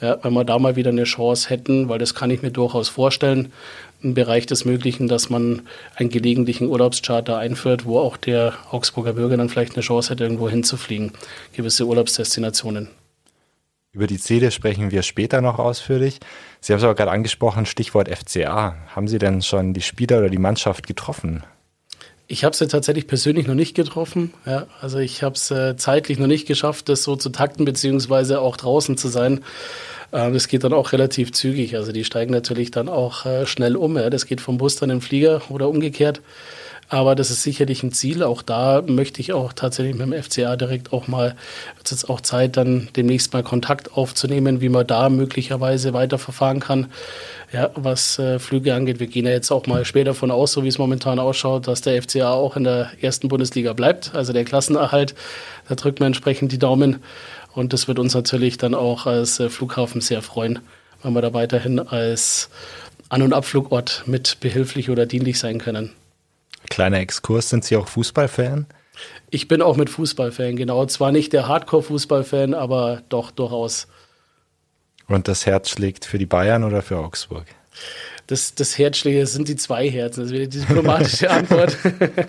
ja, 0.01 0.17
wenn 0.23 0.33
wir 0.33 0.45
da 0.45 0.59
mal 0.59 0.77
wieder 0.77 0.89
eine 0.89 1.05
Chance 1.05 1.51
hätten, 1.51 1.91
weil 1.91 1.99
das 1.99 2.15
kann 2.15 2.31
ich 2.31 2.41
mir 2.41 2.51
durchaus 2.51 2.89
vorstellen, 2.89 3.53
im 4.01 4.15
Bereich 4.15 4.47
des 4.47 4.65
Möglichen, 4.65 5.09
dass 5.09 5.29
man 5.29 5.63
einen 5.95 6.09
gelegentlichen 6.09 6.69
Urlaubscharter 6.69 7.37
einführt, 7.37 7.85
wo 7.85 7.99
auch 7.99 8.17
der 8.17 8.55
Augsburger 8.71 9.13
Bürger 9.13 9.37
dann 9.37 9.51
vielleicht 9.51 9.75
eine 9.75 9.83
Chance 9.83 10.09
hätte, 10.11 10.25
irgendwo 10.25 10.49
hinzufliegen, 10.49 11.13
gewisse 11.53 11.85
Urlaubsdestinationen. 11.85 12.89
Über 13.93 14.07
die 14.07 14.19
Ziele 14.19 14.51
sprechen 14.53 14.91
wir 14.91 15.03
später 15.03 15.43
noch 15.43 15.59
ausführlich. 15.59 16.21
Sie 16.63 16.73
haben 16.73 16.79
es 16.79 16.85
aber 16.85 16.95
gerade 16.95 17.11
angesprochen, 17.11 17.67
Stichwort 17.67 18.09
FCA. 18.09 18.75
Haben 18.95 19.07
Sie 19.07 19.19
denn 19.19 19.43
schon 19.43 19.75
die 19.75 19.83
Spieler 19.83 20.19
oder 20.21 20.31
die 20.31 20.39
Mannschaft 20.39 20.87
getroffen? 20.87 21.43
Ich 22.29 22.45
habe 22.45 22.57
sie 22.57 22.67
tatsächlich 22.67 23.07
persönlich 23.07 23.47
noch 23.47 23.55
nicht 23.55 23.75
getroffen. 23.75 24.35
Ja, 24.45 24.67
also 24.81 24.99
ich 24.99 25.23
habe 25.23 25.37
es 25.37 25.51
äh, 25.53 25.77
zeitlich 25.77 26.19
noch 26.19 26.27
nicht 26.27 26.47
geschafft, 26.47 26.89
das 26.89 27.05
so 27.05 27.15
zu 27.15 27.31
takten, 27.31 27.65
beziehungsweise 27.65 28.41
auch 28.41 28.57
draußen 28.57 28.97
zu 28.97 29.07
sein. 29.09 29.45
Äh, 30.11 30.33
das 30.33 30.49
geht 30.49 30.65
dann 30.65 30.73
auch 30.73 30.93
relativ 30.93 31.33
zügig. 31.33 31.77
Also 31.77 31.93
die 31.93 32.05
steigen 32.05 32.33
natürlich 32.33 32.73
dann 32.73 32.89
auch 32.89 33.27
äh, 33.27 33.47
schnell 33.47 33.77
um. 33.77 33.97
Ja. 33.97 34.11
Das 34.11 34.27
geht 34.27 34.41
vom 34.41 34.59
Bus 34.59 34.75
dann 34.77 34.91
in 34.91 34.97
den 34.97 35.03
Flieger 35.03 35.41
oder 35.51 35.69
umgekehrt. 35.69 36.21
Aber 36.89 37.17
das 37.17 37.31
ist 37.31 37.43
sicherlich 37.43 37.83
ein 37.83 37.93
Ziel. 37.93 38.23
Auch 38.23 38.43
da 38.43 38.83
möchte 38.87 39.21
ich 39.21 39.33
auch 39.33 39.53
tatsächlich 39.53 39.97
mit 39.97 40.07
dem 40.07 40.23
FCA 40.23 40.57
direkt 40.57 40.93
auch 40.93 41.09
mal, 41.09 41.35
wird 41.77 41.91
jetzt 41.91 42.09
auch 42.09 42.21
Zeit, 42.21 42.57
dann 42.57 42.89
demnächst 42.95 43.33
mal 43.33 43.43
Kontakt 43.43 43.95
aufzunehmen, 43.95 44.61
wie 44.61 44.69
man 44.69 44.87
da 44.87 45.09
möglicherweise 45.09 45.93
weiterverfahren 45.95 46.61
kann. 46.61 46.87
Ja, 47.53 47.71
was 47.75 48.19
äh, 48.19 48.39
Flüge 48.39 48.75
angeht. 48.75 49.01
Wir 49.01 49.09
gehen 49.09 49.27
ja 49.27 49.33
jetzt 49.33 49.51
auch 49.51 49.67
mal 49.67 49.85
später 49.85 50.07
davon 50.07 50.31
aus, 50.31 50.53
so 50.53 50.63
wie 50.63 50.69
es 50.69 50.79
momentan 50.79 51.19
ausschaut, 51.19 51.67
dass 51.67 51.81
der 51.81 52.01
FCA 52.01 52.33
auch 52.33 52.57
in 52.57 52.65
der 52.65 52.91
ersten 53.01 53.29
Bundesliga 53.29 53.73
bleibt, 53.73 54.15
also 54.15 54.33
der 54.33 54.45
Klassenerhalt. 54.45 55.15
Da 55.69 55.75
drückt 55.75 56.01
man 56.01 56.09
entsprechend 56.09 56.53
die 56.53 56.59
Daumen. 56.59 57.03
Und 57.53 57.73
das 57.73 57.89
wird 57.89 57.99
uns 57.99 58.15
natürlich 58.15 58.59
dann 58.59 58.75
auch 58.75 59.07
als 59.07 59.41
äh, 59.41 59.49
Flughafen 59.49 60.01
sehr 60.01 60.23
freuen, 60.23 60.61
wenn 61.03 61.15
wir 61.15 61.23
da 61.23 61.33
weiterhin 61.33 61.81
als 61.81 62.51
An- 63.09 63.23
und 63.23 63.33
Abflugort 63.33 64.05
mit 64.07 64.39
behilflich 64.41 64.91
oder 64.91 65.07
dienlich 65.07 65.39
sein 65.39 65.59
können. 65.59 65.93
Kleiner 66.71 66.99
Exkurs, 66.99 67.51
sind 67.51 67.65
Sie 67.65 67.77
auch 67.77 67.89
Fußballfan? 67.89 68.67
Ich 69.31 69.49
bin 69.49 69.63
auch 69.63 69.77
mit 69.77 69.91
Fußballfan, 69.91 70.57
genau. 70.57 70.87
Zwar 70.87 71.13
nicht 71.13 71.33
der 71.33 71.49
Hardcore-Fußballfan, 71.49 72.55
aber 72.55 73.03
doch 73.09 73.31
durchaus. 73.31 73.89
Und 75.09 75.29
das 75.29 75.47
Herz 75.47 75.71
schlägt 75.71 76.05
für 76.05 76.19
die 76.19 76.27
Bayern 76.27 76.65
oder 76.65 76.83
für 76.83 76.99
Augsburg? 76.99 77.47
Das, 78.27 78.77
Herzschläge, 78.77 79.21
es 79.21 79.33
sind 79.33 79.49
die 79.49 79.57
zwei 79.57 79.89
Herzen. 79.89 80.23
Das 80.25 80.33
wäre 80.33 80.49
die 80.49 80.59
diplomatische 80.59 81.31
Antwort. 81.31 81.77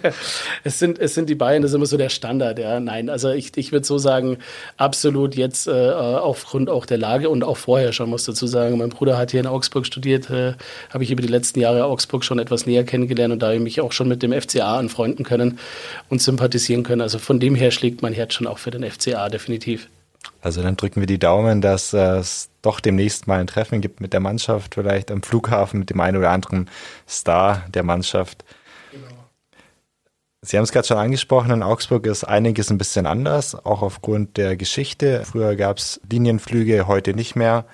es, 0.63 0.77
sind, 0.77 0.99
es 0.99 1.15
sind 1.15 1.29
die 1.29 1.35
beiden, 1.35 1.63
das 1.63 1.71
ist 1.71 1.75
immer 1.75 1.85
so 1.85 1.97
der 1.97 2.09
Standard. 2.09 2.59
Ja, 2.59 2.79
nein, 2.79 3.09
also 3.09 3.31
ich, 3.31 3.55
ich 3.57 3.71
würde 3.71 3.85
so 3.85 3.97
sagen, 3.97 4.37
absolut 4.77 5.35
jetzt 5.35 5.67
äh, 5.67 5.71
aufgrund 5.71 6.69
auch 6.69 6.85
der 6.85 6.99
Lage 6.99 7.29
und 7.29 7.43
auch 7.43 7.57
vorher 7.57 7.93
schon, 7.93 8.09
muss 8.09 8.25
dazu 8.25 8.45
sagen. 8.45 8.77
Mein 8.77 8.89
Bruder 8.89 9.17
hat 9.17 9.31
hier 9.31 9.39
in 9.39 9.47
Augsburg 9.47 9.85
studiert, 9.85 10.29
äh, 10.29 10.53
habe 10.91 11.03
ich 11.03 11.11
über 11.11 11.21
die 11.21 11.27
letzten 11.27 11.59
Jahre 11.59 11.85
Augsburg 11.85 12.23
schon 12.23 12.39
etwas 12.39 12.65
näher 12.65 12.83
kennengelernt 12.83 13.33
und 13.33 13.39
da 13.39 13.47
habe 13.47 13.55
ich 13.55 13.63
mich 13.63 13.81
auch 13.81 13.91
schon 13.91 14.07
mit 14.07 14.21
dem 14.21 14.39
FCA 14.39 14.77
anfreunden 14.77 15.25
können 15.25 15.57
und 16.09 16.21
sympathisieren 16.21 16.83
können. 16.83 17.01
Also 17.01 17.17
von 17.17 17.39
dem 17.39 17.55
her 17.55 17.71
schlägt 17.71 18.01
mein 18.03 18.13
Herz 18.13 18.33
schon 18.33 18.45
auch 18.45 18.59
für 18.59 18.71
den 18.71 18.83
FCA 18.89 19.29
definitiv. 19.29 19.89
Also 20.47 20.61
dann 20.61 20.77
drücken 20.77 21.01
wir 21.01 21.07
die 21.07 21.19
Daumen, 21.19 21.59
dass 21.59 21.91
es 21.91 22.51
doch 22.61 22.79
demnächst 22.79 23.27
mal 23.27 23.41
ein 23.41 23.47
Treffen 23.47 23.81
gibt 23.81 23.99
mit 23.99 24.13
der 24.13 24.21
Mannschaft, 24.21 24.75
vielleicht 24.75 25.11
am 25.11 25.21
Flughafen 25.21 25.81
mit 25.81 25.89
dem 25.89 25.99
einen 25.99 26.15
oder 26.15 26.29
anderen 26.29 26.69
Star 27.05 27.65
der 27.67 27.83
Mannschaft. 27.83 28.45
Genau. 28.93 29.07
Sie 30.41 30.55
haben 30.55 30.63
es 30.63 30.71
gerade 30.71 30.87
schon 30.87 30.95
angesprochen, 30.95 31.51
in 31.51 31.63
Augsburg 31.63 32.05
ist 32.05 32.23
einiges 32.23 32.69
ein 32.69 32.77
bisschen 32.77 33.07
anders, 33.07 33.55
auch 33.55 33.81
aufgrund 33.81 34.37
der 34.37 34.55
Geschichte. 34.55 35.23
Früher 35.25 35.57
gab 35.57 35.79
es 35.79 35.99
Linienflüge, 36.09 36.87
heute 36.87 37.13
nicht 37.13 37.35
mehr. 37.35 37.65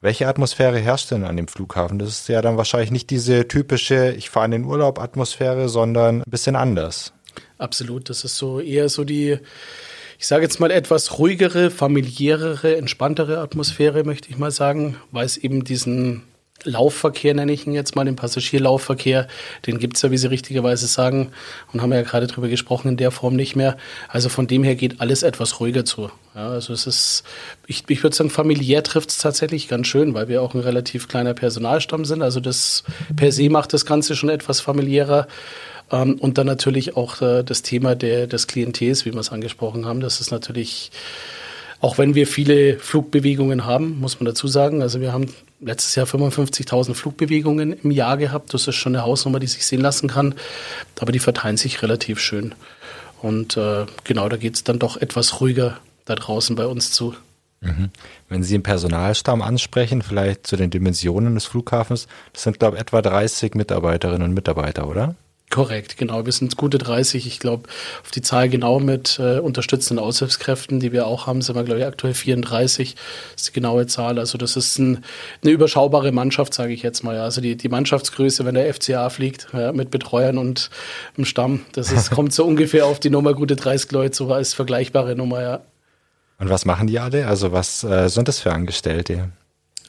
Welche 0.00 0.26
Atmosphäre 0.26 0.80
herrscht 0.80 1.12
denn 1.12 1.22
an 1.22 1.36
dem 1.36 1.46
Flughafen? 1.46 2.00
Das 2.00 2.08
ist 2.08 2.28
ja 2.28 2.42
dann 2.42 2.56
wahrscheinlich 2.56 2.90
nicht 2.90 3.10
diese 3.10 3.46
typische, 3.46 4.10
ich 4.10 4.28
fahre 4.28 4.46
in 4.46 4.50
den 4.50 4.64
Urlaub 4.64 4.98
Atmosphäre, 4.98 5.68
sondern 5.68 6.22
ein 6.22 6.30
bisschen 6.30 6.56
anders. 6.56 7.12
Absolut, 7.58 8.10
das 8.10 8.24
ist 8.24 8.38
so 8.38 8.58
eher 8.58 8.88
so 8.88 9.04
die 9.04 9.38
ich 10.18 10.26
sage 10.26 10.42
jetzt 10.42 10.60
mal 10.60 10.70
etwas 10.70 11.18
ruhigere, 11.18 11.70
familiärere, 11.70 12.76
entspanntere 12.76 13.38
Atmosphäre, 13.38 14.04
möchte 14.04 14.30
ich 14.30 14.38
mal 14.38 14.50
sagen, 14.50 14.96
weil 15.10 15.26
es 15.26 15.36
eben 15.36 15.64
diesen 15.64 16.22
Laufverkehr, 16.64 17.34
nenne 17.34 17.52
ich 17.52 17.66
ihn 17.66 17.74
jetzt 17.74 17.96
mal, 17.96 18.04
den 18.04 18.16
Passagierlaufverkehr, 18.16 19.28
den 19.66 19.78
gibt 19.78 19.96
es 19.96 20.02
ja, 20.02 20.10
wie 20.10 20.16
Sie 20.16 20.28
richtigerweise 20.28 20.86
sagen, 20.86 21.32
und 21.72 21.82
haben 21.82 21.92
ja 21.92 22.02
gerade 22.02 22.26
drüber 22.26 22.48
gesprochen, 22.48 22.88
in 22.88 22.96
der 22.96 23.10
Form 23.10 23.36
nicht 23.36 23.56
mehr. 23.56 23.76
Also 24.08 24.28
von 24.28 24.46
dem 24.46 24.64
her 24.64 24.74
geht 24.74 25.00
alles 25.00 25.22
etwas 25.22 25.60
ruhiger 25.60 25.84
zu. 25.84 26.10
Ja, 26.34 26.48
also 26.48 26.72
es 26.72 26.86
ist, 26.86 27.22
ich, 27.66 27.84
ich 27.88 28.02
würde 28.02 28.16
sagen, 28.16 28.30
familiär 28.30 28.82
trifft 28.82 29.10
es 29.10 29.18
tatsächlich 29.18 29.68
ganz 29.68 29.86
schön, 29.86 30.14
weil 30.14 30.28
wir 30.28 30.42
auch 30.42 30.54
ein 30.54 30.60
relativ 30.60 31.08
kleiner 31.08 31.34
Personalstamm 31.34 32.04
sind. 32.04 32.22
Also 32.22 32.40
das 32.40 32.84
per 33.14 33.32
se 33.32 33.48
macht 33.48 33.72
das 33.72 33.86
Ganze 33.86 34.16
schon 34.16 34.30
etwas 34.30 34.60
familiärer. 34.60 35.28
Ähm, 35.90 36.14
und 36.14 36.38
dann 36.38 36.46
natürlich 36.46 36.96
auch 36.96 37.22
äh, 37.22 37.42
das 37.42 37.62
Thema 37.62 37.94
der, 37.94 38.26
des 38.26 38.46
Klientels, 38.46 39.04
wie 39.04 39.12
wir 39.12 39.20
es 39.20 39.32
angesprochen 39.32 39.86
haben. 39.86 40.00
Das 40.00 40.20
ist 40.20 40.30
natürlich, 40.30 40.90
auch 41.80 41.98
wenn 41.98 42.14
wir 42.14 42.26
viele 42.26 42.78
Flugbewegungen 42.78 43.64
haben, 43.64 44.00
muss 44.00 44.18
man 44.18 44.26
dazu 44.26 44.48
sagen. 44.48 44.82
Also 44.82 45.00
wir 45.00 45.12
haben 45.12 45.32
letztes 45.60 45.94
Jahr 45.94 46.06
55.000 46.06 46.94
Flugbewegungen 46.94 47.72
im 47.72 47.90
Jahr 47.90 48.16
gehabt. 48.16 48.52
Das 48.52 48.66
ist 48.66 48.74
schon 48.74 48.94
eine 48.94 49.04
Hausnummer, 49.04 49.38
die 49.38 49.46
sich 49.46 49.66
sehen 49.66 49.80
lassen 49.80 50.08
kann. 50.08 50.34
Aber 50.98 51.12
die 51.12 51.18
verteilen 51.18 51.56
sich 51.56 51.82
relativ 51.82 52.18
schön. 52.18 52.54
Und 53.22 53.56
äh, 53.56 53.86
genau, 54.04 54.28
da 54.28 54.36
geht 54.36 54.54
es 54.54 54.64
dann 54.64 54.78
doch 54.78 54.96
etwas 54.96 55.40
ruhiger 55.40 55.78
da 56.04 56.14
draußen 56.14 56.54
bei 56.56 56.66
uns 56.66 56.92
zu. 56.92 57.14
Mhm. 57.60 57.90
Wenn 58.28 58.42
Sie 58.42 58.54
den 58.54 58.62
Personalstamm 58.62 59.42
ansprechen, 59.42 60.02
vielleicht 60.02 60.46
zu 60.46 60.56
den 60.56 60.70
Dimensionen 60.70 61.34
des 61.34 61.46
Flughafens, 61.46 62.06
das 62.32 62.42
sind, 62.42 62.58
glaube 62.58 62.76
ich, 62.76 62.82
etwa 62.82 63.02
30 63.02 63.54
Mitarbeiterinnen 63.54 64.22
und 64.22 64.34
Mitarbeiter, 64.34 64.88
oder? 64.88 65.16
Korrekt, 65.48 65.96
genau. 65.96 66.26
Wir 66.26 66.32
sind 66.32 66.56
gute 66.56 66.76
30. 66.76 67.24
Ich 67.26 67.38
glaube, 67.38 67.68
auf 68.02 68.10
die 68.10 68.20
Zahl 68.20 68.48
genau 68.48 68.80
mit 68.80 69.20
äh, 69.20 69.38
unterstützenden 69.38 70.04
Aushilfskräften, 70.04 70.80
die 70.80 70.90
wir 70.90 71.06
auch 71.06 71.28
haben, 71.28 71.40
sind 71.40 71.54
wir, 71.54 71.62
glaube 71.62 71.80
ich, 71.80 71.86
aktuell 71.86 72.14
34. 72.14 72.94
Das 72.94 73.42
ist 73.42 73.48
die 73.48 73.52
genaue 73.52 73.86
Zahl. 73.86 74.18
Also 74.18 74.38
das 74.38 74.56
ist 74.56 74.78
ein, 74.78 75.04
eine 75.42 75.52
überschaubare 75.52 76.10
Mannschaft, 76.10 76.52
sage 76.52 76.72
ich 76.72 76.82
jetzt 76.82 77.04
mal. 77.04 77.14
Ja. 77.14 77.22
Also 77.22 77.40
die, 77.40 77.56
die 77.56 77.68
Mannschaftsgröße, 77.68 78.44
wenn 78.44 78.56
der 78.56 78.74
FCA 78.74 79.08
fliegt, 79.08 79.46
ja, 79.52 79.70
mit 79.72 79.92
Betreuern 79.92 80.36
und 80.36 80.68
im 81.16 81.24
Stamm, 81.24 81.64
das 81.72 81.92
ist, 81.92 82.10
kommt 82.10 82.32
so 82.32 82.44
ungefähr 82.46 82.86
auf 82.86 82.98
die 82.98 83.10
Nummer 83.10 83.32
gute 83.32 83.54
30 83.54 83.92
Leute, 83.92 84.16
so 84.16 84.32
als 84.32 84.52
vergleichbare 84.52 85.14
Nummer, 85.14 85.42
ja. 85.42 85.60
Und 86.38 86.50
was 86.50 86.64
machen 86.64 86.88
die 86.88 86.98
alle? 86.98 87.28
Also 87.28 87.52
was 87.52 87.84
äh, 87.84 88.08
sind 88.08 88.26
das 88.26 88.40
für 88.40 88.52
Angestellte? 88.52 89.30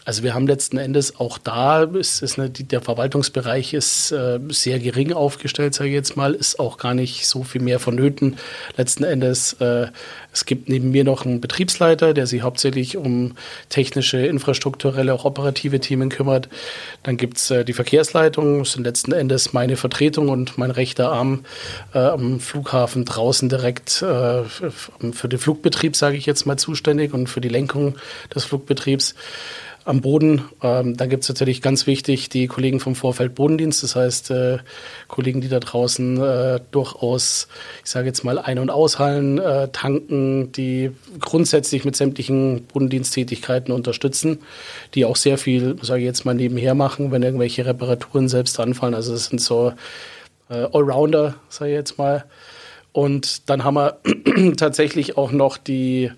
Also 0.08 0.24
wir 0.24 0.34
haben 0.34 0.48
letzten 0.48 0.78
Endes 0.78 1.20
auch 1.20 1.38
da, 1.38 1.84
ist, 1.84 2.22
ist 2.22 2.40
eine, 2.40 2.50
der 2.50 2.80
Verwaltungsbereich 2.80 3.74
ist 3.74 4.14
äh, 4.14 4.40
sehr 4.48 4.80
gering 4.80 5.12
aufgestellt, 5.12 5.74
sage 5.74 5.90
ich 5.90 5.96
jetzt 5.96 6.16
mal, 6.16 6.34
ist 6.34 6.62
auch 6.62 6.78
gar 6.78 6.94
nicht 6.94 7.28
so 7.28 7.44
viel 7.44 7.60
mehr 7.60 7.78
vonnöten. 7.78 8.38
Letzten 8.78 9.04
Endes, 9.04 9.52
äh, 9.60 9.88
es 10.32 10.46
gibt 10.46 10.70
neben 10.70 10.92
mir 10.92 11.04
noch 11.04 11.26
einen 11.26 11.42
Betriebsleiter, 11.42 12.14
der 12.14 12.26
sich 12.26 12.42
hauptsächlich 12.42 12.96
um 12.96 13.34
technische, 13.68 14.26
infrastrukturelle, 14.26 15.14
auch 15.14 15.26
operative 15.26 15.82
Themen 15.82 16.08
kümmert. 16.08 16.48
Dann 17.04 17.18
gibt's 17.18 17.52
äh, 17.52 17.66
die 17.66 17.74
Verkehrsleitung, 17.74 18.60
das 18.60 18.72
sind 18.72 18.86
letzten 18.86 19.12
Endes 19.12 19.52
meine 19.52 19.76
Vertretung 19.76 20.30
und 20.30 20.58
mein 20.58 20.72
rechter 20.72 21.12
Arm 21.12 21.44
äh, 21.94 22.00
am 22.00 22.40
Flughafen 22.40 23.04
draußen 23.04 23.50
direkt 23.50 24.02
äh, 24.04 24.44
für 24.46 25.28
den 25.28 25.38
Flugbetrieb, 25.38 25.98
sage 25.98 26.16
ich 26.16 26.26
jetzt 26.26 26.46
mal, 26.46 26.56
zuständig 26.56 27.14
und 27.14 27.28
für 27.28 27.42
die 27.42 27.50
Lenkung 27.50 27.96
des 28.34 28.46
Flugbetriebs 28.46 29.14
am 29.88 30.02
Boden. 30.02 30.44
Ähm, 30.62 30.98
dann 30.98 31.10
gibt 31.10 31.24
es 31.24 31.30
natürlich 31.30 31.62
ganz 31.62 31.88
wichtig 31.88 32.28
die 32.28 32.48
Kollegen 32.48 32.80
vom 32.80 32.94
Vorfeld 32.94 33.36
Bodendienst, 33.36 33.84
das 33.84 33.96
heißt 33.96 34.32
äh, 34.32 34.58
Kollegen, 35.08 35.40
die 35.40 35.48
da 35.48 35.60
draußen 35.60 36.22
äh, 36.22 36.60
durchaus, 36.72 37.48
ich 37.84 37.90
sage 37.90 38.08
jetzt 38.08 38.24
mal, 38.26 38.38
Ein- 38.38 38.60
und 38.60 38.70
Aushallen, 38.70 39.38
äh, 39.38 39.70
tanken, 39.70 40.52
die 40.52 40.92
grundsätzlich 41.22 41.86
mit 41.86 41.96
sämtlichen 41.96 42.66
Bodendiensttätigkeiten 42.66 43.74
unterstützen, 43.74 44.40
die 44.94 45.06
auch 45.06 45.16
sehr 45.16 45.38
viel, 45.38 45.78
sage 45.82 46.02
ich 46.02 46.06
jetzt 46.06 46.26
mal, 46.26 46.36
nebenher 46.36 46.76
machen, 46.76 47.12
wenn 47.12 47.24
irgendwelche 47.24 47.66
Reparaturen 47.66 48.28
selbst 48.28 48.60
anfallen. 48.60 48.94
Also 48.94 49.14
das 49.14 49.28
sind 49.28 49.40
so 49.40 49.72
äh, 50.50 50.68
Allrounder, 50.74 51.36
sage 51.48 51.72
ich 51.72 51.78
jetzt 51.78 51.98
mal. 51.98 52.26
Und 52.92 53.50
dann 53.50 53.64
haben 53.64 53.76
wir 53.76 54.00
tatsächlich 54.58 55.18
auch 55.18 55.32
noch 55.32 55.58
die 55.58 56.12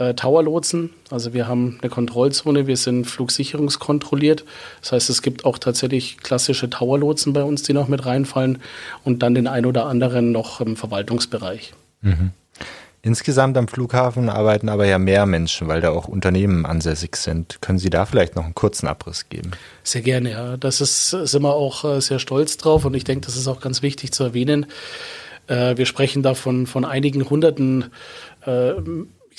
äh, 0.00 0.14
Tower-Lotsen. 0.14 0.90
Also 1.10 1.32
wir 1.32 1.46
haben 1.46 1.78
eine 1.80 1.90
Kontrollzone, 1.90 2.66
wir 2.66 2.76
sind 2.76 3.04
flugsicherungskontrolliert. 3.04 4.44
Das 4.80 4.92
heißt, 4.92 5.10
es 5.10 5.22
gibt 5.22 5.44
auch 5.44 5.58
tatsächlich 5.58 6.18
klassische 6.18 6.70
Tower-Lotsen 6.70 7.32
bei 7.32 7.44
uns, 7.44 7.62
die 7.62 7.74
noch 7.74 7.86
mit 7.86 8.06
reinfallen 8.06 8.58
und 9.04 9.22
dann 9.22 9.34
den 9.34 9.46
ein 9.46 9.66
oder 9.66 9.86
anderen 9.86 10.32
noch 10.32 10.60
im 10.60 10.76
Verwaltungsbereich. 10.76 11.74
Mhm. 12.00 12.30
Insgesamt 13.02 13.56
am 13.56 13.66
Flughafen 13.66 14.28
arbeiten 14.28 14.68
aber 14.68 14.86
ja 14.86 14.98
mehr 14.98 15.24
Menschen, 15.24 15.68
weil 15.68 15.80
da 15.80 15.90
auch 15.90 16.06
Unternehmen 16.06 16.66
ansässig 16.66 17.16
sind. 17.16 17.62
Können 17.62 17.78
Sie 17.78 17.88
da 17.88 18.04
vielleicht 18.04 18.36
noch 18.36 18.44
einen 18.44 18.54
kurzen 18.54 18.86
Abriss 18.86 19.30
geben? 19.30 19.52
Sehr 19.82 20.02
gerne, 20.02 20.30
ja. 20.30 20.56
Das 20.58 20.82
ist, 20.82 21.10
sind 21.10 21.42
wir 21.42 21.54
auch 21.54 21.84
äh, 21.84 22.00
sehr 22.00 22.18
stolz 22.18 22.58
drauf 22.58 22.84
und 22.84 22.94
ich 22.94 23.04
denke, 23.04 23.24
das 23.26 23.36
ist 23.36 23.48
auch 23.48 23.60
ganz 23.60 23.80
wichtig 23.80 24.12
zu 24.12 24.24
erwähnen. 24.24 24.66
Äh, 25.46 25.78
wir 25.78 25.86
sprechen 25.86 26.22
da 26.22 26.34
von, 26.34 26.66
von 26.66 26.84
einigen 26.84 27.28
hunderten, 27.28 27.86
äh, 28.44 28.72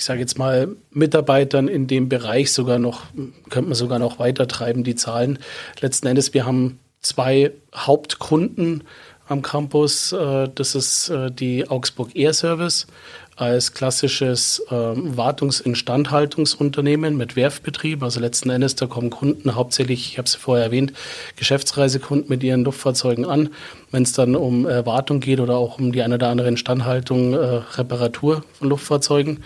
ich 0.02 0.06
sage 0.06 0.18
jetzt 0.18 0.36
mal, 0.36 0.74
Mitarbeitern 0.90 1.68
in 1.68 1.86
dem 1.86 2.08
Bereich 2.08 2.50
sogar 2.50 2.80
noch, 2.80 3.04
könnte 3.50 3.68
man 3.68 3.76
sogar 3.76 4.00
noch 4.00 4.18
weiter 4.18 4.48
treiben, 4.48 4.82
die 4.82 4.96
Zahlen. 4.96 5.38
Letzten 5.78 6.08
Endes, 6.08 6.34
wir 6.34 6.44
haben 6.44 6.80
zwei 7.02 7.52
Hauptkunden 7.72 8.82
am 9.28 9.42
Campus. 9.42 10.10
Das 10.10 10.74
ist 10.74 11.12
die 11.38 11.68
Augsburg 11.68 12.16
Air 12.16 12.34
Service 12.34 12.88
als 13.36 13.74
klassisches 13.74 14.62
ähm, 14.70 15.16
Wartungs-Instandhaltungsunternehmen 15.16 17.16
mit 17.16 17.34
Werfbetrieb. 17.34 18.02
Also 18.02 18.20
letzten 18.20 18.50
Endes, 18.50 18.74
da 18.74 18.86
kommen 18.86 19.10
Kunden 19.10 19.54
hauptsächlich, 19.54 20.12
ich 20.12 20.18
habe 20.18 20.26
es 20.26 20.34
vorher 20.34 20.66
erwähnt, 20.66 20.92
Geschäftsreisekunden 21.36 22.28
mit 22.28 22.42
ihren 22.42 22.64
Luftfahrzeugen 22.64 23.24
an. 23.24 23.50
Wenn 23.90 24.02
es 24.02 24.12
dann 24.12 24.36
um 24.36 24.68
äh, 24.68 24.84
Wartung 24.84 25.20
geht 25.20 25.40
oder 25.40 25.56
auch 25.56 25.78
um 25.78 25.92
die 25.92 26.02
eine 26.02 26.16
oder 26.16 26.28
andere 26.28 26.48
Instandhaltung, 26.48 27.34
äh, 27.34 27.62
Reparatur 27.76 28.44
von 28.58 28.68
Luftfahrzeugen. 28.68 29.42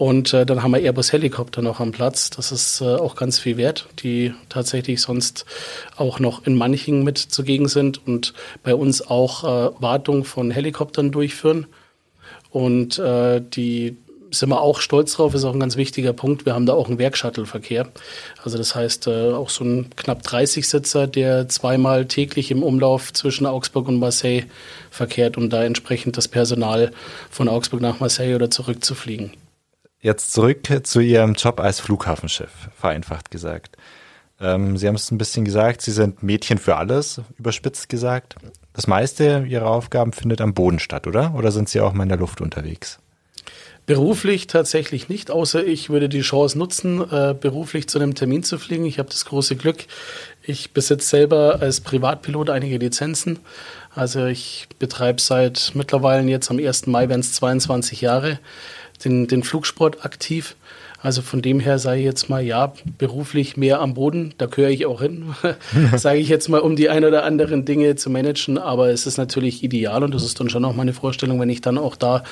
Und 0.00 0.32
äh, 0.32 0.46
dann 0.46 0.62
haben 0.62 0.70
wir 0.70 0.80
Airbus 0.80 1.12
Helikopter 1.12 1.60
noch 1.60 1.78
am 1.78 1.92
Platz. 1.92 2.30
Das 2.30 2.52
ist 2.52 2.80
äh, 2.80 2.86
auch 2.86 3.16
ganz 3.16 3.38
viel 3.38 3.58
wert, 3.58 3.86
die 4.02 4.32
tatsächlich 4.48 5.02
sonst 5.02 5.44
auch 5.94 6.20
noch 6.20 6.46
in 6.46 6.54
manchen 6.56 7.04
mit 7.04 7.18
zugegen 7.18 7.68
sind 7.68 8.06
und 8.06 8.32
bei 8.62 8.74
uns 8.74 9.06
auch 9.06 9.44
äh, 9.44 9.72
Wartung 9.78 10.24
von 10.24 10.50
Helikoptern 10.50 11.10
durchführen. 11.10 11.66
Und 12.48 12.98
äh, 12.98 13.42
die 13.42 13.98
sind 14.30 14.48
wir 14.48 14.62
auch 14.62 14.80
stolz 14.80 15.16
drauf, 15.16 15.34
ist 15.34 15.44
auch 15.44 15.52
ein 15.52 15.60
ganz 15.60 15.76
wichtiger 15.76 16.14
Punkt. 16.14 16.46
Wir 16.46 16.54
haben 16.54 16.64
da 16.64 16.72
auch 16.72 16.88
einen 16.88 16.98
Werkshuttle-Verkehr. 16.98 17.86
Also 18.42 18.56
das 18.56 18.74
heißt, 18.74 19.06
äh, 19.06 19.32
auch 19.32 19.50
so 19.50 19.64
ein 19.64 19.90
knapp 19.96 20.22
30-Sitzer, 20.22 21.08
der 21.08 21.46
zweimal 21.50 22.06
täglich 22.06 22.50
im 22.50 22.62
Umlauf 22.62 23.12
zwischen 23.12 23.44
Augsburg 23.44 23.86
und 23.86 23.98
Marseille 23.98 24.44
verkehrt, 24.90 25.36
um 25.36 25.50
da 25.50 25.62
entsprechend 25.62 26.16
das 26.16 26.26
Personal 26.26 26.90
von 27.28 27.50
Augsburg 27.50 27.82
nach 27.82 28.00
Marseille 28.00 28.34
oder 28.34 28.50
zurück 28.50 28.82
zu 28.82 28.94
fliegen. 28.94 29.32
Jetzt 30.00 30.32
zurück 30.32 30.60
zu 30.84 31.00
Ihrem 31.00 31.34
Job 31.34 31.60
als 31.60 31.80
Flughafenchef, 31.80 32.50
vereinfacht 32.74 33.30
gesagt. 33.30 33.76
Ähm, 34.40 34.76
Sie 34.76 34.88
haben 34.88 34.94
es 34.94 35.10
ein 35.10 35.18
bisschen 35.18 35.44
gesagt, 35.44 35.82
Sie 35.82 35.92
sind 35.92 36.22
Mädchen 36.22 36.58
für 36.58 36.76
alles, 36.76 37.20
überspitzt 37.38 37.88
gesagt 37.88 38.36
das 38.72 38.86
meiste 38.86 39.44
Ihrer 39.48 39.66
Aufgaben 39.66 40.12
findet 40.12 40.40
am 40.40 40.54
Boden 40.54 40.78
statt, 40.78 41.06
oder? 41.06 41.34
Oder 41.36 41.52
sind 41.52 41.68
Sie 41.68 41.80
auch 41.80 41.92
mal 41.92 42.04
in 42.04 42.08
der 42.08 42.18
Luft 42.18 42.40
unterwegs? 42.40 42.98
Beruflich 43.86 44.46
tatsächlich 44.46 45.08
nicht, 45.08 45.30
außer 45.30 45.66
ich 45.66 45.90
würde 45.90 46.08
die 46.08 46.20
Chance 46.20 46.56
nutzen, 46.56 47.00
äh, 47.10 47.34
beruflich 47.38 47.88
zu 47.88 47.98
einem 47.98 48.14
Termin 48.14 48.44
zu 48.44 48.58
fliegen. 48.58 48.84
Ich 48.84 48.98
habe 48.98 49.08
das 49.08 49.24
große 49.24 49.56
Glück, 49.56 49.86
ich 50.42 50.72
besitze 50.72 51.08
selber 51.08 51.58
als 51.60 51.80
Privatpilot 51.80 52.50
einige 52.50 52.78
Lizenzen. 52.78 53.40
Also 53.92 54.26
ich 54.26 54.68
betreibe 54.78 55.20
seit 55.20 55.72
mittlerweile 55.74 56.26
jetzt 56.28 56.50
am 56.50 56.58
1. 56.58 56.86
Mai 56.86 57.08
werden 57.08 57.20
es 57.20 57.32
22 57.32 58.00
Jahre 58.00 58.38
den, 59.04 59.26
den 59.26 59.42
Flugsport 59.42 60.04
aktiv. 60.04 60.56
Also 61.02 61.22
von 61.22 61.40
dem 61.40 61.60
her 61.60 61.78
sage 61.78 62.00
ich 62.00 62.04
jetzt 62.04 62.28
mal, 62.28 62.42
ja, 62.42 62.74
beruflich 62.98 63.56
mehr 63.56 63.80
am 63.80 63.94
Boden, 63.94 64.34
da 64.36 64.44
gehöre 64.44 64.68
ich 64.68 64.84
auch 64.84 65.00
hin, 65.00 65.34
sage 65.96 66.18
ich 66.18 66.28
jetzt 66.28 66.48
mal, 66.48 66.60
um 66.60 66.76
die 66.76 66.90
ein 66.90 67.04
oder 67.04 67.24
anderen 67.24 67.64
Dinge 67.64 67.96
zu 67.96 68.10
managen. 68.10 68.58
Aber 68.58 68.90
es 68.90 69.06
ist 69.06 69.16
natürlich 69.16 69.64
ideal 69.64 70.04
und 70.04 70.12
das 70.12 70.24
ist 70.24 70.38
dann 70.40 70.50
schon 70.50 70.64
auch 70.64 70.74
meine 70.74 70.92
Vorstellung, 70.92 71.40
wenn 71.40 71.48
ich 71.48 71.62
dann 71.62 71.78
auch 71.78 71.96
da 71.96 72.22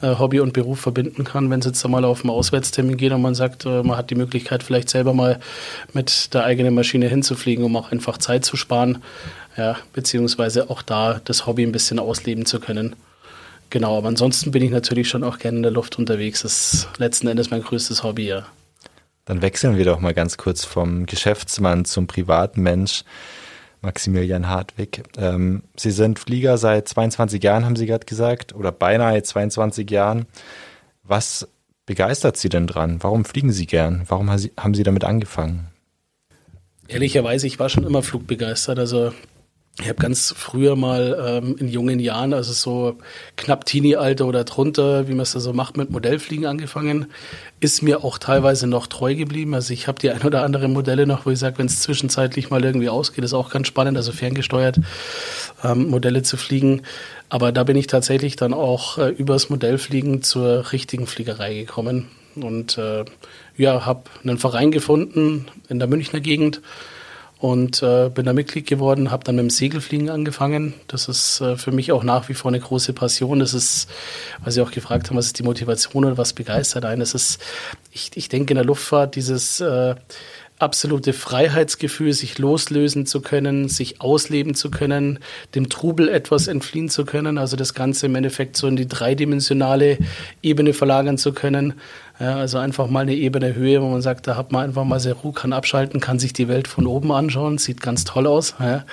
äh, 0.00 0.14
Hobby 0.18 0.40
und 0.40 0.54
Beruf 0.54 0.80
verbinden 0.80 1.24
kann, 1.24 1.50
wenn 1.50 1.60
es 1.60 1.66
jetzt 1.66 1.84
einmal 1.84 2.04
auf 2.04 2.22
einen 2.22 2.30
Auswärtstermin 2.30 2.96
geht 2.96 3.12
und 3.12 3.20
man 3.20 3.34
sagt, 3.34 3.66
äh, 3.66 3.82
man 3.82 3.98
hat 3.98 4.08
die 4.08 4.14
Möglichkeit, 4.14 4.62
vielleicht 4.62 4.88
selber 4.88 5.12
mal 5.12 5.38
mit 5.92 6.32
der 6.32 6.44
eigenen 6.44 6.74
Maschine 6.74 7.08
hinzufliegen, 7.08 7.64
um 7.64 7.76
auch 7.76 7.92
einfach 7.92 8.16
Zeit 8.16 8.46
zu 8.46 8.56
sparen, 8.56 9.02
ja, 9.58 9.76
beziehungsweise 9.92 10.70
auch 10.70 10.80
da 10.80 11.20
das 11.24 11.46
Hobby 11.46 11.62
ein 11.62 11.72
bisschen 11.72 11.98
ausleben 11.98 12.46
zu 12.46 12.58
können. 12.58 12.96
Genau, 13.74 13.98
aber 13.98 14.06
ansonsten 14.06 14.52
bin 14.52 14.62
ich 14.62 14.70
natürlich 14.70 15.08
schon 15.08 15.24
auch 15.24 15.38
gerne 15.40 15.56
in 15.56 15.64
der 15.64 15.72
Luft 15.72 15.98
unterwegs. 15.98 16.42
Das 16.42 16.74
ist 16.74 16.88
letzten 16.98 17.26
Endes 17.26 17.50
mein 17.50 17.60
größtes 17.60 18.04
Hobby, 18.04 18.28
ja. 18.28 18.46
Dann 19.24 19.42
wechseln 19.42 19.76
wir 19.76 19.84
doch 19.84 19.98
mal 19.98 20.14
ganz 20.14 20.36
kurz 20.36 20.64
vom 20.64 21.06
Geschäftsmann 21.06 21.84
zum 21.84 22.06
privaten 22.06 22.62
Mensch. 22.62 23.02
Maximilian 23.80 24.48
Hartwig. 24.48 25.02
Ähm, 25.18 25.64
Sie 25.74 25.90
sind 25.90 26.20
Flieger 26.20 26.56
seit 26.56 26.86
22 26.86 27.42
Jahren, 27.42 27.64
haben 27.64 27.74
Sie 27.74 27.86
gerade 27.86 28.06
gesagt, 28.06 28.54
oder 28.54 28.70
beinahe 28.70 29.20
22 29.20 29.90
Jahren. 29.90 30.26
Was 31.02 31.48
begeistert 31.84 32.36
Sie 32.36 32.50
denn 32.50 32.68
dran? 32.68 32.98
Warum 33.00 33.24
fliegen 33.24 33.50
Sie 33.50 33.66
gern? 33.66 34.04
Warum 34.06 34.30
haben 34.30 34.74
Sie 34.74 34.84
damit 34.84 35.02
angefangen? 35.02 35.66
Ehrlicherweise, 36.86 37.48
ich 37.48 37.58
war 37.58 37.68
schon 37.68 37.82
immer 37.82 38.04
flugbegeistert. 38.04 38.78
Also 38.78 39.12
ich 39.80 39.88
habe 39.88 40.00
ganz 40.00 40.32
früher 40.36 40.76
mal 40.76 41.42
ähm, 41.42 41.56
in 41.58 41.68
jungen 41.68 41.98
Jahren, 41.98 42.32
also 42.32 42.52
so 42.52 42.96
knapp 43.36 43.64
Teenie-Alter 43.64 44.24
oder 44.24 44.44
drunter, 44.44 45.08
wie 45.08 45.14
man 45.14 45.22
es 45.22 45.32
da 45.32 45.40
so 45.40 45.52
macht, 45.52 45.76
mit 45.76 45.90
Modellfliegen 45.90 46.46
angefangen. 46.46 47.06
Ist 47.58 47.82
mir 47.82 48.04
auch 48.04 48.18
teilweise 48.18 48.68
noch 48.68 48.86
treu 48.86 49.16
geblieben. 49.16 49.52
Also 49.52 49.72
ich 49.72 49.88
habe 49.88 49.98
die 49.98 50.10
ein 50.10 50.22
oder 50.22 50.44
andere 50.44 50.68
Modelle 50.68 51.08
noch, 51.08 51.26
wo 51.26 51.30
ich 51.30 51.40
sage, 51.40 51.58
wenn 51.58 51.66
es 51.66 51.80
zwischenzeitlich 51.80 52.50
mal 52.50 52.64
irgendwie 52.64 52.88
ausgeht, 52.88 53.24
ist 53.24 53.34
auch 53.34 53.50
ganz 53.50 53.66
spannend, 53.66 53.96
also 53.96 54.12
ferngesteuert 54.12 54.78
ähm, 55.64 55.90
Modelle 55.90 56.22
zu 56.22 56.36
fliegen. 56.36 56.82
Aber 57.28 57.50
da 57.50 57.64
bin 57.64 57.76
ich 57.76 57.88
tatsächlich 57.88 58.36
dann 58.36 58.54
auch 58.54 58.98
äh, 58.98 59.08
übers 59.08 59.50
Modellfliegen 59.50 60.22
zur 60.22 60.70
richtigen 60.70 61.08
Fliegerei 61.08 61.54
gekommen 61.54 62.10
und 62.36 62.78
äh, 62.78 63.04
ja, 63.56 63.84
habe 63.84 64.04
einen 64.22 64.38
Verein 64.38 64.70
gefunden 64.70 65.46
in 65.68 65.80
der 65.80 65.88
Münchner 65.88 66.20
Gegend 66.20 66.60
und 67.44 67.82
äh, 67.82 68.08
bin 68.08 68.24
da 68.24 68.32
Mitglied 68.32 68.66
geworden, 68.66 69.10
habe 69.10 69.22
dann 69.22 69.36
mit 69.36 69.42
dem 69.42 69.50
Segelfliegen 69.50 70.08
angefangen. 70.08 70.72
Das 70.88 71.08
ist 71.08 71.42
äh, 71.42 71.58
für 71.58 71.72
mich 71.72 71.92
auch 71.92 72.02
nach 72.02 72.30
wie 72.30 72.32
vor 72.32 72.50
eine 72.50 72.58
große 72.58 72.94
Passion. 72.94 73.38
Das 73.38 73.52
ist, 73.52 73.86
weil 74.42 74.50
Sie 74.50 74.62
auch 74.62 74.70
gefragt 74.70 75.10
haben, 75.10 75.18
was 75.18 75.26
ist 75.26 75.38
die 75.38 75.42
Motivation 75.42 76.06
oder 76.06 76.16
was 76.16 76.32
begeistert 76.32 76.86
einen. 76.86 77.00
Das 77.00 77.12
ist, 77.12 77.42
ich, 77.92 78.12
ich 78.14 78.30
denke 78.30 78.52
in 78.52 78.54
der 78.54 78.64
Luftfahrt 78.64 79.14
dieses 79.14 79.60
äh, 79.60 79.94
absolute 80.58 81.12
Freiheitsgefühl, 81.12 82.14
sich 82.14 82.38
loslösen 82.38 83.04
zu 83.04 83.20
können, 83.20 83.68
sich 83.68 84.00
ausleben 84.00 84.54
zu 84.54 84.70
können, 84.70 85.18
dem 85.54 85.68
Trubel 85.68 86.08
etwas 86.08 86.46
entfliehen 86.46 86.88
zu 86.88 87.04
können, 87.04 87.36
also 87.36 87.56
das 87.56 87.74
Ganze 87.74 88.06
im 88.06 88.14
Endeffekt 88.14 88.56
so 88.56 88.66
in 88.68 88.76
die 88.76 88.88
dreidimensionale 88.88 89.98
Ebene 90.42 90.72
verlagern 90.72 91.18
zu 91.18 91.34
können. 91.34 91.74
Ja, 92.20 92.36
also 92.36 92.58
einfach 92.58 92.88
mal 92.88 93.00
eine 93.00 93.14
Ebene 93.14 93.56
Höhe, 93.56 93.82
wo 93.82 93.88
man 93.88 94.00
sagt, 94.00 94.28
da 94.28 94.36
hat 94.36 94.52
man 94.52 94.66
einfach 94.66 94.84
mal 94.84 95.00
sehr 95.00 95.14
Ruhe, 95.14 95.32
kann 95.32 95.52
abschalten, 95.52 95.98
kann 95.98 96.20
sich 96.20 96.32
die 96.32 96.46
Welt 96.46 96.68
von 96.68 96.86
oben 96.86 97.10
anschauen, 97.10 97.58
sieht 97.58 97.80
ganz 97.80 98.04
toll 98.04 98.28
aus 98.28 98.54
ja, 98.60 98.84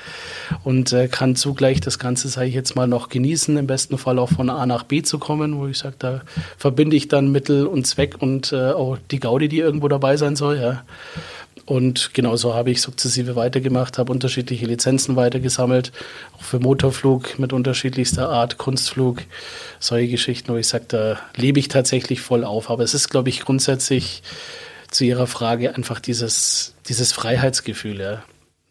und 0.64 0.92
äh, 0.92 1.08
kann 1.08 1.36
zugleich 1.36 1.82
das 1.82 2.00
Ganze, 2.00 2.30
sage 2.30 2.48
ich 2.48 2.56
jetzt 2.56 2.76
mal, 2.76 2.88
noch 2.88 3.10
genießen, 3.10 3.56
im 3.58 3.68
besten 3.68 4.00
Fall 4.00 4.18
auch 4.18 4.30
von 4.30 4.50
A 4.50 4.66
nach 4.66 4.84
B 4.84 5.04
zu 5.04 5.20
kommen, 5.20 5.60
wo 5.60 5.68
ich 5.68 5.78
sage, 5.78 5.96
da 6.00 6.22
verbinde 6.58 6.96
ich 6.96 7.10
dann 7.10 7.32
Mittel 7.32 7.68
und 7.68 7.86
Zweck 7.86 8.16
und 8.20 8.54
äh, 8.54 8.72
auch 8.72 8.98
die 9.12 9.20
Gaudi, 9.20 9.48
die 9.48 9.60
irgendwo 9.60 9.88
dabei 9.88 10.18
sein 10.18 10.36
soll. 10.36 10.58
Ja. 10.58 10.84
Und 11.66 12.14
genauso 12.14 12.54
habe 12.54 12.72
ich 12.72 12.82
sukzessive 12.82 13.36
weitergemacht, 13.36 13.98
habe 13.98 14.12
unterschiedliche 14.12 14.66
Lizenzen 14.66 15.16
weitergesammelt, 15.16 15.92
auch 16.38 16.44
für 16.44 16.60
Motorflug 16.60 17.38
mit 17.40 17.54
unterschiedlichster 17.54 18.30
Art, 18.30 18.58
Kunstflug, 18.58 19.22
solche 19.80 20.10
Geschichten, 20.10 20.52
wo 20.54 20.58
ich 20.58 20.68
sage, 20.68 20.86
da 20.88 21.20
lebe 21.36 21.60
ich 21.60 21.68
tatsächlich 21.68 22.22
voll 22.22 22.44
auf. 22.44 22.70
Aber 22.70 22.84
es 22.84 22.94
ist, 22.94 23.10
glaube 23.10 23.30
ich, 23.30 23.42
grundsätzlich 23.42 24.24
zu 24.90 25.06
Ihrer 25.06 25.28
Frage 25.28 25.76
einfach 25.76 26.00
dieses, 26.00 26.74
dieses 26.88 27.12
Freiheitsgefühl. 27.14 28.00
Ja. 28.00 28.24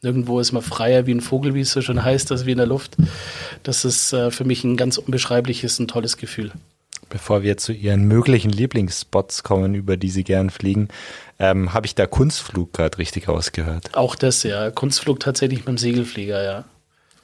Irgendwo 0.03 0.41
ist 0.41 0.53
man 0.53 0.63
freier 0.63 1.07
wie 1.07 1.15
ein 1.15 1.21
Vogel, 1.21 1.55
wie 1.55 1.61
es 1.61 1.73
so 1.73 1.83
schon 1.83 2.03
heißt, 2.03 2.33
als 2.33 2.47
wie 2.47 2.53
in 2.53 2.59
der 2.59 2.67
Luft. 2.67 2.97
Das 3.63 3.85
ist 3.85 4.13
äh, 4.13 4.31
für 4.31 4.45
mich 4.45 4.65
ein 4.65 4.77
ganz 4.77 4.99
unbeschreibliches, 4.99 5.79
ein 5.79 5.89
tolles 5.89 6.17
Gefühl. 6.17 6.53
Bevor 7.11 7.43
wir 7.43 7.57
zu 7.57 7.73
Ihren 7.73 8.05
möglichen 8.05 8.51
Lieblingsspots 8.51 9.43
kommen, 9.43 9.75
über 9.75 9.97
die 9.97 10.11
Sie 10.11 10.25
gern 10.25 10.49
fliegen, 10.49 10.89
ähm, 11.41 11.75
habe 11.75 11.87
ich 11.87 11.95
da 11.95 12.07
Kunstflug 12.07 12.73
gerade 12.73 12.99
richtig 12.99 13.29
rausgehört? 13.29 13.95
Auch 13.95 14.15
das, 14.15 14.43
ja. 14.43 14.71
Kunstflug 14.71 15.19
tatsächlich 15.19 15.61
mit 15.61 15.69
dem 15.69 15.79
Segelflieger, 15.79 16.43
ja. 16.43 16.65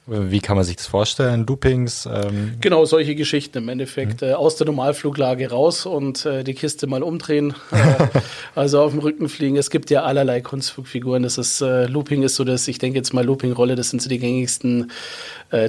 Wie 0.09 0.39
kann 0.39 0.55
man 0.55 0.63
sich 0.63 0.77
das 0.77 0.87
vorstellen? 0.87 1.45
Loopings? 1.45 2.05
Ähm 2.05 2.53
genau, 2.61 2.85
solche 2.85 3.13
Geschichten 3.13 3.57
im 3.57 3.67
Endeffekt. 3.67 4.21
Mhm. 4.21 4.29
Äh, 4.29 4.33
aus 4.33 4.55
der 4.55 4.65
Normalfluglage 4.65 5.49
raus 5.49 5.85
und 5.85 6.25
äh, 6.25 6.45
die 6.45 6.53
Kiste 6.53 6.87
mal 6.87 7.03
umdrehen. 7.03 7.53
äh, 7.71 8.07
also 8.55 8.81
auf 8.81 8.91
dem 8.91 9.01
Rücken 9.01 9.27
fliegen. 9.27 9.57
Es 9.57 9.69
gibt 9.69 9.89
ja 9.89 10.03
allerlei 10.03 10.39
Kunstflugfiguren. 10.39 11.23
Das 11.23 11.37
ist, 11.37 11.59
äh, 11.59 11.87
Looping 11.87 12.23
ist 12.23 12.37
so 12.37 12.45
das, 12.45 12.69
ich 12.69 12.77
denke 12.79 12.97
jetzt 12.97 13.13
mal 13.13 13.25
Looping-Rolle, 13.25 13.75
das 13.75 13.89
sind 13.89 14.01
so 14.01 14.09
die 14.09 14.19
gängigsten 14.19 14.91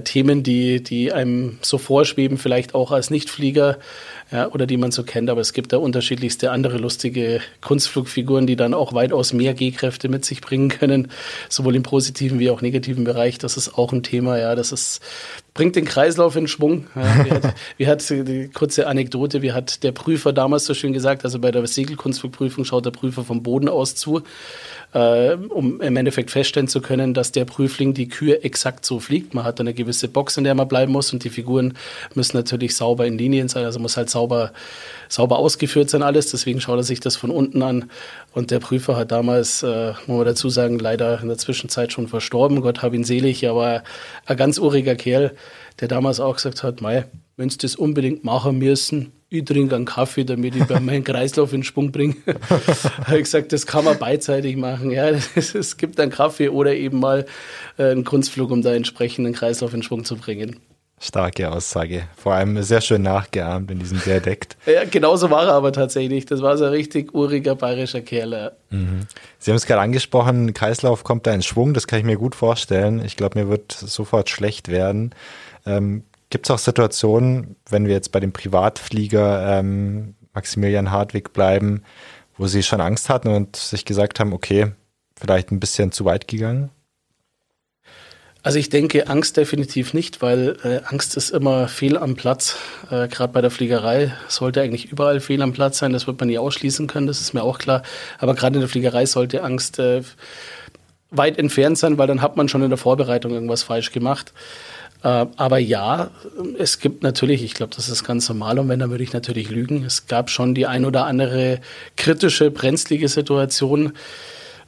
Themen, 0.03 0.43
die, 0.43 0.83
die 0.83 1.13
einem 1.13 1.59
so 1.63 1.79
vorschweben, 1.79 2.37
vielleicht 2.37 2.75
auch 2.75 2.91
als 2.91 3.11
Nichtflieger 3.11 3.79
ja, 4.31 4.51
oder 4.51 4.67
die 4.67 4.77
man 4.77 4.91
so 4.91 5.03
kennt. 5.05 5.31
Aber 5.31 5.41
es 5.41 5.53
gibt 5.53 5.73
da 5.73 5.79
unterschiedlichste 5.79 6.51
andere 6.51 6.79
lustige 6.79 7.41
Kunstflugfiguren, 7.61 8.47
die 8.47 8.57
dann 8.57 8.75
auch 8.75 8.93
weitaus 8.93 9.33
mehr 9.33 9.55
Gehkräfte 9.55 10.09
mit 10.09 10.25
sich 10.25 10.41
bringen 10.41 10.69
können, 10.69 11.11
sowohl 11.49 11.77
im 11.77 11.83
positiven 11.83 12.39
wie 12.39 12.51
auch 12.51 12.61
negativen 12.61 13.05
Bereich. 13.05 13.39
Das 13.39 13.57
ist 13.57 13.77
auch 13.77 13.93
ein 13.93 14.03
Thema. 14.03 14.39
Ja, 14.39 14.55
das 14.55 14.73
ist 14.73 15.01
bringt 15.59 15.75
den 15.75 15.87
Kreislauf 15.87 16.37
in 16.37 16.47
Schwung. 16.47 16.87
Ja, 16.95 17.25
wie, 17.25 17.31
hat, 17.33 17.55
wie 17.79 17.87
hat 17.89 18.11
die 18.11 18.49
kurze 18.49 18.87
Anekdote, 18.87 19.43
wie 19.43 19.51
hat 19.51 19.83
der 19.83 19.91
Prüfer 19.91 20.33
damals 20.33 20.65
so 20.67 20.73
schön 20.73 20.93
gesagt, 20.93 21.25
also 21.25 21.41
bei 21.41 21.51
der 21.51 21.67
Segelkunstflugprüfung 21.67 22.65
schaut 22.65 22.87
der 22.87 22.93
Prüfer 22.93 23.25
vom 23.25 23.43
Boden 23.43 23.69
aus 23.69 23.97
zu 23.97 24.23
äh, 24.95 25.35
um 25.35 25.81
im 25.81 25.97
Endeffekt 25.97 26.31
feststellen 26.31 26.69
zu 26.69 26.81
können, 26.81 27.13
dass 27.13 27.33
der 27.33 27.45
Prüfling 27.45 27.93
die 27.95 28.09
Kühe 28.09 28.43
exakt 28.43 28.87
so 28.87 29.01
fliegt. 29.01 29.35
Man 29.35 29.45
hat 29.45 29.61
eine 29.61 29.75
gewisse 29.75 30.09
Box, 30.09 30.37
in 30.37 30.45
der 30.45 30.55
man 30.55 30.69
bleiben 30.69 30.93
muss 30.93 31.13
und 31.13 31.25
die 31.25 31.31
Figuren 31.31 31.75
müssen 32.15 32.37
natürlich 32.37 32.75
sauber 32.75 33.07
in 33.07 33.19
Linien 33.19 33.49
sein, 33.49 33.65
also 33.65 33.79
muss 33.79 33.97
halt 33.97 34.09
sauber, 34.09 34.53
sauber 35.09 35.39
ausgeführt 35.39 35.91
sein 35.91 36.03
alles. 36.03 36.31
Deswegen 36.31 36.61
schaut 36.61 36.79
er 36.79 36.85
sich 36.85 37.01
das 37.01 37.17
von 37.17 37.31
unten 37.31 37.63
an. 37.63 37.91
Und 38.33 38.51
der 38.51 38.61
Prüfer 38.61 38.97
hat 38.97 39.13
damals, 39.13 39.63
äh, 39.63 39.93
muss 40.07 40.17
man 40.17 40.25
dazu 40.25 40.49
sagen, 40.49 40.79
leider 40.79 41.21
in 41.21 41.29
der 41.29 41.39
Zwischenzeit 41.39 41.93
schon 41.93 42.09
verstorben. 42.09 42.61
Gott 42.63 42.83
hab 42.83 42.95
ihn 42.95 43.05
selig, 43.05 43.47
aber 43.47 43.83
ein 44.27 44.37
ganz 44.37 44.59
uriger 44.59 44.95
Kerl, 44.95 45.35
der 45.81 45.89
damals 45.89 46.21
auch 46.21 46.37
gesagt 46.37 46.63
hat, 46.63 46.81
mei, 46.81 47.07
wenn 47.37 47.51
sie 47.51 47.59
das 47.59 47.77
unbedingt 47.77 48.25
machen 48.25 48.59
müssen, 48.59 49.13
ich 49.31 49.45
trinke 49.45 49.77
einen 49.77 49.85
Kaffee, 49.85 50.25
damit 50.25 50.57
ich 50.57 50.65
bei 50.65 50.81
meinem 50.81 51.05
Kreislauf 51.05 51.53
in 51.53 51.63
Schwung 51.63 51.93
bringe. 51.93 52.17
habe 53.05 53.17
ich 53.19 53.25
gesagt, 53.25 53.53
das 53.53 53.67
kann 53.67 53.85
man 53.85 53.99
beidseitig 53.99 54.57
machen. 54.57 54.91
Ja, 54.91 55.09
es 55.11 55.77
gibt 55.77 56.01
einen 56.01 56.11
Kaffee 56.11 56.49
oder 56.49 56.75
eben 56.75 57.01
mal 57.01 57.27
äh, 57.77 57.91
einen 57.91 58.05
Kunstflug, 58.05 58.51
um 58.51 58.63
da 58.63 58.73
entsprechend 58.73 59.27
den 59.27 59.35
Kreislauf 59.35 59.75
in 59.75 59.83
Schwung 59.83 60.05
zu 60.05 60.17
bringen. 60.17 60.61
Starke 61.01 61.51
Aussage. 61.51 62.09
Vor 62.17 62.35
allem 62.35 62.61
sehr 62.63 62.81
schön 62.81 63.03
nachgeahmt 63.03 63.71
in 63.71 63.79
diesem 63.79 64.01
Dialekt. 64.01 64.57
ja, 64.67 64.85
genauso 64.85 65.31
war 65.31 65.47
er 65.47 65.55
aber 65.55 65.73
tatsächlich. 65.73 66.27
Das 66.27 66.43
war 66.43 66.57
so 66.57 66.65
ein 66.65 66.73
richtig 66.73 67.15
uriger 67.15 67.55
bayerischer 67.55 68.01
Kerl. 68.01 68.53
Mhm. 68.71 69.07
Sie 69.39 69.51
haben 69.51 69.57
es 69.57 69.67
gerade 69.67 69.83
angesprochen, 69.83 70.55
Kreislauf 70.55 71.05
kommt 71.05 71.27
da 71.27 71.33
in 71.33 71.43
Schwung, 71.43 71.73
das 71.73 71.87
kann 71.87 72.01
ich 72.01 72.05
mir 72.05 72.17
gut 72.17 72.35
vorstellen. 72.35 73.01
Ich 73.05 73.17
glaube, 73.17 73.39
mir 73.39 73.49
wird 73.49 73.73
sofort 73.73 74.29
schlecht 74.29 74.69
werden. 74.69 75.15
Ähm, 75.67 76.03
Gibt 76.31 76.47
es 76.47 76.51
auch 76.51 76.59
Situationen, 76.59 77.57
wenn 77.69 77.87
wir 77.87 77.95
jetzt 77.95 78.13
bei 78.13 78.21
dem 78.21 78.33
Privatflieger 78.33 79.59
ähm, 79.59 80.15
Maximilian 80.35 80.91
Hartwig 80.91 81.33
bleiben, 81.33 81.83
wo 82.37 82.47
Sie 82.47 82.63
schon 82.63 82.81
Angst 82.81 83.09
hatten 83.09 83.29
und 83.29 83.57
sich 83.57 83.85
gesagt 83.85 84.21
haben, 84.21 84.33
okay, 84.33 84.73
vielleicht 85.19 85.51
ein 85.51 85.61
bisschen 85.61 85.91
zu 85.91 86.05
weit 86.05 86.29
gegangen? 86.29 86.71
Also 88.43 88.59
ich 88.59 88.69
denke 88.69 89.09
Angst 89.09 89.37
definitiv 89.37 89.95
nicht, 89.95 90.23
weil 90.23 90.57
äh, 90.63 90.81
Angst 90.85 91.17
ist 91.17 91.31
immer 91.31 91.67
fehl 91.67 91.99
am 91.99 92.15
Platz. 92.15 92.57
Äh, 92.89 93.09
Gerade 93.09 93.33
bei 93.33 93.41
der 93.41 93.51
Fliegerei 93.51 94.15
sollte 94.29 94.63
eigentlich 94.63 94.93
überall 94.93 95.21
fehl 95.21 95.43
am 95.43 95.53
Platz 95.53 95.79
sein. 95.79 95.93
Das 95.93 96.07
wird 96.07 96.21
man 96.21 96.29
nie 96.29 96.39
ausschließen 96.39 96.87
können, 96.87 97.09
das 97.09 97.21
ist 97.21 97.35
mir 97.35 97.43
auch 97.43 97.59
klar. 97.59 97.83
Aber 98.19 98.35
gerade 98.35 98.55
in 98.55 98.61
der 98.61 98.69
Fliegerei 98.69 99.07
sollte 99.07 99.43
Angst 99.43 99.79
äh, 99.81 100.03
weit 101.11 101.39
entfernt 101.39 101.79
sein, 101.79 101.99
weil 101.99 102.07
dann 102.07 102.23
hat 102.23 102.37
man 102.37 102.49
schon 102.49 102.63
in 102.63 102.71
der 102.71 102.79
Vorbereitung 102.79 103.33
irgendwas 103.33 103.65
falsch 103.65 103.93
gemacht. 103.93 104.33
Äh, 105.03 105.27
aber 105.37 105.59
ja, 105.59 106.11
es 106.59 106.81
gibt 106.81 107.03
natürlich, 107.03 107.43
ich 107.43 107.55
glaube, 107.55 107.75
das 107.75 107.89
ist 107.89 108.05
ganz 108.05 108.29
normal 108.29 108.59
und 108.59 108.69
wenn, 108.69 108.81
dann 108.81 108.91
würde 108.91 109.05
ich 109.05 109.13
natürlich 109.13 109.51
lügen. 109.51 109.85
Es 109.85 110.07
gab 110.07 110.31
schon 110.31 110.55
die 110.55 110.67
ein 110.67 110.85
oder 110.85 111.07
andere 111.07 111.61
kritische, 111.97 112.51
brenzlige 112.51 113.09
Situation, 113.09 113.93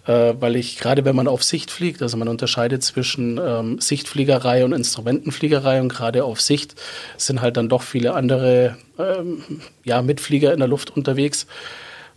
äh, 0.06 0.34
weil 0.38 0.56
ich 0.56 0.78
gerade 0.78 1.04
wenn 1.04 1.16
man 1.16 1.28
auf 1.28 1.42
Sicht 1.42 1.70
fliegt, 1.70 2.00
also 2.00 2.16
man 2.16 2.28
unterscheidet 2.28 2.82
zwischen 2.84 3.40
ähm, 3.44 3.80
Sichtfliegerei 3.80 4.64
und 4.64 4.72
Instrumentenfliegerei 4.72 5.80
und 5.80 5.88
gerade 5.88 6.24
auf 6.24 6.40
Sicht 6.40 6.74
sind 7.16 7.40
halt 7.40 7.56
dann 7.56 7.68
doch 7.68 7.82
viele 7.82 8.14
andere 8.14 8.76
ähm, 8.98 9.42
ja, 9.84 10.00
Mitflieger 10.02 10.52
in 10.52 10.60
der 10.60 10.68
Luft 10.68 10.96
unterwegs. 10.96 11.46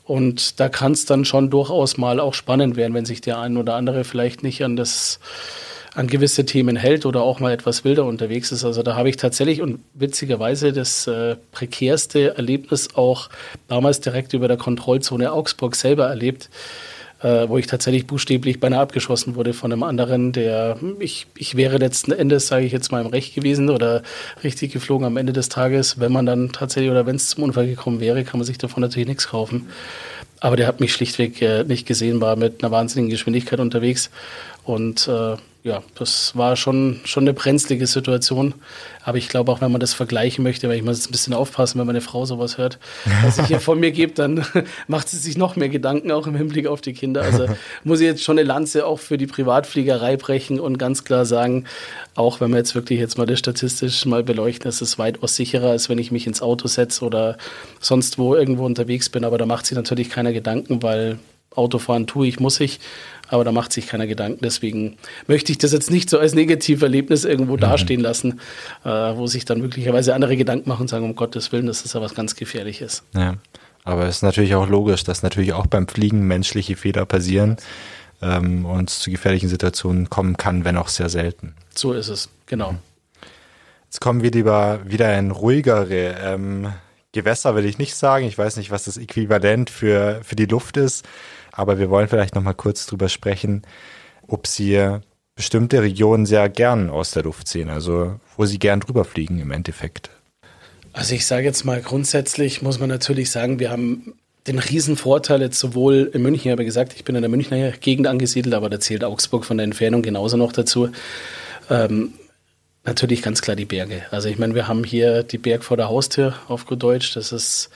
Und 0.05 0.59
da 0.59 0.67
kann 0.67 0.91
es 0.91 1.05
dann 1.05 1.23
schon 1.23 1.49
durchaus 1.49 1.97
mal 1.97 2.19
auch 2.19 2.33
spannend 2.33 2.75
werden, 2.75 2.93
wenn 2.93 3.05
sich 3.05 3.21
der 3.21 3.39
ein 3.39 3.55
oder 3.55 3.75
andere 3.75 4.03
vielleicht 4.03 4.43
nicht 4.43 4.63
an 4.63 4.75
das 4.75 5.19
an 5.95 6.07
gewisse 6.07 6.45
Themen 6.45 6.75
hält 6.75 7.05
oder 7.05 7.21
auch 7.21 7.39
mal 7.39 7.53
etwas 7.53 7.83
wilder 7.83 8.05
unterwegs 8.05 8.51
ist. 8.51 8.63
Also 8.63 8.81
da 8.81 8.95
habe 8.95 9.09
ich 9.09 9.17
tatsächlich 9.17 9.61
und 9.61 9.79
witzigerweise 9.93 10.73
das 10.73 11.07
äh, 11.07 11.35
prekärste 11.51 12.35
Erlebnis 12.35 12.95
auch 12.95 13.29
damals 13.67 14.01
direkt 14.01 14.33
über 14.33 14.47
der 14.47 14.57
Kontrollzone 14.57 15.31
Augsburg 15.31 15.75
selber 15.75 16.07
erlebt, 16.07 16.49
äh, 17.21 17.47
wo 17.47 17.59
ich 17.59 17.67
tatsächlich 17.67 18.07
buchstäblich 18.07 18.59
beinahe 18.59 18.81
abgeschossen 18.81 19.35
wurde 19.35 19.53
von 19.53 19.71
einem 19.71 19.83
anderen, 19.83 20.31
der 20.31 20.77
ich, 20.99 21.27
ich 21.37 21.55
wäre 21.55 21.77
letzten 21.77 22.11
Endes, 22.11 22.47
sage 22.47 22.65
ich 22.65 22.71
jetzt 22.71 22.91
mal, 22.91 23.01
im 23.01 23.07
Recht 23.07 23.35
gewesen 23.35 23.69
oder 23.69 24.01
richtig 24.43 24.73
geflogen 24.73 25.05
am 25.05 25.17
Ende 25.17 25.31
des 25.31 25.49
Tages. 25.49 25.99
Wenn 25.99 26.11
man 26.11 26.25
dann 26.25 26.51
tatsächlich 26.51 26.89
oder 26.89 27.05
wenn 27.05 27.17
es 27.17 27.29
zum 27.29 27.43
Unfall 27.43 27.67
gekommen 27.67 27.99
wäre, 27.99 28.23
kann 28.23 28.39
man 28.39 28.47
sich 28.47 28.57
davon 28.57 28.81
natürlich 28.81 29.07
nichts 29.07 29.27
kaufen. 29.27 29.69
Aber 30.39 30.57
der 30.57 30.67
hat 30.67 30.81
mich 30.81 30.91
schlichtweg 30.91 31.41
äh, 31.41 31.63
nicht 31.63 31.87
gesehen, 31.87 32.19
war 32.19 32.35
mit 32.35 32.63
einer 32.63 32.71
wahnsinnigen 32.71 33.11
Geschwindigkeit 33.11 33.59
unterwegs 33.59 34.09
und 34.63 35.07
äh, 35.07 35.37
ja, 35.63 35.81
das 35.95 36.35
war 36.35 36.57
schon, 36.57 36.99
schon 37.05 37.23
eine 37.23 37.33
brenzlige 37.33 37.87
Situation. 37.87 38.53
Aber 39.01 39.17
ich 39.17 39.29
glaube 39.29 39.49
auch, 39.49 39.61
wenn 39.61 39.71
man 39.71 39.79
das 39.79 39.93
vergleichen 39.93 40.43
möchte, 40.43 40.67
weil 40.67 40.75
ich 40.75 40.83
muss 40.83 40.97
jetzt 40.97 41.07
ein 41.07 41.13
bisschen 41.13 41.33
aufpassen, 41.33 41.79
wenn 41.79 41.87
meine 41.87 42.01
Frau 42.01 42.25
sowas 42.25 42.57
hört, 42.57 42.79
was 43.23 43.37
ich 43.37 43.45
hier 43.45 43.59
von 43.61 43.79
mir 43.79 43.91
gebe, 43.91 44.11
dann 44.11 44.45
macht 44.87 45.07
sie 45.07 45.17
sich 45.17 45.37
noch 45.37 45.55
mehr 45.55 45.69
Gedanken, 45.69 46.11
auch 46.11 46.27
im 46.27 46.35
Hinblick 46.35 46.67
auf 46.67 46.81
die 46.81 46.91
Kinder. 46.91 47.21
Also 47.21 47.47
muss 47.85 48.01
ich 48.01 48.05
jetzt 48.05 48.23
schon 48.23 48.37
eine 48.37 48.45
Lanze 48.45 48.85
auch 48.85 48.99
für 48.99 49.17
die 49.17 49.25
Privatfliegerei 49.25 50.17
brechen 50.17 50.59
und 50.59 50.77
ganz 50.77 51.05
klar 51.05 51.25
sagen, 51.25 51.63
auch 52.13 52.41
wenn 52.41 52.51
wir 52.51 52.57
jetzt 52.57 52.75
wirklich 52.75 52.99
jetzt 52.99 53.17
mal 53.17 53.25
das 53.25 53.39
statistisch 53.39 54.05
mal 54.05 54.21
beleuchten, 54.21 54.67
ist 54.67 54.81
es 54.81 54.99
weitaus 54.99 55.37
sicherer, 55.37 55.69
als 55.69 55.87
wenn 55.87 55.97
ich 55.97 56.11
mich 56.11 56.27
ins 56.27 56.41
Auto 56.41 56.67
setze 56.67 57.05
oder 57.05 57.37
sonst 57.79 58.17
wo 58.17 58.35
irgendwo 58.35 58.65
unterwegs 58.65 59.07
bin. 59.07 59.23
Aber 59.23 59.37
da 59.37 59.45
macht 59.45 59.65
sich 59.65 59.77
natürlich 59.77 60.09
keiner 60.09 60.33
Gedanken, 60.33 60.83
weil 60.83 61.19
Autofahren 61.55 62.07
tue 62.07 62.27
ich, 62.27 62.39
muss 62.39 62.59
ich 62.59 62.79
aber 63.33 63.43
da 63.43 63.51
macht 63.51 63.73
sich 63.73 63.87
keiner 63.87 64.05
Gedanken. 64.05 64.39
Deswegen 64.43 64.97
möchte 65.25 65.51
ich 65.51 65.57
das 65.57 65.71
jetzt 65.71 65.89
nicht 65.89 66.07
so 66.07 66.19
als 66.19 66.35
Negativerlebnis 66.35 67.25
irgendwo 67.25 67.53
mhm. 67.53 67.61
dastehen 67.61 67.99
lassen, 67.99 68.39
äh, 68.85 68.89
wo 68.89 69.25
sich 69.25 69.43
dann 69.43 69.59
möglicherweise 69.59 70.13
andere 70.13 70.37
Gedanken 70.37 70.69
machen 70.69 70.83
und 70.83 70.87
sagen, 70.87 71.03
um 71.03 71.15
Gottes 71.15 71.51
Willen, 71.51 71.65
das 71.65 71.83
ist 71.83 71.95
ja 71.95 72.01
was 72.01 72.13
ganz 72.13 72.35
Gefährliches. 72.35 73.01
Ja, 73.15 73.37
aber 73.83 74.05
es 74.05 74.17
ist 74.17 74.21
natürlich 74.21 74.53
auch 74.53 74.69
logisch, 74.69 75.03
dass 75.03 75.23
natürlich 75.23 75.53
auch 75.53 75.65
beim 75.65 75.87
Fliegen 75.87 76.27
menschliche 76.27 76.75
Fehler 76.75 77.07
passieren 77.07 77.57
ähm, 78.21 78.67
und 78.67 78.91
es 78.91 78.99
zu 78.99 79.09
gefährlichen 79.09 79.49
Situationen 79.49 80.11
kommen 80.11 80.37
kann, 80.37 80.63
wenn 80.63 80.77
auch 80.77 80.87
sehr 80.87 81.09
selten. 81.09 81.55
So 81.73 81.93
ist 81.93 82.09
es, 82.09 82.29
genau. 82.45 82.73
Mhm. 82.73 82.77
Jetzt 83.85 83.99
kommen 83.99 84.21
wir 84.21 84.29
lieber 84.29 84.79
wieder 84.85 85.17
in 85.17 85.31
ruhigere 85.31 86.15
ähm, 86.21 86.71
Gewässer, 87.13 87.55
will 87.55 87.65
ich 87.65 87.79
nicht 87.79 87.95
sagen. 87.95 88.25
Ich 88.25 88.37
weiß 88.37 88.57
nicht, 88.57 88.69
was 88.69 88.85
das 88.85 88.97
Äquivalent 88.97 89.71
für, 89.71 90.21
für 90.23 90.35
die 90.35 90.45
Luft 90.45 90.77
ist. 90.77 91.03
Aber 91.55 91.77
wir 91.77 91.89
wollen 91.89 92.07
vielleicht 92.07 92.35
noch 92.35 92.41
mal 92.41 92.53
kurz 92.53 92.87
drüber 92.87 93.09
sprechen, 93.09 93.61
ob 94.27 94.47
Sie 94.47 94.99
bestimmte 95.35 95.81
Regionen 95.81 96.25
sehr 96.25 96.49
gern 96.49 96.89
aus 96.89 97.11
der 97.11 97.23
Luft 97.23 97.47
sehen, 97.47 97.69
also 97.69 98.19
wo 98.35 98.45
Sie 98.45 98.59
gern 98.59 98.79
drüber 98.79 99.05
fliegen 99.05 99.39
im 99.39 99.51
Endeffekt. 99.51 100.09
Also 100.93 101.15
ich 101.15 101.25
sage 101.25 101.45
jetzt 101.45 101.63
mal 101.63 101.81
grundsätzlich 101.81 102.61
muss 102.61 102.79
man 102.79 102.89
natürlich 102.89 103.31
sagen, 103.31 103.59
wir 103.59 103.71
haben 103.71 104.13
den 104.45 104.59
riesen 104.59 104.97
Vorteil 104.97 105.41
jetzt 105.41 105.59
sowohl 105.59 106.11
in 106.13 106.21
München, 106.21 106.47
ich 106.47 106.51
habe 106.51 106.65
gesagt, 106.65 106.93
ich 106.95 107.03
bin 107.03 107.15
in 107.15 107.21
der 107.21 107.29
Münchner 107.29 107.71
Gegend 107.71 108.07
angesiedelt, 108.07 108.53
aber 108.53 108.69
da 108.69 108.79
zählt 108.79 109.03
Augsburg 109.03 109.45
von 109.45 109.57
der 109.57 109.63
Entfernung 109.63 110.01
genauso 110.01 110.37
noch 110.37 110.51
dazu. 110.51 110.89
Ähm, 111.69 112.13
natürlich 112.83 113.21
ganz 113.21 113.41
klar 113.41 113.55
die 113.55 113.65
Berge. 113.65 114.03
Also 114.11 114.27
ich 114.27 114.37
meine, 114.37 114.55
wir 114.55 114.67
haben 114.67 114.83
hier 114.83 115.23
die 115.23 115.37
Berg 115.37 115.63
vor 115.63 115.77
der 115.77 115.89
Haustür 115.89 116.35
auf 116.47 116.65
gut 116.65 116.83
Deutsch. 116.83 117.13
Das 117.13 117.31
ist 117.31 117.69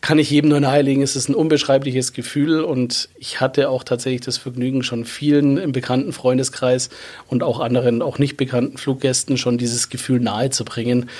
kann 0.00 0.18
ich 0.18 0.30
jedem 0.30 0.50
nur 0.50 0.60
nahelegen. 0.60 1.02
Es 1.02 1.16
ist 1.16 1.28
ein 1.28 1.34
unbeschreibliches 1.34 2.12
Gefühl 2.12 2.60
und 2.60 3.08
ich 3.18 3.40
hatte 3.40 3.68
auch 3.68 3.82
tatsächlich 3.82 4.20
das 4.20 4.38
Vergnügen, 4.38 4.82
schon 4.82 5.04
vielen 5.04 5.56
im 5.56 5.72
bekannten 5.72 6.12
Freundeskreis 6.12 6.90
und 7.28 7.42
auch 7.42 7.60
anderen, 7.60 8.00
auch 8.02 8.18
nicht 8.18 8.36
bekannten 8.36 8.78
Fluggästen 8.78 9.36
schon 9.36 9.58
dieses 9.58 9.88
Gefühl 9.88 10.20
nahe 10.20 10.50
zu 10.50 10.64
bringen. 10.64 11.10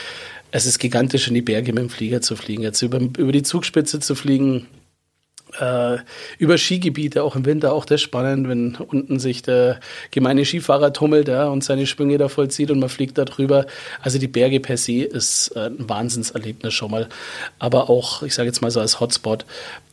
Es 0.50 0.64
ist 0.64 0.78
gigantisch, 0.78 1.28
in 1.28 1.34
die 1.34 1.42
Berge 1.42 1.72
mit 1.72 1.82
dem 1.82 1.90
Flieger 1.90 2.22
zu 2.22 2.36
fliegen. 2.36 2.62
Jetzt 2.62 2.80
über, 2.82 3.00
über 3.00 3.32
die 3.32 3.42
Zugspitze 3.42 4.00
zu 4.00 4.14
fliegen, 4.14 4.66
äh, 5.60 5.98
über 6.38 6.58
Skigebiete, 6.58 7.22
auch 7.22 7.36
im 7.36 7.44
Winter, 7.44 7.72
auch 7.72 7.84
das 7.84 8.00
spannend, 8.00 8.48
wenn 8.48 8.76
unten 8.76 9.18
sich 9.18 9.42
der 9.42 9.80
gemeine 10.10 10.44
Skifahrer 10.44 10.92
tummelt 10.92 11.28
ja, 11.28 11.48
und 11.48 11.64
seine 11.64 11.86
Schwünge 11.86 12.18
da 12.18 12.28
vollzieht 12.28 12.70
und 12.70 12.78
man 12.78 12.88
fliegt 12.88 13.18
da 13.18 13.24
drüber. 13.24 13.66
Also 14.00 14.18
die 14.18 14.28
Berge 14.28 14.60
per 14.60 14.76
se 14.76 15.02
ist 15.02 15.48
äh, 15.56 15.66
ein 15.66 15.88
Wahnsinnserlebnis 15.88 16.74
schon 16.74 16.90
mal. 16.90 17.08
Aber 17.58 17.90
auch, 17.90 18.22
ich 18.22 18.34
sage 18.34 18.48
jetzt 18.48 18.62
mal 18.62 18.70
so 18.70 18.80
als 18.80 19.00
Hotspot, 19.00 19.44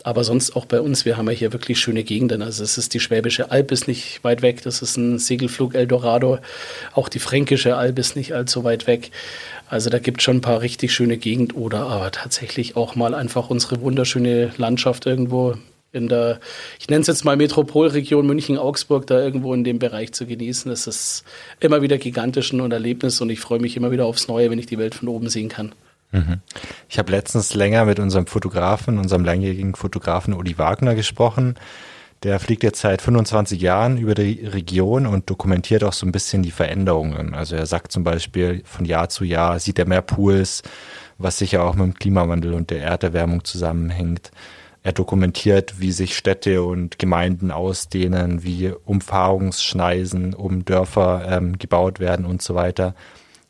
aber 0.06 0.24
sonst 0.24 0.56
auch 0.56 0.66
bei 0.66 0.82
uns, 0.82 1.04
wir 1.04 1.18
haben 1.18 1.28
ja 1.30 1.34
hier 1.34 1.52
wirklich 1.52 1.80
schöne 1.80 2.04
Gegenden. 2.04 2.44
Also 2.44 2.64
es 2.64 2.78
ist 2.78 2.94
die 2.94 3.00
Schwäbische 3.00 3.50
Alb 3.50 3.72
ist 3.72 3.88
nicht 3.88 4.24
weit 4.24 4.44
weg, 4.44 4.62
das 4.62 4.84
ist 4.84 4.98
ein 4.98 5.18
Segelflug 5.18 5.74
Eldorado. 5.74 6.38
Auch 6.94 7.10
die 7.10 7.18
Fränkische 7.18 7.76
Alb 7.76 7.98
ist 7.98 8.16
nicht 8.16 8.34
allzu 8.34 8.64
weit 8.64 8.86
weg. 8.86 9.10
Also 9.68 9.90
da 9.90 9.98
gibt 9.98 10.20
es 10.20 10.24
schon 10.24 10.38
ein 10.38 10.42
paar 10.42 10.62
richtig 10.62 10.94
schöne 10.94 11.18
Gegend 11.18 11.56
oder 11.56 11.88
aber 11.88 12.12
tatsächlich 12.12 12.76
auch 12.76 12.96
mal 12.96 13.16
einfach 13.16 13.50
unsere 13.50 13.82
wunderschöne 13.82 14.52
Landschaft 14.58 15.08
irgendwo 15.08 15.55
in 15.96 16.08
der, 16.08 16.40
ich 16.80 16.90
nenne 16.90 17.02
es 17.02 17.08
jetzt 17.08 17.26
mal 17.26 17.38
Metropolregion 17.38 18.28
München-Augsburg, 18.28 19.08
da 19.08 19.20
irgendwo 19.20 19.54
in 19.54 19.64
dem 19.64 19.80
Bereich 19.80 20.12
zu 20.12 20.26
genießen. 20.26 20.70
Das 20.70 20.86
ist 20.88 21.24
immer 21.60 21.82
wieder 21.82 21.98
gigantisch 21.98 22.54
und 22.54 22.72
Erlebnis 22.72 23.22
und 23.22 23.30
ich 23.30 23.40
freue 23.40 23.60
mich 23.60 23.78
immer 23.78 23.92
wieder 23.92 24.06
aufs 24.06 24.28
Neue, 24.28 24.52
wenn 24.52 24.60
ich 24.60 24.68
die 24.68 24.78
Welt 24.78 24.94
von 24.94 25.08
oben 25.08 25.30
sehen 25.30 25.50
kann. 25.50 25.74
Mhm. 26.12 26.42
Ich 26.90 27.00
habe 27.00 27.12
letztens 27.12 27.56
länger 27.56 27.86
mit 27.86 28.00
unserem 28.00 28.28
Fotografen, 28.28 28.98
unserem 28.98 29.26
langjährigen 29.26 29.76
Fotografen 29.76 30.34
Uli 30.34 30.58
Wagner 30.58 30.96
gesprochen. 30.96 31.56
Der 32.24 32.40
fliegt 32.40 32.64
jetzt 32.64 32.82
seit 32.82 33.02
25 33.02 33.62
Jahren 33.62 33.98
über 33.98 34.16
die 34.16 34.46
Region 34.46 35.06
und 35.06 35.30
dokumentiert 35.30 35.84
auch 35.84 35.94
so 35.94 36.06
ein 36.06 36.12
bisschen 36.12 36.44
die 36.44 36.52
Veränderungen. 36.52 37.36
Also 37.36 37.56
er 37.56 37.66
sagt 37.66 37.92
zum 37.92 38.04
Beispiel, 38.04 38.64
von 38.66 38.86
Jahr 38.86 39.10
zu 39.10 39.26
Jahr 39.26 39.60
sieht 39.60 39.78
er 39.78 39.88
mehr 39.88 40.02
Pools, 40.02 40.64
was 41.18 41.38
sicher 41.38 41.64
auch 41.64 41.76
mit 41.76 41.86
dem 41.86 41.94
Klimawandel 41.94 42.54
und 42.54 42.70
der 42.70 42.82
Erderwärmung 42.82 43.44
zusammenhängt. 43.44 44.32
Er 44.86 44.94
dokumentiert, 44.94 45.80
wie 45.80 45.92
sich 45.92 46.16
Städte 46.16 46.62
und 46.62 47.00
Gemeinden 47.00 47.50
ausdehnen, 47.50 48.44
wie 48.44 48.70
Umfahrungsschneisen 48.70 50.36
um 50.36 50.64
Dörfer 50.64 51.26
ähm, 51.28 51.58
gebaut 51.58 52.00
werden 52.00 52.24
und 52.24 52.44
so 52.44 52.54
weiter. 52.54 52.94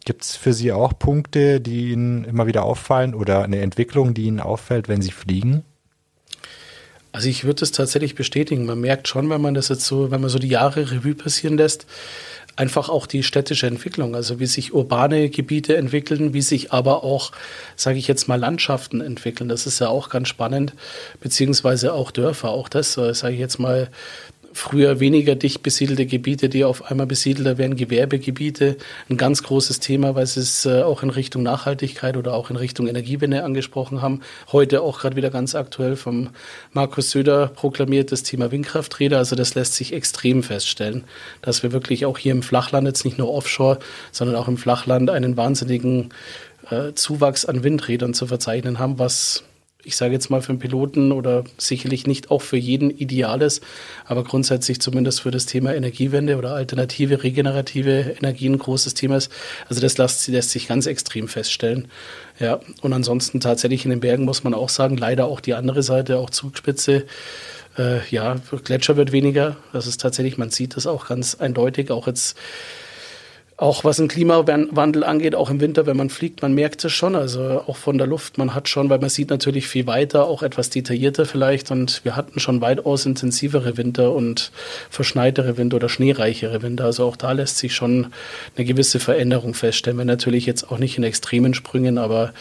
Gibt 0.05 0.23
es 0.23 0.37
für 0.37 0.53
Sie 0.53 0.71
auch 0.71 0.97
Punkte, 0.97 1.59
die 1.59 1.91
Ihnen 1.91 2.23
immer 2.23 2.47
wieder 2.47 2.63
auffallen 2.63 3.13
oder 3.13 3.43
eine 3.43 3.59
Entwicklung, 3.59 4.13
die 4.13 4.27
Ihnen 4.27 4.39
auffällt, 4.39 4.87
wenn 4.87 5.01
Sie 5.01 5.11
fliegen? 5.11 5.65
Also 7.11 7.27
ich 7.27 7.43
würde 7.43 7.65
es 7.65 7.73
tatsächlich 7.73 8.15
bestätigen. 8.15 8.65
Man 8.65 8.79
merkt 8.79 9.09
schon, 9.09 9.29
wenn 9.29 9.41
man 9.41 9.55
das 9.55 9.67
jetzt 9.67 9.85
so, 9.85 10.11
wenn 10.11 10.21
man 10.21 10.29
so 10.29 10.39
die 10.39 10.47
Jahre 10.47 10.89
Revue 10.89 11.15
passieren 11.15 11.57
lässt, 11.57 11.85
einfach 12.55 12.89
auch 12.89 13.05
die 13.05 13.23
städtische 13.23 13.67
Entwicklung, 13.67 14.15
also 14.15 14.39
wie 14.39 14.45
sich 14.45 14.73
urbane 14.73 15.29
Gebiete 15.29 15.75
entwickeln, 15.75 16.33
wie 16.33 16.41
sich 16.41 16.71
aber 16.71 17.03
auch, 17.03 17.31
sage 17.75 17.97
ich 17.97 18.07
jetzt 18.07 18.27
mal, 18.27 18.39
Landschaften 18.39 19.01
entwickeln. 19.01 19.49
Das 19.49 19.67
ist 19.67 19.79
ja 19.79 19.89
auch 19.89 20.09
ganz 20.09 20.29
spannend, 20.29 20.73
beziehungsweise 21.19 21.93
auch 21.93 22.11
Dörfer. 22.11 22.49
Auch 22.49 22.69
das, 22.69 22.97
äh, 22.97 23.13
sage 23.13 23.33
ich 23.33 23.39
jetzt 23.39 23.59
mal, 23.59 23.89
früher 24.55 25.01
weniger 25.01 25.35
dicht 25.35 25.63
besiedelte 25.63 26.05
Gebiete, 26.05 26.47
die 26.47 26.63
auf 26.63 26.89
einmal 26.89 27.05
besiedelter 27.05 27.57
werden, 27.57 27.75
Gewerbegebiete, 27.75 28.77
ein 29.09 29.17
ganz 29.17 29.43
großes 29.43 29.81
Thema, 29.81 30.15
weil 30.15 30.25
sie 30.25 30.39
es 30.39 30.65
äh, 30.65 30.81
auch 30.81 31.03
in 31.03 31.09
Richtung 31.09 31.43
Nachhaltigkeit 31.43 32.15
oder 32.15 32.33
auch 32.33 32.49
in 32.49 32.55
Richtung 32.55 32.87
Energiewende 32.87 33.43
angesprochen 33.43 34.01
haben. 34.01 34.21
Heute 34.53 34.81
auch 34.81 34.99
gerade 34.99 35.17
wieder 35.17 35.29
ganz 35.29 35.55
aktuell 35.55 35.97
vom 35.97 36.29
Markus 36.71 37.11
Söder 37.11 37.47
proklamiert 37.47 38.13
das 38.13 38.23
Thema 38.23 38.49
Windkrafträder. 38.49 39.17
Also 39.17 39.35
das 39.35 39.55
lässt 39.55 39.73
sich 39.73 39.91
extrem 39.91 40.41
feststellen, 40.41 41.03
dass 41.41 41.61
wir 41.61 41.73
wirklich 41.73 42.05
auch 42.05 42.17
hier 42.17 42.31
im 42.31 42.41
Flachland 42.41 42.87
jetzt 42.87 43.03
nicht 43.03 43.17
nur 43.17 43.33
offshore, 43.33 43.79
sondern 44.13 44.37
auch 44.37 44.47
im 44.47 44.57
Flachland 44.57 45.09
einen 45.09 45.35
wahnsinnigen 45.35 46.13
äh, 46.69 46.93
Zuwachs 46.93 47.43
an 47.43 47.65
Windrädern 47.65 48.13
zu 48.13 48.25
verzeichnen 48.25 48.79
haben, 48.79 48.99
was 48.99 49.43
ich 49.85 49.95
sage 49.95 50.13
jetzt 50.13 50.29
mal 50.29 50.41
für 50.41 50.49
einen 50.49 50.59
Piloten 50.59 51.11
oder 51.11 51.43
sicherlich 51.57 52.07
nicht 52.07 52.31
auch 52.31 52.41
für 52.41 52.57
jeden 52.57 52.89
ideales, 52.89 53.61
aber 54.05 54.23
grundsätzlich 54.23 54.81
zumindest 54.81 55.21
für 55.21 55.31
das 55.31 55.45
Thema 55.45 55.73
Energiewende 55.73 56.37
oder 56.37 56.53
alternative, 56.53 57.23
regenerative 57.23 58.15
Energien 58.19 58.53
ein 58.53 58.59
großes 58.59 58.95
Thema 58.95 59.17
ist. 59.17 59.31
Also 59.69 59.81
das 59.81 59.97
lässt, 59.97 60.27
lässt 60.27 60.49
sich 60.49 60.67
ganz 60.67 60.87
extrem 60.87 61.27
feststellen. 61.27 61.87
Ja, 62.39 62.59
und 62.81 62.91
ansonsten 62.93 63.39
tatsächlich 63.39 63.85
in 63.85 63.91
den 63.91 63.99
Bergen 64.01 64.25
muss 64.25 64.43
man 64.43 64.53
auch 64.53 64.69
sagen, 64.69 64.97
leider 64.97 65.25
auch 65.25 65.39
die 65.39 65.53
andere 65.53 65.83
Seite, 65.83 66.17
auch 66.17 66.29
Zugspitze. 66.31 67.05
Äh, 67.77 68.05
ja, 68.09 68.35
Gletscher 68.63 68.97
wird 68.97 69.11
weniger. 69.11 69.57
Das 69.71 69.87
ist 69.87 70.01
tatsächlich, 70.01 70.37
man 70.37 70.49
sieht 70.49 70.75
das 70.75 70.87
auch 70.87 71.07
ganz 71.07 71.35
eindeutig, 71.35 71.91
auch 71.91 72.07
jetzt 72.07 72.37
auch 73.57 73.85
was 73.85 73.97
den 73.97 74.09
Klimawandel 74.09 75.05
angeht, 75.05 75.33
auch 75.33 75.49
im 75.49 75.61
Winter, 75.61 75.85
wenn 75.85 75.95
man 75.95 76.09
fliegt, 76.09 76.41
man 76.41 76.53
merkt 76.53 76.83
es 76.83 76.91
schon, 76.91 77.15
also 77.15 77.63
auch 77.67 77.77
von 77.77 77.97
der 77.97 78.05
Luft, 78.05 78.37
man 78.37 78.53
hat 78.53 78.67
schon, 78.67 78.89
weil 78.89 78.99
man 78.99 79.09
sieht 79.09 79.29
natürlich 79.29 79.69
viel 79.69 79.87
weiter, 79.87 80.25
auch 80.27 80.43
etwas 80.43 80.69
detaillierter 80.69 81.25
vielleicht 81.25 81.71
und 81.71 82.03
wir 82.03 82.17
hatten 82.17 82.41
schon 82.41 82.59
weitaus 82.59 83.05
intensivere 83.05 83.77
Winter 83.77 84.11
und 84.11 84.51
verschneitere 84.89 85.55
Winter 85.55 85.77
oder 85.77 85.87
schneereichere 85.87 86.61
Winter, 86.63 86.83
also 86.83 87.05
auch 87.05 87.15
da 87.15 87.31
lässt 87.31 87.57
sich 87.57 87.73
schon 87.73 88.07
eine 88.57 88.65
gewisse 88.65 88.99
Veränderung 88.99 89.53
feststellen, 89.53 89.99
wenn 89.99 90.07
natürlich 90.07 90.45
jetzt 90.45 90.69
auch 90.69 90.77
nicht 90.77 90.97
in 90.97 91.05
extremen 91.05 91.53
Sprüngen, 91.53 91.97
aber 91.97 92.33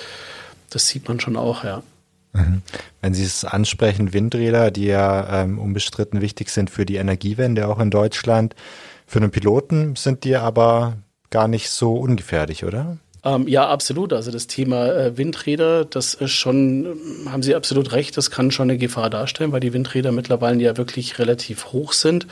das 0.70 0.88
sieht 0.88 1.07
man 1.07 1.20
schon 1.20 1.37
auch, 1.37 1.62
ja. 1.62 1.85
Mhm. 2.33 2.62
Wenn 3.00 3.14
Sie 3.14 3.22
es 3.22 3.44
ansprechen, 3.44 4.12
Windräder, 4.12 4.72
die 4.72 4.87
ja 4.87 5.42
ähm, 5.42 5.61
unbestritten 5.61 6.20
wichtig 6.20 6.48
sind 6.48 6.70
für 6.70 6.85
die 6.85 6.96
Energiewende 6.96 7.68
auch 7.68 7.79
in 7.79 7.90
Deutschland, 7.90 8.57
für 9.07 9.19
einen 9.19 9.31
Piloten 9.31 9.97
sind 9.97 10.25
die 10.25 10.37
aber 10.37 10.97
gar 11.31 11.49
nicht 11.49 11.71
so 11.71 11.95
ungefährlich, 11.95 12.64
oder? 12.64 12.99
Ähm, 13.25 13.49
ja, 13.49 13.69
absolut. 13.69 14.12
Also 14.12 14.31
das 14.31 14.47
Thema 14.47 14.87
äh, 14.93 15.17
Windräder, 15.17 15.85
das 15.87 16.14
ist 16.14 16.33
schon, 16.33 16.85
ähm, 16.85 17.33
haben 17.33 17.43
Sie 17.43 17.55
absolut 17.55 17.93
recht, 17.93 18.17
das 18.17 18.31
kann 18.31 18.51
schon 18.51 18.71
eine 18.71 18.79
Gefahr 18.79 19.09
darstellen, 19.09 19.51
weil 19.51 19.61
die 19.61 19.73
Windräder 19.73 20.12
mittlerweile 20.12 20.62
ja 20.62 20.77
wirklich 20.77 21.19
relativ 21.19 21.73
hoch 21.73 21.93
sind. 21.93 22.27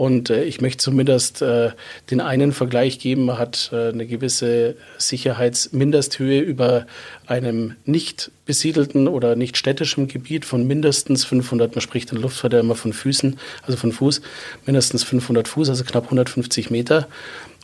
Und 0.00 0.30
äh, 0.30 0.44
ich 0.44 0.62
möchte 0.62 0.82
zumindest 0.82 1.42
äh, 1.42 1.72
den 2.10 2.22
einen 2.22 2.52
Vergleich 2.52 3.00
geben, 3.00 3.26
man 3.26 3.36
hat 3.36 3.68
äh, 3.70 3.90
eine 3.90 4.06
gewisse 4.06 4.76
Sicherheitsmindesthöhe 4.96 6.40
über 6.40 6.86
einem 7.26 7.76
nicht 7.84 8.30
besiedelten 8.46 9.08
oder 9.08 9.36
nicht 9.36 9.58
städtischen 9.58 10.08
Gebiet 10.08 10.46
von 10.46 10.66
mindestens 10.66 11.26
500, 11.26 11.74
man 11.74 11.82
spricht 11.82 12.12
in 12.12 12.22
ja 12.22 12.60
immer 12.60 12.76
von 12.76 12.94
Füßen, 12.94 13.38
also 13.66 13.76
von 13.76 13.92
Fuß, 13.92 14.22
mindestens 14.64 15.04
500 15.04 15.46
Fuß, 15.48 15.68
also 15.68 15.84
knapp 15.84 16.04
150 16.04 16.70
Meter. 16.70 17.06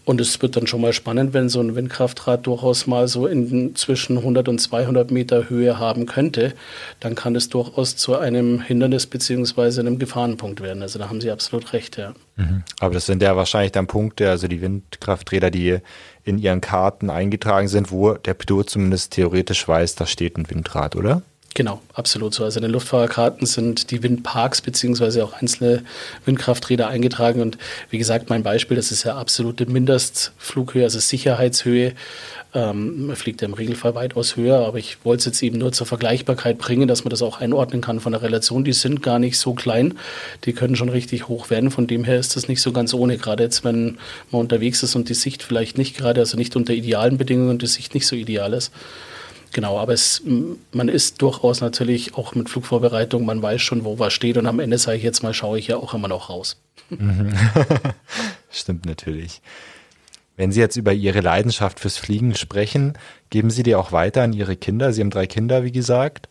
Und 0.07 0.21
es 0.21 0.40
wird 0.40 0.57
dann 0.57 0.69
schon 0.69 0.81
mal 0.81 0.92
spannend, 0.92 1.35
wenn 1.35 1.49
so 1.49 1.61
ein 1.61 1.75
Windkraftrad 1.75 2.47
durchaus 2.47 2.87
mal 2.87 3.09
so 3.09 3.27
in 3.27 3.75
zwischen 3.75 4.19
100 4.19 4.49
und 4.49 4.61
200 4.61 5.11
Meter 5.11 5.51
Höhe 5.51 5.81
haben 5.81 6.07
könnte, 6.07 6.55
dann 7.01 7.16
kann 7.16 7.35
es 7.35 7.49
durchaus 7.49 7.97
zu 7.97 8.16
einem 8.16 8.61
Hindernis 8.61 9.07
beziehungsweise 9.09 9.81
einem 9.81 9.99
Gefahrenpunkt 9.99 10.61
werden. 10.61 10.83
Also 10.83 11.01
da 11.01 11.09
haben 11.09 11.21
Sie 11.21 11.33
absolut 11.33 11.73
recht, 11.73 11.97
ja. 11.97 12.14
Mhm. 12.37 12.62
Aber 12.79 12.95
das 12.95 13.07
sind 13.07 13.21
ja 13.21 13.35
wahrscheinlich 13.35 13.73
dann 13.73 13.88
Punkte, 13.88 14.31
also 14.31 14.47
die 14.47 14.61
Windkrafträder, 14.61 15.51
die 15.51 15.79
in 16.23 16.38
Ihren 16.38 16.61
Karten 16.61 17.11
eingetragen 17.11 17.66
sind, 17.66 17.90
wo 17.90 18.14
der 18.14 18.35
Pilot 18.35 18.71
zumindest 18.71 19.12
theoretisch 19.12 19.66
weiß, 19.66 19.97
da 19.97 20.07
steht 20.07 20.38
ein 20.38 20.49
Windrad, 20.49 20.95
oder? 20.95 21.23
Genau, 21.57 21.81
absolut 21.95 22.35
so. 22.35 22.45
Also 22.45 22.59
in 22.59 22.64
den 22.64 22.73
Luftfahrerkarten 22.73 23.47
sind 23.47 23.90
die 23.90 24.03
Windparks 24.03 24.61
beziehungsweise 24.61 25.25
auch 25.25 25.33
einzelne 25.33 25.85
Windkrafträder 26.27 26.88
eingetragen. 26.88 27.40
Und 27.40 27.57
wie 27.88 27.97
gesagt, 27.97 28.29
mein 28.29 28.42
Beispiel, 28.42 28.77
das 28.77 28.92
ist 28.92 29.05
ja 29.05 29.16
absolute 29.16 29.64
Mindestflughöhe, 29.64 30.85
also 30.85 30.99
Sicherheitshöhe. 30.99 31.95
Ähm, 32.53 33.07
man 33.07 33.16
fliegt 33.16 33.40
ja 33.40 33.49
im 33.49 33.55
Regelfall 33.55 33.95
weitaus 33.95 34.37
höher, 34.37 34.66
aber 34.66 34.77
ich 34.77 34.99
wollte 35.03 35.21
es 35.21 35.25
jetzt 35.25 35.42
eben 35.42 35.57
nur 35.57 35.73
zur 35.73 35.87
Vergleichbarkeit 35.87 36.59
bringen, 36.59 36.88
dass 36.88 37.05
man 37.05 37.11
das 37.11 37.23
auch 37.23 37.40
einordnen 37.40 37.81
kann 37.81 38.01
von 38.01 38.12
der 38.12 38.21
Relation. 38.21 38.62
Die 38.62 38.75
sind 38.75 39.03
gar 39.03 39.19
nicht 39.19 39.38
so 39.38 39.55
klein, 39.55 39.95
die 40.45 40.53
können 40.53 40.77
schon 40.77 40.90
richtig 40.90 41.27
hoch 41.27 41.49
werden. 41.49 41.71
Von 41.71 41.87
dem 41.87 42.05
her 42.05 42.19
ist 42.19 42.37
das 42.37 42.49
nicht 42.49 42.61
so 42.61 42.73
ganz 42.73 42.92
ohne, 42.92 43.16
gerade 43.16 43.45
jetzt, 43.45 43.64
wenn 43.64 43.97
man 44.31 44.42
unterwegs 44.42 44.83
ist 44.83 44.95
und 44.95 45.09
die 45.09 45.14
Sicht 45.14 45.42
vielleicht 45.42 45.79
nicht 45.79 45.97
gerade, 45.97 46.21
also 46.21 46.37
nicht 46.37 46.55
unter 46.55 46.75
idealen 46.75 47.16
Bedingungen 47.16 47.59
die 47.59 47.66
Sicht 47.66 47.95
nicht 47.95 48.07
so 48.07 48.14
ideal 48.14 48.53
ist. 48.53 48.73
Genau, 49.57 49.79
aber 49.79 49.95
es, 49.95 50.21
man 50.73 50.90
ist 50.90 51.23
durchaus 51.23 51.62
natürlich 51.62 52.12
auch 52.14 52.35
mit 52.35 52.51
Flugvorbereitung, 52.51 53.25
man 53.25 53.40
weiß 53.40 53.62
schon, 53.62 53.87
wo 53.87 53.99
was 53.99 54.12
steht 54.12 54.37
und 54.37 54.47
am 54.47 54.61
Ende 54.61 54.77
sage 54.77 54.99
ich 54.99 55.03
jetzt 55.03 55.23
mal, 55.23 55.33
schaue 55.33 55.59
ich 55.59 55.69
ja 55.69 55.79
auch 55.79 55.95
immer 55.95 56.09
noch 56.09 56.29
raus. 56.29 56.61
Stimmt 58.51 58.85
natürlich. 58.85 59.40
Wenn 60.37 60.53
Sie 60.53 60.61
jetzt 60.61 60.77
über 60.77 60.92
Ihre 60.92 61.23
Leidenschaft 61.23 61.81
fürs 61.81 61.97
Fliegen 61.97 62.35
sprechen, 62.35 62.99
geben 63.31 63.49
Sie 63.49 63.62
die 63.62 63.77
auch 63.77 63.92
weiter 63.92 64.25
an 64.25 64.35
Ihre 64.35 64.57
Kinder? 64.57 64.92
Sie 64.92 65.01
haben 65.01 65.09
drei 65.09 65.27
Kinder, 65.27 65.64
wie 65.64 65.73
gesagt. 65.73 66.29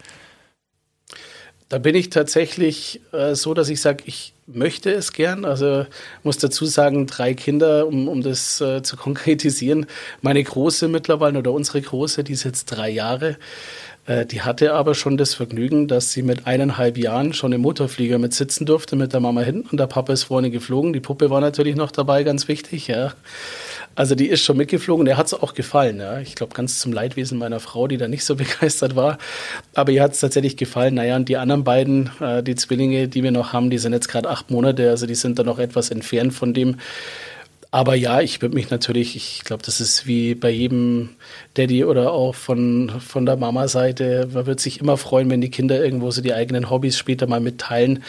Da 1.67 1.79
bin 1.79 1.95
ich 1.95 2.11
tatsächlich 2.11 3.01
äh, 3.11 3.33
so, 3.33 3.55
dass 3.55 3.69
ich 3.69 3.81
sage, 3.81 4.03
ich 4.05 4.34
möchte 4.47 4.91
es 4.91 5.11
gern. 5.13 5.45
Also 5.45 5.85
muss 6.23 6.37
dazu 6.37 6.65
sagen, 6.65 7.07
drei 7.07 7.33
Kinder, 7.33 7.87
um, 7.87 8.07
um 8.07 8.21
das 8.21 8.61
äh, 8.61 8.83
zu 8.83 8.97
konkretisieren. 8.97 9.85
Meine 10.21 10.43
Große 10.43 10.87
mittlerweile 10.87 11.39
oder 11.39 11.51
unsere 11.51 11.81
Große, 11.81 12.23
die 12.23 12.33
ist 12.33 12.43
jetzt 12.43 12.65
drei 12.65 12.89
Jahre. 12.89 13.37
Äh, 14.05 14.25
die 14.25 14.41
hatte 14.41 14.73
aber 14.73 14.93
schon 14.95 15.17
das 15.17 15.33
Vergnügen, 15.33 15.87
dass 15.87 16.11
sie 16.11 16.21
mit 16.21 16.45
eineinhalb 16.45 16.97
Jahren 16.97 17.33
schon 17.33 17.51
im 17.53 17.61
Motorflieger 17.61 18.19
mit 18.19 18.33
sitzen 18.33 18.65
durfte, 18.65 18.95
mit 18.95 19.13
der 19.13 19.19
Mama 19.19 19.41
hinten 19.41 19.69
und 19.69 19.79
der 19.79 19.87
Papa 19.87 20.13
ist 20.13 20.23
vorne 20.23 20.51
geflogen. 20.51 20.93
Die 20.93 20.99
Puppe 20.99 21.29
war 21.29 21.41
natürlich 21.41 21.75
noch 21.75 21.91
dabei, 21.91 22.23
ganz 22.23 22.47
wichtig, 22.47 22.87
ja. 22.87 23.13
Also 23.95 24.13
die 24.13 24.27
ist 24.27 24.43
schon 24.43 24.57
mitgeflogen, 24.57 25.05
der 25.05 25.17
hat 25.17 25.27
es 25.27 25.33
auch 25.33 25.53
gefallen. 25.53 25.99
Ja. 25.99 26.19
Ich 26.19 26.35
glaube, 26.35 26.53
ganz 26.53 26.79
zum 26.79 26.91
Leidwesen 26.91 27.37
meiner 27.37 27.61
Frau, 27.61 27.87
die 27.87 27.97
da 27.97 28.07
nicht 28.07 28.25
so 28.25 28.35
begeistert 28.35 28.95
war. 28.95 29.17
Aber 29.73 29.91
ihr 29.91 30.03
hat 30.03 30.11
es 30.11 30.19
tatsächlich 30.19 30.57
gefallen. 30.57 30.95
Naja, 30.95 31.15
und 31.15 31.29
die 31.29 31.37
anderen 31.37 31.63
beiden, 31.63 32.11
äh, 32.19 32.43
die 32.43 32.55
Zwillinge, 32.55 33.07
die 33.07 33.23
wir 33.23 33.31
noch 33.31 33.53
haben, 33.53 33.69
die 33.69 33.77
sind 33.77 33.93
jetzt 33.93 34.09
gerade 34.09 34.29
acht 34.29 34.51
Monate, 34.51 34.89
also 34.89 35.07
die 35.07 35.15
sind 35.15 35.39
da 35.39 35.43
noch 35.43 35.59
etwas 35.59 35.89
entfernt 35.91 36.33
von 36.33 36.53
dem, 36.53 36.77
aber 37.75 37.93
ja, 37.93 38.21
ich 38.21 38.41
würde 38.41 38.55
mich 38.55 38.69
natürlich, 38.69 39.17
ich 39.17 39.43
glaube, 39.43 39.61
das 39.61 39.81
ist 39.81 40.07
wie 40.07 40.33
bei 40.33 40.49
jedem 40.49 41.09
Daddy 41.55 41.83
oder 41.83 42.13
auch 42.13 42.33
von, 42.33 42.89
von 43.05 43.25
der 43.25 43.35
Mama-Seite, 43.35 44.29
man 44.33 44.45
wird 44.45 44.61
sich 44.61 44.79
immer 44.79 44.95
freuen, 44.95 45.29
wenn 45.29 45.41
die 45.41 45.49
Kinder 45.49 45.83
irgendwo 45.83 46.09
so 46.09 46.21
die 46.21 46.33
eigenen 46.33 46.69
Hobbys 46.69 46.97
später 46.97 47.27
mal 47.27 47.41
mitteilen. 47.41 48.01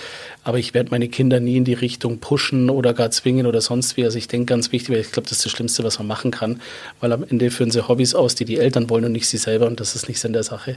Aber 0.44 0.60
ich 0.60 0.72
werde 0.72 0.92
meine 0.92 1.08
Kinder 1.08 1.40
nie 1.40 1.56
in 1.56 1.64
die 1.64 1.74
Richtung 1.74 2.18
pushen 2.18 2.70
oder 2.70 2.94
gar 2.94 3.10
zwingen 3.10 3.44
oder 3.44 3.60
sonst 3.60 3.96
wie. 3.96 4.04
Also 4.04 4.18
ich 4.18 4.28
denke 4.28 4.46
ganz 4.46 4.70
wichtig, 4.70 4.90
weil 4.90 5.00
ich 5.00 5.10
glaube, 5.10 5.28
das 5.28 5.38
ist 5.38 5.46
das 5.46 5.50
Schlimmste, 5.50 5.82
was 5.82 5.98
man 5.98 6.06
machen 6.06 6.30
kann, 6.30 6.60
weil 7.00 7.12
am 7.12 7.24
Ende 7.28 7.50
führen 7.50 7.72
sie 7.72 7.88
Hobbys 7.88 8.14
aus, 8.14 8.36
die 8.36 8.44
die 8.44 8.58
Eltern 8.58 8.88
wollen 8.88 9.04
und 9.06 9.10
nicht 9.10 9.26
sie 9.26 9.36
selber 9.36 9.66
und 9.66 9.80
das 9.80 9.96
ist 9.96 10.06
nicht 10.06 10.20
Sinn 10.20 10.32
der 10.32 10.44
Sache. 10.44 10.76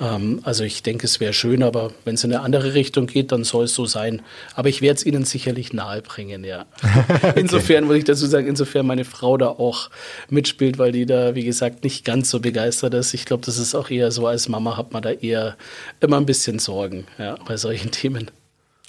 Ähm, 0.00 0.40
also 0.44 0.64
ich 0.64 0.82
denke, 0.82 1.06
es 1.06 1.20
wäre 1.20 1.32
schön, 1.32 1.62
aber 1.62 1.92
wenn 2.04 2.14
es 2.14 2.24
in 2.24 2.32
eine 2.32 2.42
andere 2.42 2.74
Richtung 2.74 3.06
geht, 3.06 3.32
dann 3.32 3.44
soll 3.44 3.64
es 3.64 3.74
so 3.74 3.86
sein. 3.86 4.22
Aber 4.54 4.68
ich 4.68 4.80
werde 4.80 4.98
es 4.98 5.06
ihnen 5.06 5.24
sicherlich 5.24 5.72
nahebringen, 5.72 6.44
ja. 6.44 6.66
okay. 7.22 7.40
Insofern 7.40 7.84
muss 7.84 7.96
ich 7.96 8.04
dazu 8.04 8.26
sagen, 8.26 8.46
insofern 8.46 8.86
meine 8.86 9.04
Frau 9.04 9.36
da 9.36 9.48
auch 9.48 9.90
mitspielt, 10.28 10.78
weil 10.78 10.92
die 10.92 11.06
da, 11.06 11.34
wie 11.34 11.44
gesagt, 11.44 11.84
nicht 11.84 12.04
ganz 12.04 12.30
so 12.30 12.40
begeistert 12.40 12.94
ist. 12.94 13.14
Ich 13.14 13.24
glaube, 13.24 13.44
das 13.44 13.58
ist 13.58 13.74
auch 13.74 13.90
eher 13.90 14.10
so, 14.10 14.26
als 14.26 14.48
Mama 14.48 14.76
hat 14.76 14.92
man 14.92 15.02
da 15.02 15.10
eher 15.10 15.56
immer 16.00 16.16
ein 16.18 16.26
bisschen 16.26 16.58
Sorgen 16.58 17.06
ja, 17.18 17.36
bei 17.46 17.56
solchen 17.56 17.90
Themen. 17.90 18.30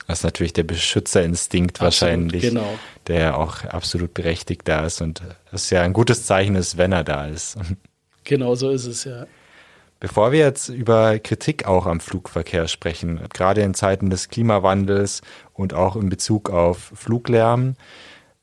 Das 0.07 0.19
ist 0.19 0.23
natürlich 0.23 0.53
der 0.53 0.63
Beschützerinstinkt 0.63 1.81
absolut, 1.81 1.83
wahrscheinlich, 1.83 2.41
genau. 2.41 2.79
der 3.05 3.37
auch 3.37 3.63
absolut 3.63 4.15
berechtigt 4.15 4.67
da 4.67 4.83
ist. 4.83 5.01
Und 5.01 5.21
das 5.51 5.65
ist 5.65 5.69
ja 5.69 5.83
ein 5.83 5.93
gutes 5.93 6.25
Zeichen 6.25 6.55
ist, 6.55 6.77
wenn 6.77 6.91
er 6.91 7.03
da 7.03 7.27
ist. 7.27 7.57
Genau 8.23 8.53
so 8.53 8.69
ist 8.69 8.85
es, 8.85 9.05
ja. 9.05 9.25
Bevor 9.99 10.31
wir 10.31 10.39
jetzt 10.39 10.69
über 10.69 11.19
Kritik 11.19 11.65
auch 11.65 11.85
am 11.85 11.99
Flugverkehr 11.99 12.67
sprechen, 12.67 13.19
gerade 13.33 13.61
in 13.61 13.73
Zeiten 13.73 14.09
des 14.09 14.29
Klimawandels 14.29 15.21
und 15.53 15.73
auch 15.73 15.97
in 15.97 16.07
Bezug 16.07 16.49
auf 16.49 16.91
Fluglärm, 16.95 17.75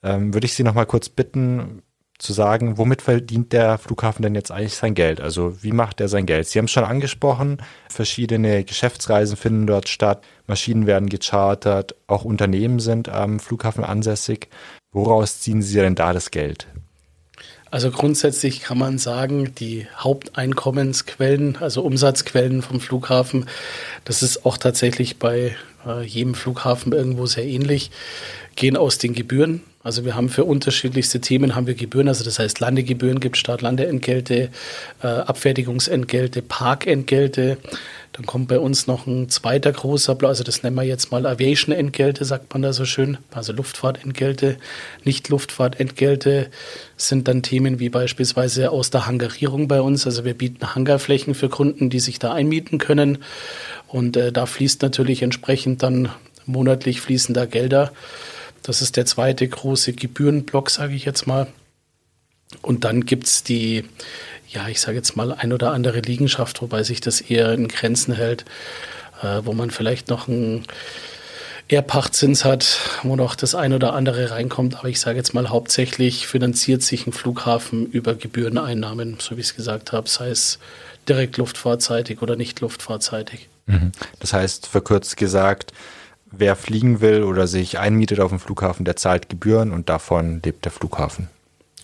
ähm, 0.02 0.34
würde 0.34 0.46
ich 0.46 0.54
Sie 0.54 0.64
noch 0.64 0.74
mal 0.74 0.84
kurz 0.84 1.08
bitten, 1.08 1.82
zu 2.18 2.32
sagen, 2.32 2.78
womit 2.78 3.02
verdient 3.02 3.52
der 3.52 3.78
Flughafen 3.78 4.22
denn 4.22 4.34
jetzt 4.34 4.50
eigentlich 4.50 4.76
sein 4.76 4.94
Geld? 4.94 5.20
Also 5.20 5.62
wie 5.62 5.72
macht 5.72 6.00
er 6.00 6.08
sein 6.08 6.26
Geld? 6.26 6.48
Sie 6.48 6.58
haben 6.58 6.66
es 6.66 6.70
schon 6.70 6.84
angesprochen, 6.84 7.58
verschiedene 7.88 8.64
Geschäftsreisen 8.64 9.36
finden 9.36 9.66
dort 9.66 9.88
statt, 9.88 10.24
Maschinen 10.46 10.86
werden 10.86 11.08
gechartert, 11.08 11.94
auch 12.06 12.24
Unternehmen 12.24 12.80
sind 12.80 13.08
am 13.08 13.38
Flughafen 13.38 13.84
ansässig. 13.84 14.48
Woraus 14.92 15.40
ziehen 15.40 15.60
Sie 15.60 15.78
denn 15.78 15.94
da 15.94 16.12
das 16.12 16.30
Geld? 16.30 16.68
Also 17.76 17.90
grundsätzlich 17.90 18.62
kann 18.62 18.78
man 18.78 18.96
sagen, 18.96 19.54
die 19.54 19.86
Haupteinkommensquellen, 19.98 21.58
also 21.58 21.82
Umsatzquellen 21.82 22.62
vom 22.62 22.80
Flughafen, 22.80 23.44
das 24.06 24.22
ist 24.22 24.46
auch 24.46 24.56
tatsächlich 24.56 25.18
bei 25.18 25.54
äh, 25.86 26.02
jedem 26.02 26.34
Flughafen 26.34 26.94
irgendwo 26.94 27.26
sehr 27.26 27.44
ähnlich, 27.44 27.90
gehen 28.54 28.78
aus 28.78 28.96
den 28.96 29.12
Gebühren. 29.12 29.60
Also 29.86 30.04
wir 30.04 30.16
haben 30.16 30.30
für 30.30 30.44
unterschiedlichste 30.44 31.20
Themen 31.20 31.54
haben 31.54 31.68
wir 31.68 31.74
Gebühren, 31.74 32.08
also 32.08 32.24
das 32.24 32.40
heißt 32.40 32.58
Landegebühren 32.58 33.20
gibt 33.20 33.36
Start-Landeentgelte, 33.36 34.50
äh, 35.00 35.06
Abfertigungsentgelte, 35.06 36.42
Parkentgelte. 36.42 37.56
Dann 38.10 38.26
kommt 38.26 38.48
bei 38.48 38.58
uns 38.58 38.88
noch 38.88 39.06
ein 39.06 39.28
zweiter 39.28 39.70
großer 39.70 40.18
also 40.24 40.42
das 40.42 40.64
nennen 40.64 40.74
wir 40.74 40.82
jetzt 40.82 41.12
mal 41.12 41.24
Aviation-Entgelte, 41.24 42.24
sagt 42.24 42.52
man 42.52 42.62
da 42.62 42.72
so 42.72 42.84
schön, 42.84 43.18
also 43.30 43.52
Luftfahrtentgelte. 43.52 44.56
Nicht-Luftfahrtentgelte 45.04 46.50
sind 46.96 47.28
dann 47.28 47.44
Themen 47.44 47.78
wie 47.78 47.88
beispielsweise 47.88 48.72
aus 48.72 48.90
der 48.90 49.06
Hangarierung 49.06 49.68
bei 49.68 49.80
uns. 49.80 50.04
Also 50.04 50.24
wir 50.24 50.34
bieten 50.34 50.74
Hangarflächen 50.74 51.36
für 51.36 51.48
Kunden, 51.48 51.90
die 51.90 52.00
sich 52.00 52.18
da 52.18 52.32
einmieten 52.32 52.78
können. 52.78 53.18
Und 53.86 54.16
äh, 54.16 54.32
da 54.32 54.46
fließt 54.46 54.82
natürlich 54.82 55.22
entsprechend 55.22 55.84
dann 55.84 56.08
monatlich 56.44 57.00
fließen 57.00 57.36
da 57.36 57.44
Gelder. 57.44 57.92
Das 58.66 58.82
ist 58.82 58.96
der 58.96 59.06
zweite 59.06 59.46
große 59.46 59.92
Gebührenblock, 59.92 60.70
sage 60.70 60.94
ich 60.94 61.04
jetzt 61.04 61.26
mal. 61.26 61.46
Und 62.62 62.84
dann 62.84 63.06
gibt 63.06 63.26
es 63.26 63.42
die 63.42 63.84
ja, 64.48 64.68
ich 64.68 64.80
sage 64.80 64.96
jetzt 64.96 65.16
mal, 65.16 65.32
ein 65.32 65.52
oder 65.52 65.72
andere 65.72 66.00
Liegenschaft, 66.00 66.62
wobei 66.62 66.82
sich 66.82 67.00
das 67.00 67.20
eher 67.20 67.52
in 67.52 67.68
Grenzen 67.68 68.14
hält, 68.14 68.44
äh, 69.22 69.40
wo 69.44 69.52
man 69.52 69.70
vielleicht 69.70 70.08
noch 70.08 70.28
einen 70.28 70.64
Ehrpachtzins 71.68 72.44
hat, 72.44 72.78
wo 73.02 73.16
noch 73.16 73.34
das 73.34 73.54
ein 73.54 73.72
oder 73.72 73.92
andere 73.92 74.30
reinkommt. 74.30 74.76
Aber 74.76 74.88
ich 74.88 75.00
sage 75.00 75.18
jetzt 75.18 75.34
mal, 75.34 75.50
hauptsächlich 75.50 76.26
finanziert 76.26 76.82
sich 76.82 77.06
ein 77.06 77.12
Flughafen 77.12 77.86
über 77.86 78.14
Gebühreneinnahmen, 78.14 79.18
so 79.20 79.36
wie 79.36 79.40
ich 79.40 79.48
es 79.48 79.56
gesagt 79.56 79.92
habe, 79.92 80.08
sei 80.08 80.30
es 80.30 80.58
direkt 81.08 81.36
luftfahrtseitig 81.38 82.22
oder 82.22 82.36
nicht 82.36 82.60
luftfahrtseitig. 82.60 83.48
Mhm. 83.66 83.92
Das 84.20 84.32
heißt, 84.32 84.66
verkürzt 84.68 85.16
gesagt, 85.16 85.72
wer 86.38 86.56
fliegen 86.56 87.00
will 87.00 87.22
oder 87.22 87.46
sich 87.46 87.78
einmietet 87.78 88.20
auf 88.20 88.30
dem 88.30 88.40
Flughafen, 88.40 88.84
der 88.84 88.96
zahlt 88.96 89.28
Gebühren 89.28 89.72
und 89.72 89.88
davon 89.88 90.40
lebt 90.44 90.64
der 90.64 90.72
Flughafen. 90.72 91.28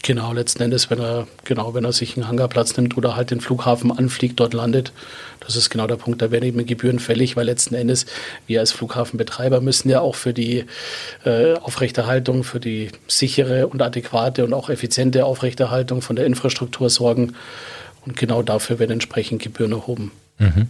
Genau, 0.05 0.33
letzten 0.33 0.65
Endes, 0.65 0.91
wenn 0.91 0.99
er, 0.99 1.29
genau, 1.45 1.75
wenn 1.75 1.85
er 1.85 1.93
sich 1.93 2.17
einen 2.17 2.27
Hangarplatz 2.27 2.77
nimmt 2.77 2.97
oder 2.97 3.15
halt 3.15 3.31
den 3.31 3.41
Flughafen 3.41 3.97
anfliegt, 3.97 4.41
dort 4.41 4.53
landet. 4.53 4.93
Das 5.39 5.55
ist 5.55 5.71
genau 5.71 5.87
der 5.87 5.95
Punkt. 5.95 6.21
Da 6.21 6.33
werden 6.33 6.45
eben 6.45 6.67
Gebühren 6.67 6.99
fällig, 6.99 7.37
weil 7.37 7.47
letzten 7.47 7.77
Endes 7.77 8.07
wir 8.49 8.59
als 8.59 8.73
Flughafenbetreiber 8.73 9.61
müssen 9.61 9.89
ja 9.89 10.01
auch 10.01 10.17
für 10.17 10.35
die 10.35 10.65
äh, 11.25 11.55
Aufrechterhaltung, 11.55 12.43
für 12.43 12.59
die 12.59 12.91
sichere 13.07 13.69
und 13.69 13.81
adäquate 13.81 14.45
und 14.45 14.55
auch 14.55 14.71
effiziente 14.71 15.25
Aufrechterhaltung 15.25 16.03
von 16.03 16.17
der 16.17 16.27
Infrastruktur 16.27 16.91
sorgen. 16.91 17.35
Und 18.05 18.17
genau 18.17 18.43
dafür 18.43 18.81
werden 18.81 18.91
entsprechend 18.91 19.41
Gebühren 19.41 19.71
erhoben. 19.71 20.11
Mhm. 20.39 20.69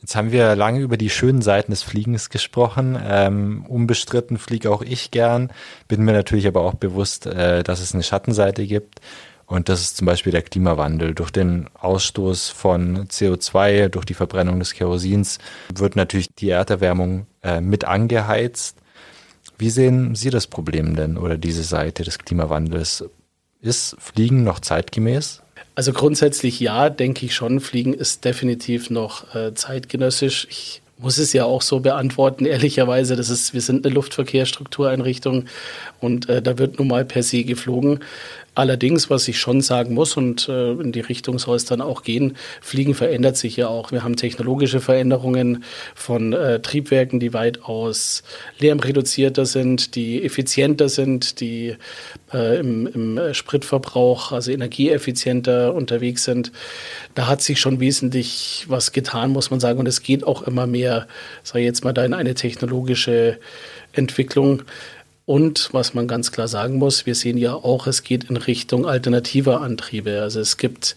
Jetzt 0.00 0.14
haben 0.14 0.30
wir 0.30 0.54
lange 0.54 0.80
über 0.80 0.96
die 0.96 1.10
schönen 1.10 1.42
Seiten 1.42 1.72
des 1.72 1.82
Fliegens 1.82 2.30
gesprochen. 2.30 2.98
Ähm, 3.02 3.64
unbestritten 3.68 4.38
fliege 4.38 4.70
auch 4.70 4.82
ich 4.82 5.10
gern, 5.10 5.52
bin 5.88 6.04
mir 6.04 6.12
natürlich 6.12 6.46
aber 6.46 6.60
auch 6.60 6.74
bewusst, 6.74 7.26
äh, 7.26 7.62
dass 7.64 7.80
es 7.80 7.94
eine 7.94 8.02
Schattenseite 8.02 8.66
gibt. 8.66 9.00
Und 9.46 9.70
das 9.70 9.80
ist 9.80 9.96
zum 9.96 10.06
Beispiel 10.06 10.30
der 10.30 10.42
Klimawandel. 10.42 11.14
Durch 11.14 11.30
den 11.30 11.70
Ausstoß 11.74 12.50
von 12.50 13.08
CO2, 13.08 13.88
durch 13.88 14.04
die 14.04 14.14
Verbrennung 14.14 14.58
des 14.58 14.74
Kerosins 14.74 15.38
wird 15.74 15.96
natürlich 15.96 16.28
die 16.34 16.50
Erderwärmung 16.50 17.26
äh, 17.42 17.60
mit 17.60 17.84
angeheizt. 17.84 18.76
Wie 19.56 19.70
sehen 19.70 20.14
Sie 20.14 20.30
das 20.30 20.46
Problem 20.46 20.94
denn 20.94 21.16
oder 21.16 21.38
diese 21.38 21.64
Seite 21.64 22.04
des 22.04 22.18
Klimawandels? 22.18 23.04
Ist 23.60 23.96
Fliegen 23.98 24.44
noch 24.44 24.60
zeitgemäß? 24.60 25.42
Also 25.78 25.92
grundsätzlich 25.92 26.58
ja, 26.58 26.90
denke 26.90 27.24
ich 27.24 27.36
schon. 27.36 27.60
Fliegen 27.60 27.94
ist 27.94 28.24
definitiv 28.24 28.90
noch 28.90 29.32
äh, 29.36 29.54
zeitgenössisch. 29.54 30.48
Ich 30.50 30.82
muss 30.98 31.18
es 31.18 31.32
ja 31.32 31.44
auch 31.44 31.62
so 31.62 31.78
beantworten, 31.78 32.46
ehrlicherweise. 32.46 33.14
Das 33.14 33.30
ist, 33.30 33.54
wir 33.54 33.60
sind 33.60 33.86
eine 33.86 33.94
Luftverkehrsstruktureinrichtung 33.94 35.44
und 36.00 36.28
äh, 36.28 36.42
da 36.42 36.58
wird 36.58 36.80
nun 36.80 36.88
mal 36.88 37.04
per 37.04 37.22
se 37.22 37.44
geflogen. 37.44 38.00
Allerdings, 38.58 39.08
was 39.08 39.28
ich 39.28 39.38
schon 39.38 39.60
sagen 39.60 39.94
muss, 39.94 40.16
und 40.16 40.48
äh, 40.48 40.72
in 40.72 40.90
die 40.90 40.98
Richtung 40.98 41.38
soll 41.38 41.54
es 41.54 41.64
dann 41.64 41.80
auch 41.80 42.02
gehen, 42.02 42.36
Fliegen 42.60 42.92
verändert 42.92 43.36
sich 43.36 43.56
ja 43.56 43.68
auch. 43.68 43.92
Wir 43.92 44.02
haben 44.02 44.16
technologische 44.16 44.80
Veränderungen 44.80 45.62
von 45.94 46.32
äh, 46.32 46.58
Triebwerken, 46.58 47.20
die 47.20 47.32
weitaus 47.32 48.24
lärmreduzierter 48.58 49.46
sind, 49.46 49.94
die 49.94 50.24
effizienter 50.24 50.88
sind, 50.88 51.38
die 51.38 51.76
äh, 52.34 52.58
im, 52.58 52.88
im 52.88 53.32
Spritverbrauch, 53.32 54.32
also 54.32 54.50
energieeffizienter 54.50 55.72
unterwegs 55.72 56.24
sind. 56.24 56.50
Da 57.14 57.28
hat 57.28 57.42
sich 57.42 57.60
schon 57.60 57.78
wesentlich 57.78 58.64
was 58.66 58.90
getan, 58.90 59.30
muss 59.30 59.52
man 59.52 59.60
sagen. 59.60 59.78
Und 59.78 59.86
es 59.86 60.02
geht 60.02 60.24
auch 60.24 60.42
immer 60.42 60.66
mehr, 60.66 61.06
ich 61.44 61.54
jetzt 61.54 61.84
mal, 61.84 61.92
da 61.92 62.04
in 62.04 62.12
eine 62.12 62.34
technologische 62.34 63.38
Entwicklung. 63.92 64.64
Und 65.28 65.68
was 65.72 65.92
man 65.92 66.08
ganz 66.08 66.32
klar 66.32 66.48
sagen 66.48 66.78
muss, 66.78 67.04
wir 67.04 67.14
sehen 67.14 67.36
ja 67.36 67.52
auch, 67.52 67.86
es 67.86 68.02
geht 68.02 68.30
in 68.30 68.38
Richtung 68.38 68.86
alternativer 68.86 69.60
Antriebe. 69.60 70.22
Also 70.22 70.40
es 70.40 70.56
gibt 70.56 70.96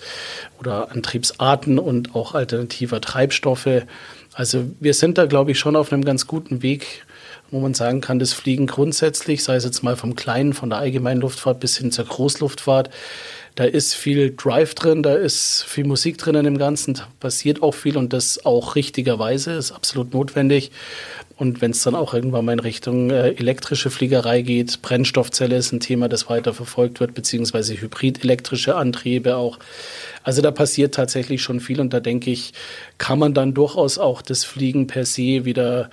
oder 0.58 0.90
Antriebsarten 0.90 1.78
und 1.78 2.16
auch 2.16 2.34
alternativer 2.34 3.02
Treibstoffe. 3.02 3.84
Also 4.32 4.64
wir 4.80 4.94
sind 4.94 5.18
da, 5.18 5.26
glaube 5.26 5.52
ich, 5.52 5.60
schon 5.60 5.76
auf 5.76 5.92
einem 5.92 6.06
ganz 6.06 6.28
guten 6.28 6.62
Weg, 6.62 7.06
wo 7.50 7.60
man 7.60 7.74
sagen 7.74 8.00
kann, 8.00 8.20
das 8.20 8.32
Fliegen 8.32 8.68
grundsätzlich, 8.68 9.44
sei 9.44 9.58
es 9.58 9.66
jetzt 9.66 9.84
mal 9.84 9.98
vom 9.98 10.16
Kleinen, 10.16 10.54
von 10.54 10.70
der 10.70 10.80
allgemeinen 10.80 11.20
Luftfahrt 11.20 11.60
bis 11.60 11.76
hin 11.76 11.92
zur 11.92 12.06
Großluftfahrt, 12.06 12.90
da 13.56 13.66
ist 13.66 13.94
viel 13.96 14.34
Drive 14.36 14.76
drin, 14.76 15.04
da 15.04 15.16
ist 15.16 15.64
viel 15.64 15.86
Musik 15.86 16.18
drin 16.18 16.36
in 16.36 16.46
dem 16.46 16.58
Ganzen, 16.58 16.94
da 16.94 17.08
passiert 17.20 17.62
auch 17.62 17.74
viel 17.74 17.98
und 17.98 18.14
das 18.14 18.46
auch 18.46 18.76
richtigerweise, 18.76 19.52
ist 19.54 19.72
absolut 19.72 20.14
notwendig. 20.14 20.72
Und 21.36 21.60
wenn 21.60 21.72
es 21.72 21.82
dann 21.82 21.96
auch 21.96 22.14
irgendwann 22.14 22.46
mal 22.46 22.54
in 22.54 22.60
Richtung 22.60 23.10
äh, 23.10 23.30
elektrische 23.30 23.90
Fliegerei 23.90 24.44
geht, 24.44 24.84
Brennstoffzelle 24.84 25.56
ist 25.56 25.72
ein 25.72 25.80
Thema, 25.80 26.08
das 26.08 26.30
weiter 26.30 26.54
verfolgt 26.54 27.00
wird, 27.00 27.16
beziehungsweise 27.16 27.74
hybrid-elektrische 27.74 28.76
Antriebe 28.76 29.36
auch. 29.36 29.58
Also 30.22 30.44
da 30.44 30.52
passiert 30.52 30.94
tatsächlich 30.94 31.42
schon 31.42 31.60
viel 31.60 31.82
und 31.82 31.94
da 31.94 32.00
denke 32.00 32.30
ich, 32.30 32.54
kann 33.00 33.18
man 33.18 33.34
dann 33.34 33.56
durchaus 33.56 33.98
auch 33.98 34.22
das 34.22 34.44
Fliegen 34.44 34.86
per 34.86 35.04
se 35.04 35.44
wieder 35.44 35.90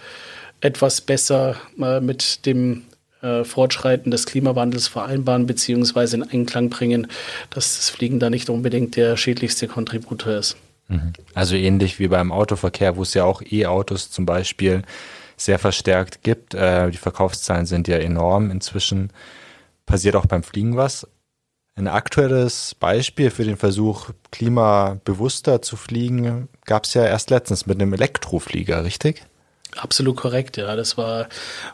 etwas 0.60 1.00
besser 1.00 1.56
äh, 1.80 2.00
mit 2.00 2.44
dem 2.44 2.82
äh, 3.22 3.44
Fortschreiten 3.44 4.10
des 4.10 4.26
Klimawandels 4.26 4.88
vereinbaren 4.88 5.46
beziehungsweise 5.46 6.16
in 6.16 6.22
Einklang 6.22 6.70
bringen, 6.70 7.08
dass 7.50 7.76
das 7.76 7.90
Fliegen 7.90 8.20
da 8.20 8.30
nicht 8.30 8.50
unbedingt 8.50 8.96
der 8.96 9.16
schädlichste 9.16 9.68
Kontributor 9.68 10.34
ist. 10.34 10.56
Mhm. 10.88 11.12
Also 11.34 11.56
ähnlich 11.56 11.98
wie 11.98 12.08
beim 12.08 12.32
Autoverkehr, 12.32 12.96
wo 12.96 13.02
es 13.02 13.14
ja 13.14 13.24
auch 13.24 13.42
E-Autos 13.42 14.10
zum 14.10 14.26
Beispiel 14.26 14.82
sehr 15.36 15.58
verstärkt 15.58 16.22
gibt. 16.22 16.54
Äh, 16.54 16.90
die 16.90 16.98
Verkaufszahlen 16.98 17.66
sind 17.66 17.88
ja 17.88 17.96
enorm 17.96 18.50
inzwischen. 18.50 19.10
Passiert 19.86 20.16
auch 20.16 20.26
beim 20.26 20.42
Fliegen 20.42 20.76
was. 20.76 21.06
Ein 21.74 21.86
aktuelles 21.86 22.74
Beispiel 22.74 23.30
für 23.30 23.44
den 23.44 23.56
Versuch, 23.56 24.10
klimabewusster 24.32 25.62
zu 25.62 25.76
fliegen, 25.76 26.48
gab 26.64 26.84
es 26.84 26.94
ja 26.94 27.04
erst 27.04 27.30
letztens 27.30 27.66
mit 27.66 27.80
einem 27.80 27.92
Elektroflieger, 27.92 28.84
richtig? 28.84 29.22
Absolut 29.76 30.16
korrekt, 30.16 30.56
ja. 30.56 30.74
Das 30.76 30.96
war, 30.96 31.28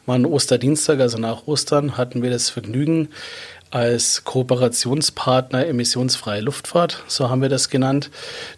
war 0.04 0.14
ein 0.16 0.26
Osterdienstag, 0.26 1.00
also 1.00 1.18
nach 1.18 1.46
Ostern 1.46 1.96
hatten 1.96 2.22
wir 2.22 2.30
das 2.30 2.50
Vergnügen, 2.50 3.08
als 3.70 4.22
Kooperationspartner 4.22 5.66
emissionsfreie 5.66 6.40
Luftfahrt, 6.40 7.02
so 7.08 7.28
haben 7.28 7.42
wir 7.42 7.48
das 7.48 7.70
genannt, 7.70 8.08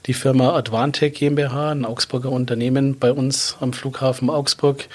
die 0.04 0.12
Firma 0.12 0.54
Advantec 0.54 1.14
GmbH, 1.14 1.70
ein 1.70 1.86
Augsburger 1.86 2.30
Unternehmen 2.30 2.98
bei 2.98 3.12
uns 3.12 3.56
am 3.60 3.72
Flughafen 3.72 4.28
Augsburg, 4.28 4.88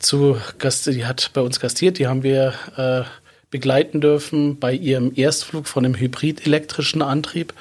zu 0.00 0.38
Gast, 0.58 0.86
die 0.86 1.06
hat 1.06 1.30
bei 1.34 1.40
uns 1.40 1.60
gastiert, 1.60 1.98
die 1.98 2.08
haben 2.08 2.24
wir 2.24 2.54
äh, 2.76 3.02
begleiten 3.50 4.00
dürfen 4.00 4.58
bei 4.58 4.72
ihrem 4.72 5.12
Erstflug 5.14 5.68
von 5.68 5.84
einem 5.84 5.94
hybrid-elektrischen 5.94 7.02
Antrieb. 7.02 7.54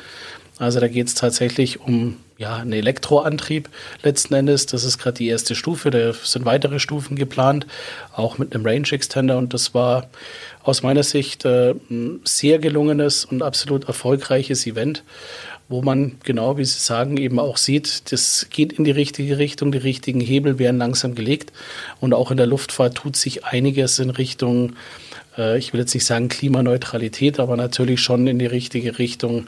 Also 0.57 0.79
da 0.79 0.87
geht 0.87 1.07
es 1.07 1.13
tatsächlich 1.13 1.79
um 1.79 2.17
ja, 2.37 2.57
einen 2.57 2.73
Elektroantrieb 2.73 3.69
letzten 4.01 4.33
Endes. 4.33 4.65
Das 4.65 4.83
ist 4.83 4.97
gerade 4.97 5.17
die 5.17 5.27
erste 5.27 5.55
Stufe. 5.55 5.91
Da 5.91 6.13
sind 6.13 6.45
weitere 6.45 6.79
Stufen 6.79 7.15
geplant, 7.15 7.67
auch 8.13 8.37
mit 8.37 8.53
einem 8.53 8.65
Range 8.65 8.91
Extender. 8.91 9.37
Und 9.37 9.53
das 9.53 9.73
war 9.73 10.07
aus 10.63 10.83
meiner 10.83 11.03
Sicht 11.03 11.45
äh, 11.45 11.75
ein 11.89 12.21
sehr 12.23 12.59
gelungenes 12.59 13.25
und 13.25 13.43
absolut 13.43 13.87
erfolgreiches 13.87 14.65
Event, 14.65 15.03
wo 15.69 15.81
man 15.81 16.17
genau, 16.23 16.57
wie 16.57 16.65
Sie 16.65 16.79
sagen, 16.79 17.17
eben 17.17 17.39
auch 17.39 17.57
sieht, 17.57 18.11
das 18.11 18.47
geht 18.49 18.73
in 18.73 18.83
die 18.83 18.91
richtige 18.91 19.37
Richtung, 19.37 19.71
die 19.71 19.77
richtigen 19.77 20.19
Hebel 20.19 20.59
werden 20.59 20.77
langsam 20.77 21.15
gelegt. 21.15 21.53
Und 21.99 22.13
auch 22.13 22.31
in 22.31 22.37
der 22.37 22.47
Luftfahrt 22.47 22.95
tut 22.95 23.15
sich 23.15 23.45
einiges 23.45 23.99
in 23.99 24.09
Richtung 24.09 24.73
äh, 25.37 25.57
ich 25.57 25.73
will 25.73 25.79
jetzt 25.79 25.93
nicht 25.93 26.05
sagen 26.05 26.29
Klimaneutralität, 26.29 27.39
aber 27.39 27.57
natürlich 27.57 28.01
schon 28.01 28.27
in 28.27 28.39
die 28.39 28.45
richtige 28.45 28.99
Richtung, 28.99 29.47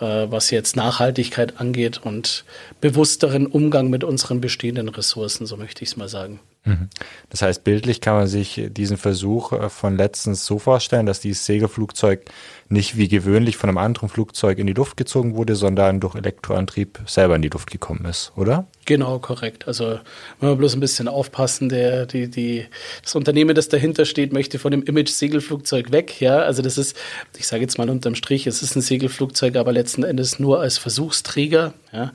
was 0.00 0.50
jetzt 0.50 0.76
Nachhaltigkeit 0.76 1.60
angeht 1.60 1.98
und 2.02 2.44
bewussteren 2.80 3.46
Umgang 3.46 3.90
mit 3.90 4.04
unseren 4.04 4.40
bestehenden 4.40 4.88
Ressourcen, 4.88 5.46
so 5.46 5.56
möchte 5.56 5.82
ich 5.82 5.90
es 5.90 5.96
mal 5.96 6.08
sagen. 6.08 6.40
Mhm. 6.64 6.88
Das 7.30 7.42
heißt, 7.42 7.64
bildlich 7.64 8.00
kann 8.00 8.14
man 8.14 8.26
sich 8.26 8.68
diesen 8.70 8.96
Versuch 8.96 9.52
äh, 9.52 9.68
von 9.68 9.96
letztens 9.96 10.44
so 10.44 10.58
vorstellen, 10.58 11.06
dass 11.06 11.20
dieses 11.20 11.46
Segelflugzeug 11.46 12.26
nicht 12.68 12.98
wie 12.98 13.08
gewöhnlich 13.08 13.56
von 13.56 13.70
einem 13.70 13.78
anderen 13.78 14.10
Flugzeug 14.10 14.58
in 14.58 14.66
die 14.66 14.74
Luft 14.74 14.98
gezogen 14.98 15.36
wurde, 15.36 15.56
sondern 15.56 16.00
durch 16.00 16.14
Elektroantrieb 16.14 17.00
selber 17.06 17.36
in 17.36 17.42
die 17.42 17.48
Luft 17.48 17.70
gekommen 17.70 18.04
ist, 18.04 18.32
oder? 18.36 18.66
Genau, 18.84 19.18
korrekt. 19.18 19.66
Also 19.66 19.98
wenn 20.40 20.50
wir 20.50 20.56
bloß 20.56 20.74
ein 20.74 20.80
bisschen 20.80 21.08
aufpassen, 21.08 21.70
der, 21.70 22.04
die, 22.04 22.28
die, 22.28 22.66
das 23.02 23.14
Unternehmen, 23.14 23.54
das 23.54 23.68
dahinter 23.68 24.04
steht, 24.04 24.34
möchte 24.34 24.58
von 24.58 24.70
dem 24.70 24.82
Image 24.82 25.08
Segelflugzeug 25.08 25.92
weg. 25.92 26.20
Ja, 26.20 26.38
also 26.40 26.60
das 26.60 26.76
ist, 26.76 26.96
ich 27.38 27.46
sage 27.46 27.62
jetzt 27.62 27.78
mal 27.78 27.88
unterm 27.88 28.14
Strich, 28.14 28.46
es 28.46 28.62
ist 28.62 28.76
ein 28.76 28.82
Segelflugzeug, 28.82 29.56
aber 29.56 29.72
letzten 29.72 30.02
Endes 30.02 30.38
nur 30.38 30.60
als 30.60 30.76
Versuchsträger, 30.76 31.72
ja, 31.92 32.12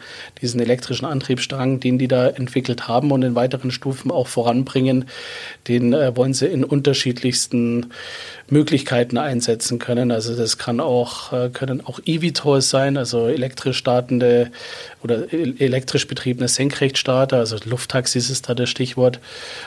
diesen 0.53 0.61
elektrischen 0.61 1.05
Antriebsstrang, 1.05 1.79
den 1.79 1.97
die 1.97 2.07
da 2.07 2.27
entwickelt 2.27 2.87
haben 2.87 3.11
und 3.11 3.23
in 3.23 3.35
weiteren 3.35 3.71
Stufen 3.71 4.11
auch 4.11 4.27
voranbringen, 4.27 5.05
den 5.67 5.93
äh, 5.93 6.15
wollen 6.15 6.33
sie 6.33 6.47
in 6.47 6.63
unterschiedlichsten 6.63 7.87
Möglichkeiten 8.49 9.17
einsetzen 9.17 9.79
können. 9.79 10.11
Also 10.11 10.35
das 10.35 10.57
kann 10.57 10.79
auch, 10.79 11.33
äh, 11.33 11.49
können 11.49 11.85
auch 11.85 11.99
eVTOLs 12.05 12.69
sein, 12.69 12.97
also 12.97 13.27
elektrisch 13.27 13.77
startende 13.77 14.51
oder 15.03 15.33
elektrisch 15.33 16.07
betriebene 16.07 16.47
Senkrechtstarter, 16.47 17.37
also 17.37 17.57
Lufttaxis 17.65 18.29
ist 18.29 18.47
da 18.47 18.53
das 18.53 18.69
Stichwort, 18.69 19.19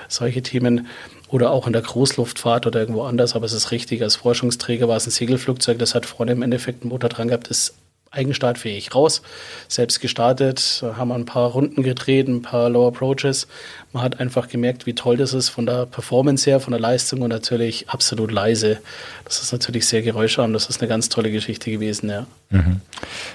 solche 0.08 0.42
Themen. 0.42 0.86
Oder 1.28 1.50
auch 1.50 1.66
in 1.66 1.72
der 1.72 1.82
Großluftfahrt 1.82 2.68
oder 2.68 2.78
irgendwo 2.78 3.02
anders, 3.02 3.34
aber 3.34 3.46
es 3.46 3.52
ist 3.52 3.72
richtig, 3.72 4.00
als 4.00 4.14
Forschungsträger 4.14 4.86
war 4.86 4.96
es 4.96 5.08
ein 5.08 5.10
Segelflugzeug, 5.10 5.76
das 5.76 5.96
hat 5.96 6.06
vorne 6.06 6.30
im 6.30 6.40
Endeffekt 6.40 6.82
einen 6.82 6.90
Motor 6.90 7.10
dran 7.10 7.26
gehabt, 7.26 7.48
ist 7.48 7.74
eigenstartfähig 8.16 8.94
raus, 8.94 9.22
selbst 9.68 10.00
gestartet, 10.00 10.84
haben 10.96 11.12
ein 11.12 11.24
paar 11.26 11.50
Runden 11.50 11.82
gedreht, 11.82 12.28
ein 12.28 12.42
paar 12.42 12.70
Low 12.70 12.88
Approaches. 12.88 13.46
Man 13.92 14.02
hat 14.02 14.20
einfach 14.20 14.48
gemerkt, 14.48 14.86
wie 14.86 14.94
toll 14.94 15.16
das 15.16 15.32
ist 15.32 15.48
von 15.48 15.66
der 15.66 15.86
Performance 15.86 16.48
her, 16.48 16.60
von 16.60 16.72
der 16.72 16.80
Leistung 16.80 17.22
und 17.22 17.30
natürlich 17.30 17.88
absolut 17.88 18.30
leise. 18.30 18.78
Das 19.24 19.42
ist 19.42 19.52
natürlich 19.52 19.86
sehr 19.86 20.02
geräuscharm. 20.02 20.52
Das 20.52 20.68
ist 20.68 20.80
eine 20.80 20.88
ganz 20.88 21.08
tolle 21.08 21.30
Geschichte 21.30 21.70
gewesen, 21.70 22.10
ja. 22.10 22.26
Mhm. 22.50 22.80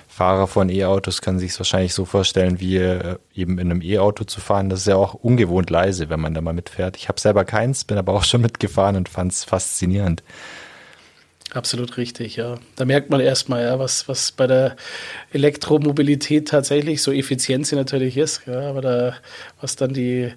Fahrer 0.08 0.48
von 0.48 0.70
E-Autos 0.70 1.22
können 1.22 1.40
sich 1.40 1.52
es 1.52 1.60
wahrscheinlich 1.60 1.94
so 1.94 2.06
vorstellen, 2.06 2.60
wie 2.60 2.78
äh, 2.78 3.16
eben 3.34 3.58
in 3.58 3.72
einem 3.72 3.82
E-Auto 3.82 4.24
zu 4.24 4.40
fahren. 4.40 4.70
Das 4.70 4.82
ist 4.82 4.88
ja 4.88 4.96
auch 4.96 5.14
ungewohnt 5.16 5.70
leise, 5.70 6.10
wenn 6.10 6.20
man 6.20 6.34
da 6.34 6.42
mal 6.42 6.54
mitfährt. 6.54 6.96
Ich 6.98 7.08
habe 7.08 7.20
selber 7.20 7.44
keins, 7.44 7.84
bin 7.86 7.98
aber 7.98 8.14
auch 8.14 8.24
schon 8.24 8.42
mitgefahren 8.42 8.96
und 8.96 9.10
fand 9.10 9.32
es 9.32 9.44
faszinierend. 9.44 10.22
Absolut 11.54 11.98
richtig, 11.98 12.38
ja. 12.38 12.56
Da 12.78 12.86
merkt 12.86 13.10
man 13.10 13.20
erstmal, 13.20 13.64
ja, 13.64 13.78
was, 13.78 14.08
was 14.08 14.32
bei 14.32 14.48
der 14.48 14.78
Elektromobilität 15.34 16.48
tatsächlich 16.48 17.02
so 17.02 17.12
effizient 17.12 17.68
sie 17.68 17.76
natürlich 17.76 18.16
ist, 18.16 18.44
ja, 18.48 18.70
aber 18.70 18.80
da, 18.82 19.16
was 19.60 19.76
dann 19.76 19.94
die, 19.94 20.32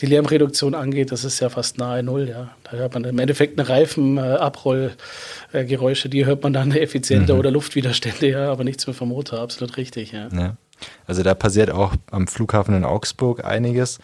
die 0.00 0.06
Lärmreduktion 0.06 0.74
angeht, 0.74 1.12
das 1.12 1.24
ist 1.24 1.40
ja 1.40 1.48
fast 1.48 1.78
nahe 1.78 2.02
Null, 2.02 2.28
ja. 2.28 2.54
Da 2.64 2.72
hört 2.72 2.92
man 2.92 3.04
im 3.04 3.18
Endeffekt 3.18 3.58
eine 3.58 3.70
Reifenabrollgeräusche, 3.70 6.10
die 6.10 6.26
hört 6.26 6.42
man 6.42 6.52
dann 6.52 6.72
effizienter 6.72 7.32
mhm. 7.34 7.40
oder 7.40 7.50
Luftwiderstände, 7.50 8.28
ja, 8.28 8.52
aber 8.52 8.64
nichts 8.64 8.86
mehr 8.86 8.92
vom 8.92 9.08
Motor, 9.08 9.40
absolut 9.40 9.78
richtig, 9.78 10.12
ja. 10.12 10.28
ja. 10.28 10.58
Also 11.06 11.22
da 11.22 11.32
passiert 11.34 11.70
auch 11.70 11.94
am 12.10 12.26
Flughafen 12.26 12.74
in 12.74 12.84
Augsburg 12.84 13.46
einiges. 13.46 13.98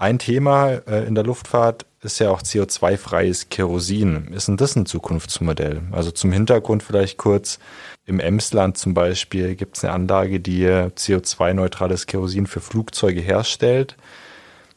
Ein 0.00 0.20
Thema 0.20 0.74
äh, 0.86 1.08
in 1.08 1.16
der 1.16 1.24
Luftfahrt 1.24 1.84
ist 2.02 2.20
ja 2.20 2.30
auch 2.30 2.40
CO2-freies 2.40 3.48
Kerosin. 3.48 4.28
Ist 4.32 4.46
denn 4.46 4.56
das 4.56 4.76
ein 4.76 4.86
Zukunftsmodell? 4.86 5.82
Also 5.90 6.12
zum 6.12 6.30
Hintergrund 6.30 6.84
vielleicht 6.84 7.18
kurz. 7.18 7.58
Im 8.06 8.20
Emsland 8.20 8.78
zum 8.78 8.94
Beispiel 8.94 9.56
gibt 9.56 9.76
es 9.76 9.84
eine 9.84 9.92
Anlage, 9.92 10.38
die 10.38 10.64
CO2-neutrales 10.66 12.06
Kerosin 12.06 12.46
für 12.46 12.60
Flugzeuge 12.60 13.20
herstellt. 13.20 13.96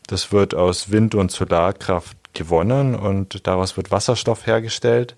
Das 0.07 0.31
wird 0.31 0.55
aus 0.55 0.89
Wind- 0.89 1.13
und 1.13 1.29
Solarkraft 1.29 2.17
gewonnen 2.33 2.95
und 2.95 3.45
daraus 3.45 3.77
wird 3.77 3.91
Wasserstoff 3.91 4.47
hergestellt. 4.47 5.15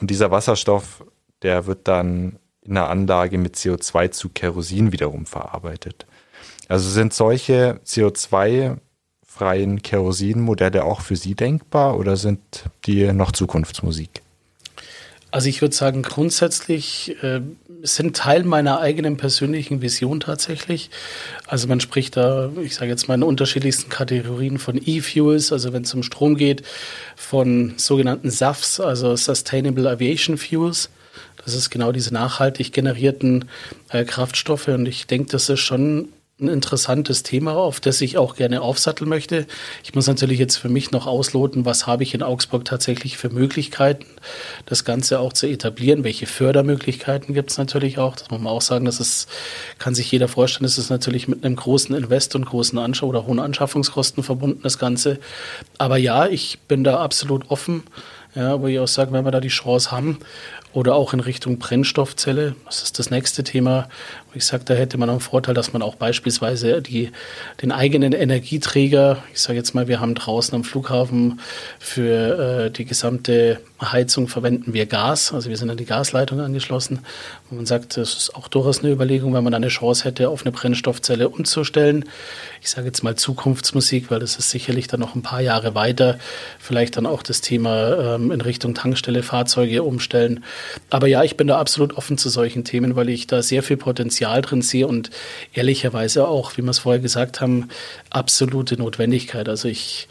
Und 0.00 0.08
dieser 0.10 0.30
Wasserstoff, 0.30 1.04
der 1.42 1.66
wird 1.66 1.86
dann 1.86 2.38
in 2.62 2.76
der 2.76 2.88
Anlage 2.88 3.36
mit 3.36 3.56
CO2 3.56 4.10
zu 4.10 4.30
Kerosin 4.30 4.92
wiederum 4.92 5.26
verarbeitet. 5.26 6.06
Also 6.66 6.88
sind 6.88 7.12
solche 7.12 7.78
CO2 7.84 8.78
freien 9.34 9.82
Kerosinmodelle 9.82 10.84
auch 10.84 11.00
für 11.00 11.16
Sie 11.16 11.34
denkbar 11.34 11.98
oder 11.98 12.16
sind 12.16 12.40
die 12.86 13.12
noch 13.12 13.32
Zukunftsmusik? 13.32 14.22
Also 15.32 15.48
ich 15.48 15.60
würde 15.60 15.74
sagen, 15.74 16.02
grundsätzlich 16.02 17.16
äh, 17.24 17.40
sind 17.82 18.16
Teil 18.16 18.44
meiner 18.44 18.78
eigenen 18.78 19.16
persönlichen 19.16 19.82
Vision 19.82 20.20
tatsächlich. 20.20 20.90
Also 21.48 21.66
man 21.66 21.80
spricht 21.80 22.16
da, 22.16 22.52
ich 22.62 22.76
sage 22.76 22.92
jetzt 22.92 23.08
mal 23.08 23.14
in 23.14 23.24
unterschiedlichsten 23.24 23.88
Kategorien 23.90 24.58
von 24.58 24.80
E-Fuels, 24.80 25.52
also 25.52 25.72
wenn 25.72 25.82
es 25.82 25.92
um 25.92 26.04
Strom 26.04 26.36
geht, 26.36 26.62
von 27.16 27.74
sogenannten 27.76 28.30
SAFs, 28.30 28.78
also 28.78 29.16
Sustainable 29.16 29.90
Aviation 29.90 30.38
Fuels. 30.38 30.90
Das 31.44 31.54
ist 31.54 31.70
genau 31.70 31.90
diese 31.90 32.14
nachhaltig 32.14 32.72
generierten 32.72 33.46
äh, 33.88 34.04
Kraftstoffe 34.04 34.68
und 34.68 34.86
ich 34.86 35.08
denke, 35.08 35.32
das 35.32 35.48
ist 35.48 35.58
schon 35.58 36.10
ein 36.40 36.48
interessantes 36.48 37.22
Thema, 37.22 37.54
auf 37.54 37.78
das 37.78 38.00
ich 38.00 38.18
auch 38.18 38.34
gerne 38.34 38.60
aufsatteln 38.60 39.08
möchte. 39.08 39.46
Ich 39.84 39.94
muss 39.94 40.08
natürlich 40.08 40.40
jetzt 40.40 40.56
für 40.56 40.68
mich 40.68 40.90
noch 40.90 41.06
ausloten, 41.06 41.64
was 41.64 41.86
habe 41.86 42.02
ich 42.02 42.12
in 42.12 42.24
Augsburg 42.24 42.64
tatsächlich 42.64 43.16
für 43.16 43.30
Möglichkeiten, 43.30 44.06
das 44.66 44.84
Ganze 44.84 45.20
auch 45.20 45.32
zu 45.32 45.46
etablieren. 45.46 46.02
Welche 46.02 46.26
Fördermöglichkeiten 46.26 47.34
gibt 47.34 47.52
es 47.52 47.58
natürlich 47.58 47.98
auch. 47.98 48.16
Das 48.16 48.30
muss 48.30 48.40
man 48.40 48.52
auch 48.52 48.62
sagen, 48.62 48.84
das 48.84 48.98
ist, 48.98 49.28
kann 49.78 49.94
sich 49.94 50.10
jeder 50.10 50.26
vorstellen, 50.26 50.64
das 50.64 50.76
ist 50.76 50.90
natürlich 50.90 51.28
mit 51.28 51.44
einem 51.44 51.54
großen 51.54 51.94
Invest 51.94 52.34
und 52.34 52.46
großen 52.46 52.80
Anschaff 52.80 53.08
oder 53.08 53.26
hohen 53.26 53.38
Anschaffungskosten 53.38 54.24
verbunden, 54.24 54.60
das 54.64 54.78
Ganze. 54.78 55.20
Aber 55.78 55.98
ja, 55.98 56.26
ich 56.26 56.58
bin 56.66 56.82
da 56.82 56.98
absolut 56.98 57.48
offen. 57.48 57.84
Ja, 58.34 58.60
wo 58.60 58.66
ich 58.66 58.80
auch 58.80 58.88
sage, 58.88 59.12
wenn 59.12 59.24
wir 59.24 59.30
da 59.30 59.38
die 59.38 59.46
Chance 59.46 59.92
haben 59.92 60.18
oder 60.72 60.96
auch 60.96 61.12
in 61.12 61.20
Richtung 61.20 61.58
Brennstoffzelle. 61.58 62.56
Das 62.64 62.82
ist 62.82 62.98
das 62.98 63.08
nächste 63.10 63.44
Thema. 63.44 63.88
Ich 64.36 64.46
sage, 64.46 64.64
da 64.64 64.74
hätte 64.74 64.98
man 64.98 65.08
einen 65.08 65.20
Vorteil, 65.20 65.54
dass 65.54 65.72
man 65.72 65.80
auch 65.80 65.94
beispielsweise 65.94 66.82
die, 66.82 67.10
den 67.62 67.70
eigenen 67.70 68.12
Energieträger, 68.12 69.22
ich 69.32 69.40
sage 69.40 69.56
jetzt 69.56 69.74
mal, 69.74 69.86
wir 69.86 70.00
haben 70.00 70.16
draußen 70.16 70.54
am 70.56 70.64
Flughafen 70.64 71.38
für 71.78 72.66
äh, 72.66 72.70
die 72.70 72.84
gesamte 72.84 73.60
Heizung 73.80 74.26
verwenden 74.26 74.74
wir 74.74 74.86
Gas, 74.86 75.32
also 75.32 75.50
wir 75.50 75.56
sind 75.56 75.70
an 75.70 75.76
die 75.76 75.84
Gasleitung 75.84 76.40
angeschlossen. 76.40 77.00
Und 77.50 77.58
man 77.58 77.66
sagt, 77.66 77.96
das 77.96 78.14
ist 78.14 78.34
auch 78.34 78.48
durchaus 78.48 78.80
eine 78.80 78.90
Überlegung, 78.92 79.34
wenn 79.34 79.44
man 79.44 79.54
eine 79.54 79.68
Chance 79.68 80.04
hätte, 80.04 80.30
auf 80.30 80.42
eine 80.42 80.50
Brennstoffzelle 80.52 81.28
umzustellen. 81.28 82.04
Ich 82.60 82.70
sage 82.70 82.88
jetzt 82.88 83.04
mal 83.04 83.14
Zukunftsmusik, 83.14 84.10
weil 84.10 84.20
das 84.20 84.36
ist 84.36 84.50
sicherlich 84.50 84.88
dann 84.88 85.00
noch 85.00 85.14
ein 85.14 85.22
paar 85.22 85.42
Jahre 85.42 85.74
weiter. 85.74 86.18
Vielleicht 86.58 86.96
dann 86.96 87.06
auch 87.06 87.22
das 87.22 87.40
Thema 87.40 88.14
ähm, 88.14 88.32
in 88.32 88.40
Richtung 88.40 88.74
Tankstelle, 88.74 89.22
Fahrzeuge 89.22 89.82
umstellen. 89.82 90.42
Aber 90.90 91.06
ja, 91.06 91.22
ich 91.22 91.36
bin 91.36 91.46
da 91.46 91.58
absolut 91.58 91.96
offen 91.96 92.18
zu 92.18 92.30
solchen 92.30 92.64
Themen, 92.64 92.96
weil 92.96 93.10
ich 93.10 93.26
da 93.26 93.42
sehr 93.42 93.62
viel 93.62 93.76
Potenzial 93.76 94.23
drin 94.24 94.62
sehe 94.62 94.86
und 94.86 95.10
ehrlicherweise 95.52 96.26
auch, 96.28 96.56
wie 96.56 96.62
wir 96.62 96.70
es 96.70 96.80
vorher 96.80 97.00
gesagt 97.00 97.40
haben, 97.40 97.68
absolute 98.10 98.76
Notwendigkeit. 98.76 99.48
Also 99.48 99.68
ich 99.68 100.08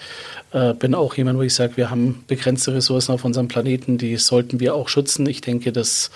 äh, 0.52 0.74
bin 0.74 0.96
auch 0.96 1.16
jemand, 1.16 1.40
wo 1.40 1.42
ich 1.42 1.54
sage, 1.54 1.78
wir 1.78 1.90
haben 1.90 2.24
begrenzte 2.28 2.74
Ressourcen 2.74 3.12
auf 3.12 3.26
unserem 3.26 3.48
Planeten, 3.48 3.98
die 3.98 4.18
sollten 4.18 4.60
wir 4.60 4.76
auch 4.76 4.88
schützen. 4.88 5.26
Ich 5.28 5.42
denke, 5.42 5.72
dass 5.72 6.12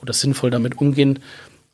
oder 0.00 0.12
sinnvoll 0.12 0.50
damit 0.50 0.78
umgehen. 0.78 1.18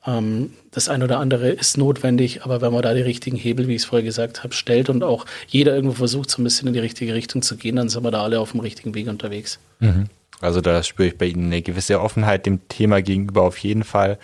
Ähm, 0.06 0.50
das 0.70 0.88
eine 0.88 1.04
oder 1.04 1.18
andere 1.18 1.50
ist 1.50 1.76
notwendig, 1.78 2.42
aber 2.44 2.60
wenn 2.60 2.72
man 2.72 2.82
da 2.82 2.94
die 2.94 3.02
richtigen 3.02 3.36
Hebel, 3.36 3.68
wie 3.68 3.74
ich 3.74 3.82
es 3.82 3.86
vorher 3.86 4.04
gesagt 4.04 4.44
habe, 4.44 4.54
stellt 4.54 4.88
und 4.88 5.02
auch 5.02 5.26
jeder 5.48 5.74
irgendwo 5.74 5.94
versucht, 5.94 6.30
so 6.30 6.40
ein 6.40 6.44
bisschen 6.44 6.68
in 6.68 6.74
die 6.74 6.80
richtige 6.80 7.14
Richtung 7.14 7.42
zu 7.42 7.56
gehen, 7.56 7.76
dann 7.76 7.88
sind 7.88 8.02
wir 8.02 8.10
da 8.10 8.22
alle 8.22 8.40
auf 8.40 8.52
dem 8.52 8.60
richtigen 8.60 8.94
Weg 8.94 9.08
unterwegs. 9.08 9.58
Mhm. 9.80 10.06
Also 10.40 10.60
da 10.60 10.82
spüre 10.82 11.08
ich 11.08 11.18
bei 11.18 11.26
Ihnen 11.26 11.46
eine 11.46 11.62
gewisse 11.62 12.00
Offenheit 12.00 12.46
dem 12.46 12.68
Thema 12.68 13.00
gegenüber 13.00 13.42
auf 13.42 13.58
jeden 13.58 13.84
Fall. 13.84 14.18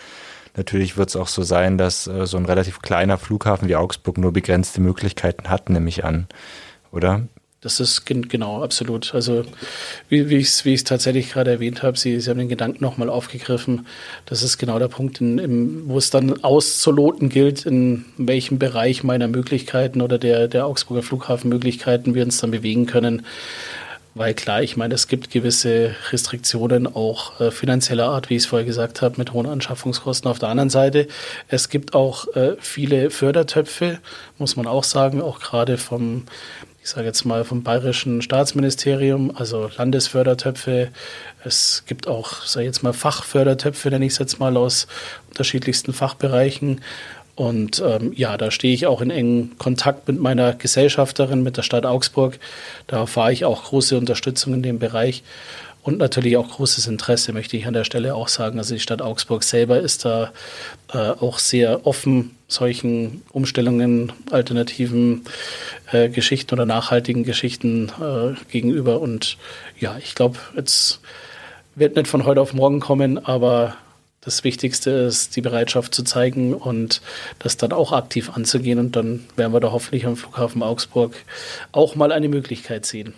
Natürlich 0.54 0.96
wird 0.96 1.08
es 1.08 1.16
auch 1.16 1.28
so 1.28 1.42
sein, 1.42 1.78
dass 1.78 2.06
äh, 2.06 2.26
so 2.26 2.36
ein 2.36 2.44
relativ 2.44 2.82
kleiner 2.82 3.18
Flughafen 3.18 3.68
wie 3.68 3.76
Augsburg 3.76 4.18
nur 4.18 4.32
begrenzte 4.32 4.80
Möglichkeiten 4.80 5.48
hat, 5.48 5.70
nehme 5.70 5.88
ich 5.88 6.04
an, 6.04 6.26
oder? 6.90 7.22
Das 7.62 7.78
ist 7.78 8.06
genau, 8.06 8.60
absolut. 8.60 9.14
Also 9.14 9.44
wie, 10.08 10.28
wie 10.28 10.38
ich 10.38 10.48
es 10.48 10.64
wie 10.64 10.74
tatsächlich 10.74 11.30
gerade 11.30 11.52
erwähnt 11.52 11.84
habe, 11.84 11.96
Sie, 11.96 12.18
Sie 12.18 12.28
haben 12.28 12.38
den 12.38 12.48
Gedanken 12.48 12.82
nochmal 12.82 13.08
aufgegriffen. 13.08 13.86
Das 14.26 14.42
ist 14.42 14.58
genau 14.58 14.80
der 14.80 14.88
Punkt, 14.88 15.20
in, 15.20 15.38
in, 15.38 15.88
wo 15.88 15.96
es 15.96 16.10
dann 16.10 16.42
auszuloten 16.42 17.28
gilt, 17.28 17.64
in 17.64 18.04
welchem 18.16 18.58
Bereich 18.58 19.04
meiner 19.04 19.28
Möglichkeiten 19.28 20.00
oder 20.00 20.18
der, 20.18 20.48
der 20.48 20.66
Augsburger 20.66 21.04
Flughafenmöglichkeiten 21.04 22.16
wir 22.16 22.24
uns 22.24 22.38
dann 22.38 22.50
bewegen 22.50 22.86
können. 22.86 23.24
Weil 24.14 24.34
klar, 24.34 24.62
ich 24.62 24.76
meine, 24.76 24.94
es 24.94 25.08
gibt 25.08 25.30
gewisse 25.30 25.94
Restriktionen 26.10 26.86
auch 26.86 27.40
äh, 27.40 27.50
finanzieller 27.50 28.10
Art, 28.10 28.28
wie 28.28 28.36
ich 28.36 28.42
es 28.42 28.46
vorher 28.46 28.66
gesagt 28.66 29.00
habe, 29.00 29.14
mit 29.16 29.32
hohen 29.32 29.46
Anschaffungskosten. 29.46 30.30
Auf 30.30 30.38
der 30.38 30.50
anderen 30.50 30.68
Seite, 30.68 31.08
es 31.48 31.70
gibt 31.70 31.94
auch 31.94 32.28
äh, 32.34 32.56
viele 32.60 33.08
Fördertöpfe, 33.08 34.00
muss 34.36 34.56
man 34.56 34.66
auch 34.66 34.84
sagen, 34.84 35.22
auch 35.22 35.40
gerade 35.40 35.78
vom, 35.78 36.24
ich 36.82 36.90
sage 36.90 37.06
jetzt 37.06 37.24
mal, 37.24 37.44
vom 37.44 37.62
Bayerischen 37.62 38.20
Staatsministerium, 38.20 39.34
also 39.34 39.70
Landesfördertöpfe. 39.78 40.88
Es 41.42 41.84
gibt 41.86 42.06
auch, 42.06 42.42
sage 42.44 42.64
ich 42.64 42.68
jetzt 42.68 42.82
mal, 42.82 42.92
Fachfördertöpfe, 42.92 43.88
nenne 43.88 44.04
ich 44.04 44.12
es 44.12 44.18
jetzt 44.18 44.38
mal, 44.38 44.58
aus 44.58 44.88
unterschiedlichsten 45.30 45.94
Fachbereichen. 45.94 46.82
Und 47.34 47.82
ähm, 47.84 48.12
ja, 48.14 48.36
da 48.36 48.50
stehe 48.50 48.74
ich 48.74 48.86
auch 48.86 49.00
in 49.00 49.10
engem 49.10 49.56
Kontakt 49.58 50.06
mit 50.06 50.20
meiner 50.20 50.52
Gesellschafterin, 50.52 51.42
mit 51.42 51.56
der 51.56 51.62
Stadt 51.62 51.86
Augsburg. 51.86 52.38
Da 52.86 52.98
erfahre 52.98 53.32
ich 53.32 53.44
auch 53.44 53.64
große 53.64 53.96
Unterstützung 53.96 54.52
in 54.54 54.62
dem 54.62 54.78
Bereich 54.78 55.22
und 55.82 55.98
natürlich 55.98 56.36
auch 56.36 56.48
großes 56.48 56.86
Interesse, 56.86 57.32
möchte 57.32 57.56
ich 57.56 57.66
an 57.66 57.74
der 57.74 57.84
Stelle 57.84 58.14
auch 58.14 58.28
sagen. 58.28 58.58
Also 58.58 58.74
die 58.74 58.80
Stadt 58.80 59.02
Augsburg 59.02 59.42
selber 59.42 59.80
ist 59.80 60.04
da 60.04 60.32
äh, 60.92 60.98
auch 60.98 61.38
sehr 61.38 61.86
offen 61.86 62.36
solchen 62.46 63.22
Umstellungen, 63.32 64.12
alternativen 64.30 65.22
äh, 65.90 66.08
Geschichten 66.08 66.54
oder 66.54 66.66
nachhaltigen 66.66 67.24
Geschichten 67.24 67.90
äh, 68.00 68.34
gegenüber. 68.50 69.00
Und 69.00 69.38
ja, 69.80 69.96
ich 69.98 70.14
glaube, 70.14 70.38
jetzt 70.54 71.00
wird 71.74 71.96
nicht 71.96 72.08
von 72.08 72.26
heute 72.26 72.40
auf 72.40 72.52
morgen 72.52 72.78
kommen, 72.78 73.24
aber 73.24 73.74
das 74.22 74.44
Wichtigste 74.44 74.90
ist, 74.90 75.36
die 75.36 75.40
Bereitschaft 75.40 75.94
zu 75.94 76.04
zeigen 76.04 76.54
und 76.54 77.02
das 77.40 77.56
dann 77.56 77.72
auch 77.72 77.92
aktiv 77.92 78.30
anzugehen. 78.30 78.78
Und 78.78 78.96
dann 78.96 79.24
werden 79.36 79.52
wir 79.52 79.60
da 79.60 79.72
hoffentlich 79.72 80.06
am 80.06 80.16
Flughafen 80.16 80.62
Augsburg 80.62 81.14
auch 81.72 81.96
mal 81.96 82.12
eine 82.12 82.28
Möglichkeit 82.28 82.86
sehen. 82.86 83.14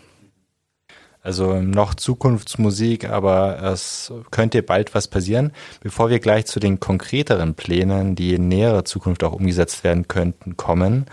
Also 1.22 1.54
noch 1.54 1.94
Zukunftsmusik, 1.94 3.08
aber 3.08 3.62
es 3.62 4.12
könnte 4.30 4.62
bald 4.62 4.94
was 4.94 5.08
passieren. 5.08 5.52
Bevor 5.80 6.10
wir 6.10 6.18
gleich 6.18 6.46
zu 6.46 6.60
den 6.60 6.80
konkreteren 6.80 7.54
Plänen, 7.54 8.14
die 8.14 8.34
in 8.34 8.48
näherer 8.48 8.84
Zukunft 8.84 9.24
auch 9.24 9.32
umgesetzt 9.32 9.84
werden 9.84 10.08
könnten, 10.08 10.56
kommen, 10.56 11.06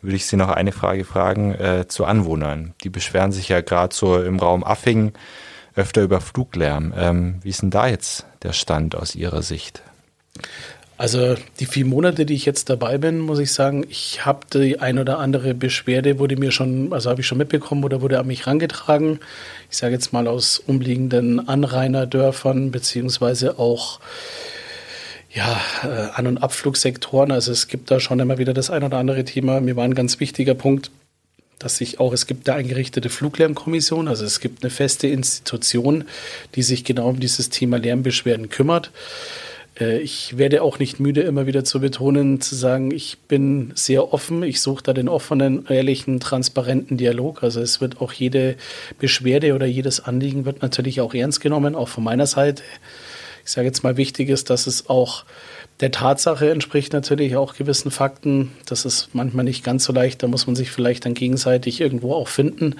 würde 0.00 0.16
ich 0.16 0.26
Sie 0.26 0.36
noch 0.36 0.48
eine 0.48 0.70
Frage 0.70 1.04
fragen 1.04 1.54
äh, 1.54 1.86
zu 1.88 2.04
Anwohnern. 2.04 2.74
Die 2.84 2.90
beschweren 2.90 3.32
sich 3.32 3.48
ja 3.48 3.60
gerade 3.60 3.94
so 3.94 4.20
im 4.20 4.38
Raum 4.38 4.62
Affing 4.62 5.12
öfter 5.78 6.02
über 6.02 6.20
Fluglärm. 6.20 6.92
Ähm, 6.96 7.36
wie 7.42 7.48
ist 7.48 7.62
denn 7.62 7.70
da 7.70 7.86
jetzt 7.86 8.26
der 8.42 8.52
Stand 8.52 8.94
aus 8.94 9.14
Ihrer 9.14 9.42
Sicht? 9.42 9.82
Also 10.98 11.36
die 11.60 11.66
vier 11.66 11.84
Monate, 11.86 12.26
die 12.26 12.34
ich 12.34 12.44
jetzt 12.44 12.68
dabei 12.70 12.98
bin, 12.98 13.20
muss 13.20 13.38
ich 13.38 13.52
sagen, 13.52 13.86
ich 13.88 14.26
habe 14.26 14.40
die 14.52 14.80
ein 14.80 14.98
oder 14.98 15.20
andere 15.20 15.54
Beschwerde, 15.54 16.18
wurde 16.18 16.36
mir 16.36 16.50
schon, 16.50 16.92
also 16.92 17.08
habe 17.08 17.20
ich 17.20 17.26
schon 17.28 17.38
mitbekommen 17.38 17.84
oder 17.84 18.02
wurde 18.02 18.18
an 18.18 18.26
mich 18.26 18.46
herangetragen. 18.46 19.20
Ich 19.70 19.76
sage 19.76 19.94
jetzt 19.94 20.12
mal 20.12 20.26
aus 20.26 20.58
umliegenden 20.58 21.48
Anrainerdörfern, 21.48 22.72
beziehungsweise 22.72 23.60
auch 23.60 24.00
ja, 25.30 25.60
äh, 25.84 26.08
An- 26.14 26.26
und 26.26 26.38
Abflugsektoren. 26.38 27.30
Also 27.30 27.52
es 27.52 27.68
gibt 27.68 27.92
da 27.92 28.00
schon 28.00 28.18
immer 28.18 28.38
wieder 28.38 28.52
das 28.52 28.68
ein 28.68 28.82
oder 28.82 28.98
andere 28.98 29.24
Thema. 29.24 29.60
Mir 29.60 29.76
war 29.76 29.84
ein 29.84 29.94
ganz 29.94 30.18
wichtiger 30.18 30.54
Punkt, 30.54 30.90
dass 31.58 31.76
sich 31.76 32.00
auch, 32.00 32.12
es 32.12 32.26
gibt 32.26 32.48
eine 32.48 32.58
eingerichtete 32.58 33.08
Fluglärmkommission, 33.08 34.08
also 34.08 34.24
es 34.24 34.40
gibt 34.40 34.62
eine 34.62 34.70
feste 34.70 35.08
Institution, 35.08 36.04
die 36.54 36.62
sich 36.62 36.84
genau 36.84 37.08
um 37.08 37.20
dieses 37.20 37.50
Thema 37.50 37.78
Lärmbeschwerden 37.78 38.48
kümmert. 38.48 38.90
Äh, 39.78 39.98
ich 39.98 40.38
werde 40.38 40.62
auch 40.62 40.78
nicht 40.78 41.00
müde, 41.00 41.22
immer 41.22 41.46
wieder 41.46 41.64
zu 41.64 41.80
betonen, 41.80 42.40
zu 42.40 42.54
sagen, 42.54 42.90
ich 42.90 43.18
bin 43.28 43.72
sehr 43.74 44.12
offen. 44.12 44.42
Ich 44.42 44.60
suche 44.60 44.82
da 44.82 44.92
den 44.92 45.08
offenen, 45.08 45.66
ehrlichen, 45.66 46.20
transparenten 46.20 46.96
Dialog. 46.96 47.42
Also 47.42 47.60
es 47.60 47.80
wird 47.80 48.00
auch 48.00 48.12
jede 48.12 48.56
Beschwerde 48.98 49.54
oder 49.54 49.66
jedes 49.66 50.00
Anliegen 50.00 50.44
wird 50.44 50.62
natürlich 50.62 51.00
auch 51.00 51.14
ernst 51.14 51.40
genommen, 51.40 51.74
auch 51.74 51.88
von 51.88 52.04
meiner 52.04 52.26
Seite. 52.26 52.62
Ich 53.44 53.52
sage 53.52 53.66
jetzt 53.66 53.82
mal, 53.82 53.96
wichtig 53.96 54.28
ist, 54.28 54.50
dass 54.50 54.66
es 54.66 54.90
auch 54.90 55.24
der 55.80 55.92
Tatsache 55.92 56.50
entspricht 56.50 56.92
natürlich 56.92 57.36
auch 57.36 57.54
gewissen 57.54 57.90
Fakten. 57.90 58.52
Das 58.66 58.84
ist 58.84 59.10
manchmal 59.12 59.44
nicht 59.44 59.64
ganz 59.64 59.84
so 59.84 59.92
leicht. 59.92 60.22
Da 60.22 60.26
muss 60.26 60.46
man 60.46 60.56
sich 60.56 60.70
vielleicht 60.70 61.04
dann 61.04 61.14
gegenseitig 61.14 61.80
irgendwo 61.80 62.14
auch 62.14 62.28
finden. 62.28 62.74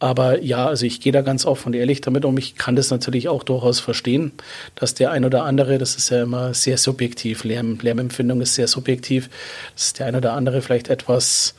Aber 0.00 0.42
ja, 0.42 0.66
also 0.66 0.84
ich 0.84 1.00
gehe 1.00 1.12
da 1.12 1.22
ganz 1.22 1.46
offen 1.46 1.68
und 1.68 1.74
ehrlich 1.74 2.00
damit 2.00 2.24
um. 2.24 2.36
Ich 2.36 2.56
kann 2.56 2.76
das 2.76 2.90
natürlich 2.90 3.28
auch 3.28 3.42
durchaus 3.42 3.80
verstehen, 3.80 4.32
dass 4.74 4.94
der 4.94 5.12
ein 5.12 5.24
oder 5.24 5.44
andere, 5.44 5.78
das 5.78 5.96
ist 5.96 6.10
ja 6.10 6.24
immer 6.24 6.52
sehr 6.52 6.76
subjektiv, 6.76 7.44
Lärm, 7.44 7.78
Lärmempfindung 7.80 8.40
ist 8.40 8.54
sehr 8.54 8.68
subjektiv, 8.68 9.30
dass 9.74 9.92
der 9.92 10.06
ein 10.06 10.16
oder 10.16 10.32
andere 10.32 10.60
vielleicht 10.60 10.88
etwas 10.88 11.54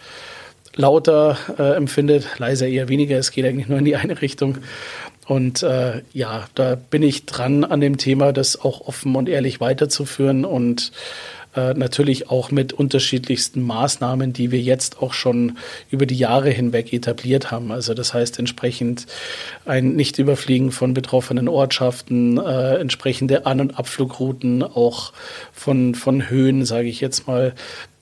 lauter 0.76 1.38
äh, 1.58 1.76
empfindet, 1.76 2.28
leiser 2.38 2.68
eher 2.68 2.90
weniger. 2.90 3.18
Es 3.18 3.32
geht 3.32 3.46
eigentlich 3.46 3.68
nur 3.68 3.80
in 3.80 3.86
die 3.86 3.96
eine 3.96 4.22
Richtung. 4.22 4.58
Und 5.26 5.64
äh, 5.64 6.02
ja, 6.14 6.46
da 6.56 6.76
bin 6.76 7.02
ich 7.04 7.26
dran 7.26 7.64
an 7.64 7.82
dem 7.82 7.98
Thema, 7.98 8.32
das 8.32 8.62
auch 8.62 8.82
offen 8.82 9.16
und 9.16 9.28
ehrlich 9.28 9.60
weiterzuführen 9.60 10.46
und 10.46 10.92
äh, 11.56 11.74
natürlich 11.74 12.30
auch 12.30 12.52
mit 12.52 12.74
unterschiedlichsten 12.74 13.62
Maßnahmen, 13.64 14.34
die 14.34 14.52
wir 14.52 14.60
jetzt 14.60 15.02
auch 15.02 15.14
schon 15.14 15.58
über 15.90 16.06
die 16.06 16.18
Jahre 16.18 16.50
hinweg 16.50 16.92
etabliert 16.92 17.50
haben. 17.50 17.72
Also 17.72 17.94
das 17.94 18.14
heißt 18.14 18.40
entsprechend 18.40 19.08
ein 19.66 19.96
Nichtüberfliegen 19.96 20.72
von 20.72 20.94
betroffenen 20.94 21.48
Ortschaften, 21.48 22.38
äh, 22.38 22.76
entsprechende 22.76 23.46
An- 23.46 23.62
und 23.62 23.80
Abflugrouten, 23.80 24.64
auch 24.64 25.14
von, 25.54 25.96
von 25.96 26.30
Höhen, 26.30 26.66
sage 26.66 26.90
ich 26.90 27.00
jetzt 27.00 27.26
mal, 27.28 27.54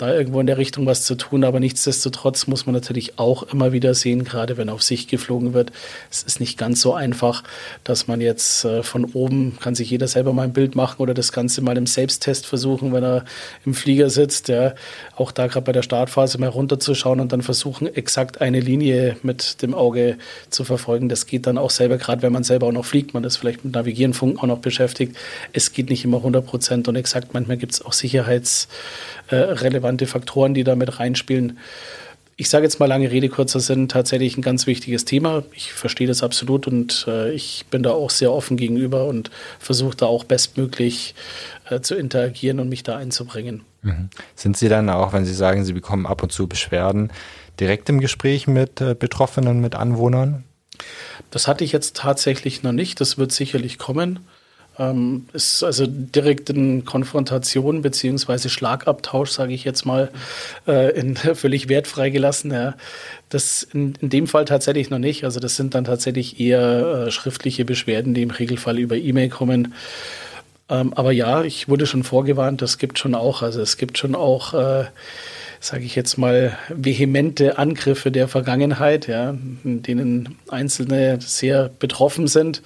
da 0.03 0.13
irgendwo 0.13 0.39
in 0.39 0.47
der 0.47 0.57
Richtung 0.57 0.85
was 0.85 1.05
zu 1.05 1.15
tun. 1.15 1.43
Aber 1.43 1.59
nichtsdestotrotz 1.59 2.47
muss 2.47 2.65
man 2.65 2.73
natürlich 2.73 3.19
auch 3.19 3.43
immer 3.43 3.71
wieder 3.71 3.93
sehen, 3.93 4.23
gerade 4.23 4.57
wenn 4.57 4.69
auf 4.69 4.83
Sicht 4.83 5.09
geflogen 5.09 5.53
wird, 5.53 5.71
es 6.11 6.23
ist 6.23 6.39
nicht 6.39 6.57
ganz 6.57 6.81
so 6.81 6.93
einfach, 6.93 7.43
dass 7.83 8.07
man 8.07 8.21
jetzt 8.21 8.65
äh, 8.65 8.83
von 8.83 9.05
oben, 9.05 9.57
kann 9.59 9.75
sich 9.75 9.89
jeder 9.89 10.07
selber 10.07 10.33
mal 10.33 10.43
ein 10.43 10.53
Bild 10.53 10.75
machen 10.75 11.01
oder 11.01 11.13
das 11.13 11.31
Ganze 11.31 11.61
mal 11.61 11.77
im 11.77 11.87
Selbsttest 11.87 12.45
versuchen, 12.45 12.93
wenn 12.93 13.03
er 13.03 13.25
im 13.65 13.73
Flieger 13.73 14.09
sitzt, 14.09 14.49
ja, 14.49 14.73
auch 15.15 15.31
da 15.31 15.47
gerade 15.47 15.65
bei 15.65 15.71
der 15.71 15.83
Startphase 15.83 16.37
mal 16.37 16.49
runterzuschauen 16.49 17.19
und 17.19 17.31
dann 17.31 17.41
versuchen, 17.41 17.93
exakt 17.93 18.41
eine 18.41 18.59
Linie 18.59 19.17
mit 19.23 19.61
dem 19.61 19.73
Auge 19.73 20.17
zu 20.49 20.63
verfolgen. 20.63 21.09
Das 21.09 21.25
geht 21.25 21.47
dann 21.47 21.57
auch 21.57 21.69
selber, 21.69 21.97
gerade 21.97 22.21
wenn 22.21 22.33
man 22.33 22.43
selber 22.43 22.67
auch 22.67 22.71
noch 22.71 22.85
fliegt, 22.85 23.13
man 23.13 23.23
ist 23.23 23.37
vielleicht 23.37 23.63
mit 23.63 23.73
Navigieren, 23.73 24.13
Funken 24.13 24.39
auch 24.39 24.47
noch 24.47 24.59
beschäftigt. 24.59 25.15
Es 25.53 25.71
geht 25.71 25.89
nicht 25.89 26.03
immer 26.03 26.17
100 26.17 26.45
Prozent 26.45 26.87
und 26.87 26.95
exakt. 26.95 27.33
Manchmal 27.33 27.57
gibt 27.57 27.73
es 27.73 27.83
auch 27.83 27.93
sicherheitsrelevante 27.93 29.92
Faktoren, 30.05 30.53
die 30.53 30.63
da 30.63 30.75
mit 30.75 30.99
reinspielen. 30.99 31.57
ich 32.35 32.49
sage 32.49 32.63
jetzt 32.65 32.79
mal 32.79 32.87
lange 32.87 33.11
Rede, 33.11 33.29
kurzer 33.29 33.59
Sinn, 33.59 33.87
tatsächlich 33.87 34.37
ein 34.37 34.41
ganz 34.41 34.65
wichtiges 34.65 35.05
Thema. 35.05 35.43
Ich 35.53 35.73
verstehe 35.73 36.07
das 36.07 36.23
absolut 36.23 36.67
und 36.67 37.05
äh, 37.07 37.31
ich 37.31 37.65
bin 37.69 37.83
da 37.83 37.91
auch 37.91 38.09
sehr 38.09 38.31
offen 38.31 38.57
gegenüber 38.57 39.05
und 39.05 39.29
versuche 39.59 39.95
da 39.95 40.07
auch 40.07 40.23
bestmöglich 40.23 41.13
äh, 41.69 41.81
zu 41.81 41.95
interagieren 41.95 42.59
und 42.59 42.69
mich 42.69 42.83
da 42.83 42.97
einzubringen. 42.97 43.63
Mhm. 43.83 44.09
Sind 44.35 44.57
Sie 44.57 44.69
dann 44.69 44.89
auch, 44.89 45.13
wenn 45.13 45.25
Sie 45.25 45.33
sagen, 45.33 45.63
Sie 45.63 45.73
bekommen 45.73 46.05
ab 46.05 46.23
und 46.23 46.31
zu 46.31 46.47
Beschwerden, 46.47 47.11
direkt 47.59 47.89
im 47.89 47.99
Gespräch 47.99 48.47
mit 48.47 48.81
äh, 48.81 48.95
Betroffenen, 48.95 49.61
mit 49.61 49.75
Anwohnern? 49.75 50.43
Das 51.29 51.47
hatte 51.47 51.63
ich 51.63 51.71
jetzt 51.71 51.97
tatsächlich 51.97 52.63
noch 52.63 52.71
nicht. 52.71 52.99
Das 52.99 53.17
wird 53.17 53.31
sicherlich 53.31 53.77
kommen. 53.77 54.19
Ähm, 54.79 55.27
ist 55.33 55.63
also 55.63 55.85
direkt 55.87 56.49
in 56.49 56.83
Konfrontation 56.83 57.81
beziehungsweise 57.81 58.49
Schlagabtausch, 58.49 59.29
sage 59.29 59.53
ich 59.53 59.63
jetzt 59.63 59.85
mal, 59.85 60.09
äh, 60.67 60.97
in, 60.99 61.15
völlig 61.35 61.69
wertfrei 61.69 62.09
gelassen. 62.09 62.51
Ja. 62.51 62.75
Das 63.29 63.63
in, 63.63 63.95
in 64.01 64.09
dem 64.09 64.27
Fall 64.27 64.45
tatsächlich 64.45 64.89
noch 64.89 64.99
nicht. 64.99 65.25
Also 65.25 65.39
das 65.39 65.55
sind 65.55 65.75
dann 65.75 65.85
tatsächlich 65.85 66.39
eher 66.39 67.05
äh, 67.07 67.11
schriftliche 67.11 67.65
Beschwerden, 67.65 68.13
die 68.13 68.23
im 68.23 68.31
Regelfall 68.31 68.79
über 68.79 68.95
E-Mail 68.95 69.29
kommen. 69.29 69.73
Ähm, 70.69 70.93
aber 70.93 71.11
ja, 71.11 71.43
ich 71.43 71.69
wurde 71.69 71.85
schon 71.85 72.03
vorgewarnt, 72.03 72.61
das 72.61 72.79
gibt 72.79 72.97
schon 72.97 73.13
auch. 73.13 73.43
Also 73.43 73.61
es 73.61 73.77
gibt 73.77 73.97
schon 73.99 74.15
auch 74.15 74.53
äh, 74.55 74.85
sage 75.63 75.85
ich 75.85 75.95
jetzt 75.95 76.17
mal, 76.17 76.57
vehemente 76.67 77.57
Angriffe 77.57 78.11
der 78.11 78.27
Vergangenheit, 78.27 79.07
ja, 79.07 79.29
in 79.63 79.81
denen 79.81 80.37
Einzelne 80.49 81.19
sehr 81.21 81.69
betroffen 81.79 82.27
sind 82.27 82.61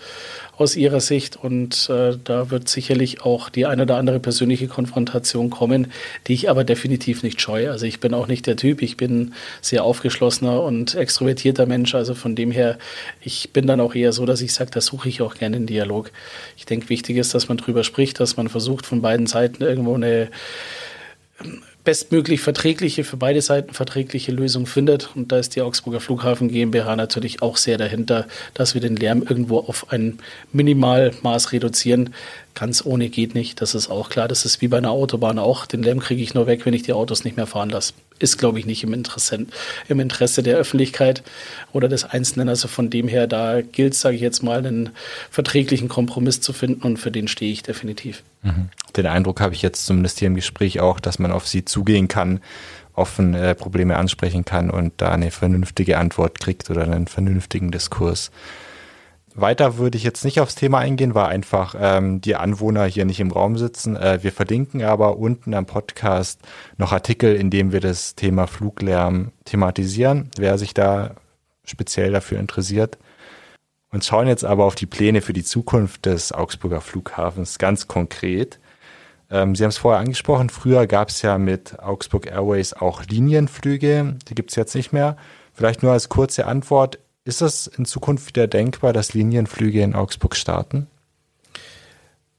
aus 0.57 0.75
ihrer 0.75 0.99
Sicht. 0.99 1.35
Und 1.35 1.89
äh, 1.89 2.17
da 2.23 2.49
wird 2.49 2.67
sicherlich 2.67 3.21
auch 3.21 3.49
die 3.49 3.65
eine 3.65 3.83
oder 3.83 3.97
andere 3.97 4.19
persönliche 4.19 4.67
Konfrontation 4.67 5.49
kommen, 5.49 5.91
die 6.27 6.33
ich 6.33 6.49
aber 6.49 6.63
definitiv 6.63 7.23
nicht 7.23 7.39
scheue. 7.41 7.71
Also 7.71 7.85
ich 7.85 7.99
bin 7.99 8.13
auch 8.13 8.27
nicht 8.27 8.47
der 8.47 8.57
Typ, 8.57 8.81
ich 8.81 8.97
bin 8.97 9.33
sehr 9.61 9.83
aufgeschlossener 9.83 10.61
und 10.63 10.95
extrovertierter 10.95 11.65
Mensch. 11.65 11.95
Also 11.95 12.15
von 12.15 12.35
dem 12.35 12.51
her, 12.51 12.77
ich 13.21 13.51
bin 13.53 13.67
dann 13.67 13.79
auch 13.79 13.95
eher 13.95 14.13
so, 14.13 14.25
dass 14.25 14.41
ich 14.41 14.53
sage, 14.53 14.71
da 14.71 14.81
suche 14.81 15.09
ich 15.09 15.21
auch 15.21 15.35
gerne 15.35 15.57
einen 15.57 15.67
Dialog. 15.67 16.11
Ich 16.57 16.65
denke, 16.65 16.89
wichtig 16.89 17.17
ist, 17.17 17.33
dass 17.33 17.47
man 17.47 17.57
drüber 17.57 17.83
spricht, 17.83 18.19
dass 18.19 18.37
man 18.37 18.49
versucht, 18.49 18.85
von 18.85 19.01
beiden 19.01 19.27
Seiten 19.27 19.63
irgendwo 19.63 19.95
eine 19.95 20.29
bestmöglich 21.87 22.41
verträgliche, 22.41 23.05
für 23.05 23.15
beide 23.15 23.41
Seiten 23.41 23.73
verträgliche 23.73 24.33
Lösung 24.33 24.65
findet. 24.65 25.15
Und 25.15 25.31
da 25.31 25.39
ist 25.39 25.55
die 25.55 25.61
Augsburger 25.61 26.01
Flughafen 26.01 26.49
GmbH 26.49 26.97
natürlich 26.97 27.41
auch 27.41 27.55
sehr 27.55 27.77
dahinter, 27.77 28.27
dass 28.53 28.73
wir 28.73 28.81
den 28.81 28.97
Lärm 28.97 29.21
irgendwo 29.21 29.59
auf 29.59 29.89
ein 29.89 30.19
Minimalmaß 30.51 31.53
reduzieren. 31.53 32.13
Ganz 32.57 32.83
ohne 32.83 33.09
geht 33.09 33.35
nicht, 33.35 33.61
das 33.61 33.75
ist 33.75 33.89
auch 33.89 34.09
klar. 34.09 34.27
Das 34.27 34.43
ist 34.43 34.61
wie 34.61 34.67
bei 34.67 34.77
einer 34.77 34.89
Autobahn 34.89 35.37
auch. 35.37 35.67
Den 35.67 35.83
Lärm 35.83 35.99
kriege 35.99 36.23
ich 36.23 36.33
nur 36.33 36.47
weg, 36.47 36.65
wenn 36.65 36.73
ich 36.73 36.81
die 36.81 36.93
Autos 36.93 37.23
nicht 37.23 37.37
mehr 37.37 37.45
fahren 37.45 37.69
lasse 37.69 37.93
ist, 38.19 38.37
glaube 38.37 38.59
ich, 38.59 38.65
nicht 38.65 38.83
im 38.83 38.93
Interesse, 38.93 39.45
im 39.87 39.99
Interesse 39.99 40.43
der 40.43 40.57
Öffentlichkeit 40.57 41.23
oder 41.71 41.87
des 41.87 42.03
Einzelnen. 42.03 42.49
Also 42.49 42.67
von 42.67 42.89
dem 42.89 43.07
her, 43.07 43.27
da 43.27 43.61
gilt, 43.61 43.93
sage 43.93 44.15
ich 44.15 44.21
jetzt 44.21 44.43
mal, 44.43 44.65
einen 44.65 44.89
verträglichen 45.29 45.87
Kompromiss 45.87 46.41
zu 46.41 46.53
finden 46.53 46.81
und 46.81 46.97
für 46.97 47.11
den 47.11 47.27
stehe 47.27 47.51
ich 47.51 47.63
definitiv. 47.63 48.23
Mhm. 48.41 48.69
Den 48.95 49.05
Eindruck 49.05 49.41
habe 49.41 49.53
ich 49.53 49.61
jetzt 49.61 49.85
zumindest 49.85 50.19
hier 50.19 50.27
im 50.27 50.35
Gespräch 50.35 50.79
auch, 50.79 50.99
dass 50.99 51.19
man 51.19 51.31
auf 51.31 51.47
sie 51.47 51.65
zugehen 51.65 52.07
kann, 52.07 52.39
offen 52.93 53.35
äh, 53.35 53.53
Probleme 53.53 53.97
ansprechen 53.97 54.45
kann 54.45 54.71
und 54.71 54.93
da 54.97 55.11
eine 55.11 55.29
vernünftige 55.29 55.97
Antwort 55.99 56.39
kriegt 56.39 56.69
oder 56.69 56.83
einen 56.83 57.07
vernünftigen 57.07 57.71
Diskurs. 57.71 58.31
Weiter 59.39 59.77
würde 59.77 59.97
ich 59.97 60.03
jetzt 60.03 60.25
nicht 60.25 60.39
aufs 60.39 60.55
Thema 60.55 60.79
eingehen, 60.79 61.13
weil 61.13 61.27
einfach 61.27 61.75
ähm, 61.79 62.21
die 62.21 62.35
Anwohner 62.35 62.85
hier 62.85 63.05
nicht 63.05 63.19
im 63.19 63.31
Raum 63.31 63.55
sitzen. 63.55 63.95
Äh, 63.95 64.23
wir 64.23 64.31
verlinken 64.31 64.83
aber 64.83 65.17
unten 65.17 65.53
am 65.53 65.67
Podcast 65.67 66.41
noch 66.77 66.91
Artikel, 66.91 67.35
in 67.35 67.51
dem 67.51 67.71
wir 67.71 67.79
das 67.79 68.15
Thema 68.15 68.47
Fluglärm 68.47 69.31
thematisieren, 69.45 70.31
wer 70.37 70.57
sich 70.57 70.73
da 70.73 71.11
speziell 71.63 72.11
dafür 72.11 72.39
interessiert. 72.39 72.97
Und 73.91 74.03
schauen 74.03 74.27
jetzt 74.27 74.43
aber 74.43 74.65
auf 74.65 74.75
die 74.75 74.87
Pläne 74.87 75.21
für 75.21 75.33
die 75.33 75.43
Zukunft 75.43 76.07
des 76.07 76.31
Augsburger 76.31 76.81
Flughafens 76.81 77.59
ganz 77.59 77.87
konkret. 77.87 78.59
Ähm, 79.29 79.53
Sie 79.53 79.63
haben 79.63 79.69
es 79.69 79.77
vorher 79.77 80.01
angesprochen, 80.01 80.49
früher 80.49 80.87
gab 80.87 81.09
es 81.09 81.21
ja 81.21 81.37
mit 81.37 81.79
Augsburg 81.79 82.25
Airways 82.25 82.73
auch 82.73 83.03
Linienflüge, 83.03 84.15
die 84.27 84.35
gibt 84.35 84.49
es 84.49 84.55
jetzt 84.55 84.73
nicht 84.73 84.93
mehr. 84.93 85.15
Vielleicht 85.53 85.83
nur 85.83 85.91
als 85.91 86.09
kurze 86.09 86.47
Antwort, 86.47 86.99
ist 87.27 87.41
es 87.41 87.67
in 87.67 87.85
Zukunft 87.85 88.27
wieder 88.27 88.47
denkbar, 88.47 88.93
dass 88.93 89.13
Linienflüge 89.13 89.81
in 89.81 89.93
Augsburg 89.93 90.35
starten? 90.35 90.87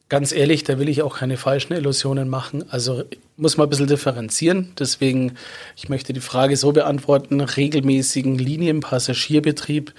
Ganz 0.08 0.32
ehrlich, 0.32 0.64
da 0.64 0.78
will 0.78 0.88
ich 0.88 1.02
auch 1.02 1.18
keine 1.18 1.36
falschen 1.36 1.74
Illusionen 1.74 2.30
machen. 2.30 2.64
Also 2.70 3.04
muss 3.36 3.58
man 3.58 3.66
ein 3.66 3.70
bisschen 3.70 3.88
differenzieren. 3.88 4.72
Deswegen, 4.78 5.34
ich 5.76 5.90
möchte 5.90 6.14
die 6.14 6.20
Frage 6.20 6.56
so 6.56 6.72
beantworten, 6.72 7.42
regelmäßigen 7.42 8.38
Linienpassagierbetrieb 8.38 9.92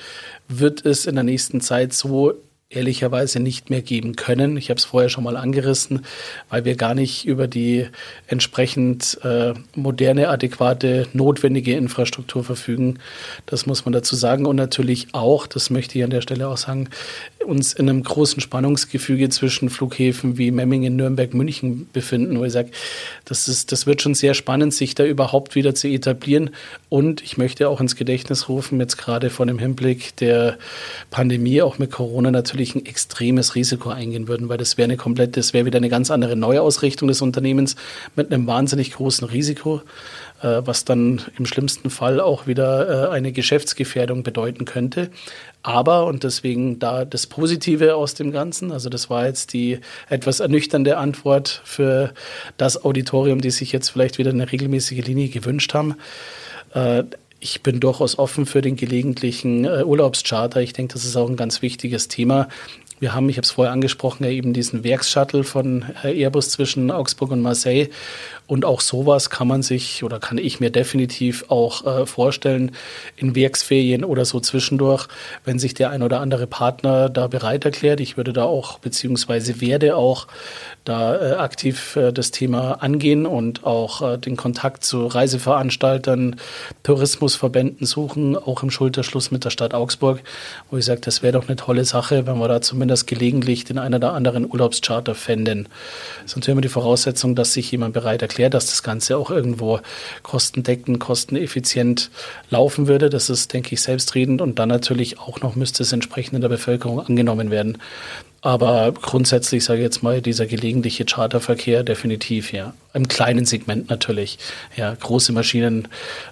wird 0.47 0.83
es 0.83 1.05
in 1.05 1.13
der 1.13 1.23
nächsten 1.23 1.61
Zeit 1.61 1.93
so 1.93 2.33
ehrlicherweise 2.71 3.39
nicht 3.39 3.71
mehr 3.71 3.81
geben 3.81 4.15
können. 4.15 4.55
Ich 4.55 4.69
habe 4.69 4.77
es 4.77 4.85
vorher 4.85 5.09
schon 5.09 5.23
mal 5.23 5.35
angerissen, 5.35 6.05
weil 6.49 6.65
wir 6.65 6.75
gar 6.75 6.93
nicht 6.93 7.25
über 7.25 7.47
die 7.47 7.87
entsprechend 8.27 9.17
äh, 9.23 9.55
moderne, 9.73 10.29
adäquate, 10.29 11.07
notwendige 11.13 11.75
Infrastruktur 11.75 12.43
verfügen. 12.43 12.99
Das 13.47 13.65
muss 13.65 13.85
man 13.85 13.93
dazu 13.93 14.15
sagen. 14.15 14.45
Und 14.45 14.55
natürlich 14.55 15.07
auch, 15.13 15.47
das 15.47 15.71
möchte 15.71 15.97
ich 15.97 16.03
an 16.03 16.11
der 16.11 16.21
Stelle 16.21 16.47
auch 16.47 16.57
sagen, 16.57 16.89
uns 17.43 17.73
in 17.73 17.89
einem 17.89 18.03
großen 18.03 18.39
Spannungsgefüge 18.39 19.29
zwischen 19.29 19.71
Flughäfen 19.71 20.37
wie 20.37 20.51
Memmingen, 20.51 20.95
Nürnberg, 20.95 21.33
München 21.33 21.89
befinden, 21.91 22.37
wo 22.37 22.45
ich 22.45 22.53
sage, 22.53 22.69
das, 23.25 23.47
ist, 23.47 23.71
das 23.71 23.87
wird 23.87 24.03
schon 24.03 24.13
sehr 24.13 24.35
spannend, 24.35 24.75
sich 24.75 24.93
da 24.93 25.05
überhaupt 25.05 25.55
wieder 25.55 25.73
zu 25.73 25.87
etablieren. 25.87 26.51
Und 26.89 27.23
ich 27.23 27.35
möchte 27.39 27.67
auch 27.67 27.81
ins 27.81 27.95
Gedächtnis 27.95 28.47
rufen, 28.47 28.79
jetzt 28.79 28.97
gerade 28.97 29.31
vor 29.31 29.47
dem 29.47 29.57
Hinblick 29.57 30.15
der 30.17 30.59
Pandemie, 31.09 31.63
auch 31.63 31.79
mit 31.79 31.89
Corona 31.89 32.29
natürlich, 32.29 32.58
natürlich 32.59 32.75
ein 32.75 32.85
extremes 32.85 33.55
Risiko 33.55 33.89
eingehen 33.89 34.27
würden, 34.27 34.49
weil 34.49 34.57
das 34.57 34.77
wäre 34.77 34.85
eine 34.85 34.97
komplette, 34.97 35.39
das 35.39 35.53
wäre 35.53 35.65
wieder 35.65 35.77
eine 35.77 35.87
ganz 35.87 36.11
andere 36.11 36.35
Neuausrichtung 36.35 37.07
des 37.07 37.21
Unternehmens 37.21 37.77
mit 38.15 38.31
einem 38.31 38.47
wahnsinnig 38.47 38.91
großen 38.91 39.27
Risiko, 39.27 39.81
äh, 40.41 40.61
was 40.65 40.83
dann 40.83 41.21
im 41.37 41.45
schlimmsten 41.45 41.89
Fall 41.89 42.19
auch 42.19 42.47
wieder 42.47 43.07
äh, 43.07 43.09
eine 43.11 43.31
Geschäftsgefährdung 43.31 44.23
bedeuten 44.23 44.65
könnte. 44.65 45.09
Aber, 45.63 46.05
und 46.05 46.23
deswegen 46.25 46.79
da 46.79 47.05
das 47.05 47.27
Positive 47.27 47.95
aus 47.95 48.13
dem 48.13 48.31
Ganzen, 48.31 48.73
also 48.73 48.89
das 48.89 49.09
war 49.09 49.25
jetzt 49.25 49.53
die 49.53 49.79
etwas 50.09 50.41
ernüchternde 50.41 50.97
Antwort 50.97 51.61
für 51.63 52.13
das 52.57 52.83
Auditorium, 52.83 53.39
die 53.39 53.51
sich 53.51 53.71
jetzt 53.71 53.89
vielleicht 53.89 54.17
wieder 54.17 54.31
eine 54.31 54.51
regelmäßige 54.51 55.05
Linie 55.05 55.29
gewünscht 55.29 55.73
haben. 55.73 55.95
Äh, 56.73 57.03
ich 57.39 57.61
bin 57.61 57.79
durchaus 57.79 58.17
offen 58.17 58.45
für 58.45 58.61
den 58.61 58.75
gelegentlichen 58.75 59.65
äh, 59.65 59.83
Urlaubscharter. 59.83 60.61
Ich 60.61 60.73
denke, 60.73 60.93
das 60.93 61.05
ist 61.05 61.15
auch 61.15 61.29
ein 61.29 61.37
ganz 61.37 61.61
wichtiges 61.61 62.07
Thema. 62.07 62.47
Wir 62.99 63.13
haben, 63.13 63.29
ich 63.29 63.37
habe 63.37 63.45
es 63.45 63.51
vorher 63.51 63.71
angesprochen, 63.71 64.25
ja 64.25 64.29
eben 64.29 64.51
diesen 64.51 64.83
Werksshuttle 64.83 65.43
von 65.43 65.85
äh, 66.03 66.21
Airbus 66.21 66.49
zwischen 66.49 66.91
Augsburg 66.91 67.31
und 67.31 67.41
Marseille. 67.41 67.87
Und 68.49 68.65
auch 68.65 68.81
sowas 68.81 69.29
kann 69.29 69.47
man 69.47 69.61
sich 69.61 70.03
oder 70.03 70.19
kann 70.19 70.39
ich 70.39 70.59
mir 70.59 70.71
definitiv 70.71 71.45
auch 71.49 71.85
äh, 71.85 72.05
vorstellen 72.07 72.71
in 73.15 73.35
Werksferien 73.35 74.03
oder 74.03 74.25
so 74.25 74.39
zwischendurch, 74.39 75.07
wenn 75.45 75.59
sich 75.59 75.75
der 75.75 75.91
ein 75.91 76.01
oder 76.01 76.19
andere 76.19 76.47
Partner 76.47 77.09
da 77.09 77.27
bereit 77.27 77.63
erklärt. 77.65 77.99
Ich 77.99 78.17
würde 78.17 78.33
da 78.33 78.45
auch 78.45 78.79
beziehungsweise 78.79 79.61
werde 79.61 79.95
auch 79.95 80.25
da 80.83 81.15
äh, 81.15 81.35
aktiv 81.35 81.95
äh, 81.95 82.11
das 82.11 82.31
Thema 82.31 82.81
angehen 82.81 83.27
und 83.27 83.65
auch 83.65 84.01
äh, 84.01 84.17
den 84.17 84.35
Kontakt 84.35 84.83
zu 84.83 85.05
Reiseveranstaltern, 85.05 86.37
Tourismusverbänden 86.81 87.85
suchen, 87.85 88.35
auch 88.35 88.63
im 88.63 88.71
Schulterschluss 88.71 89.29
mit 89.29 89.45
der 89.45 89.51
Stadt 89.51 89.75
Augsburg, 89.75 90.23
wo 90.71 90.77
ich 90.77 90.85
sage, 90.85 91.01
das 91.01 91.21
wäre 91.21 91.33
doch 91.33 91.47
eine 91.47 91.55
tolle 91.55 91.85
Sache, 91.85 92.25
wenn 92.25 92.39
wir 92.39 92.47
da 92.47 92.61
zumindest 92.61 93.05
gelegentlich 93.05 93.63
den 93.63 93.77
einen 93.77 93.95
oder 93.95 94.13
anderen 94.13 94.49
Urlaubscharter 94.51 95.13
fänden. 95.13 95.69
Ist 96.25 96.35
natürlich 96.35 96.53
immer 96.53 96.61
die 96.61 96.69
Voraussetzung, 96.69 97.35
dass 97.35 97.53
sich 97.53 97.69
jemand 97.71 97.93
bereit 97.93 98.23
erklärt, 98.23 98.38
dass 98.47 98.67
das 98.67 98.83
Ganze 98.83 99.17
auch 99.17 99.31
irgendwo 99.31 99.81
kostendeckend, 100.23 101.01
kosteneffizient 101.01 102.09
laufen 102.49 102.87
würde. 102.87 103.09
Das 103.09 103.29
ist, 103.29 103.51
denke 103.51 103.73
ich, 103.73 103.81
selbstredend 103.81 104.41
und 104.41 104.59
dann 104.59 104.69
natürlich 104.69 105.19
auch 105.19 105.41
noch 105.41 105.55
müsste 105.55 105.83
es 105.83 105.91
entsprechend 105.91 106.35
in 106.35 106.41
der 106.41 106.47
Bevölkerung 106.47 107.01
angenommen 107.01 107.51
werden. 107.51 107.79
Aber 108.41 108.93
grundsätzlich 108.93 109.65
sage 109.65 109.79
ich 109.79 109.83
jetzt 109.83 110.01
mal, 110.01 110.21
dieser 110.21 110.45
gelegentliche 110.45 111.03
Charterverkehr 111.03 111.83
definitiv, 111.83 112.53
ja. 112.53 112.73
Im 112.93 113.07
kleinen 113.07 113.45
Segment 113.45 113.89
natürlich. 113.89 114.39
Ja, 114.75 114.95
große 114.95 115.31
Maschinen 115.33 115.89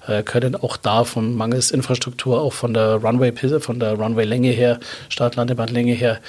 äh, 0.08 0.24
können 0.24 0.55
auch 0.55 0.78
da 0.78 1.03
von 1.03 1.36
mangels 1.36 1.70
Infrastruktur, 1.70 2.41
auch 2.41 2.53
von 2.53 2.74
der 2.74 2.95
Runway, 2.95 3.32
von 3.60 3.80
der 3.80 3.93
Runway-Länge 3.93 4.49
her, 4.49 4.80
Startlandebahn-Länge 5.10 5.93
her, 5.93 6.20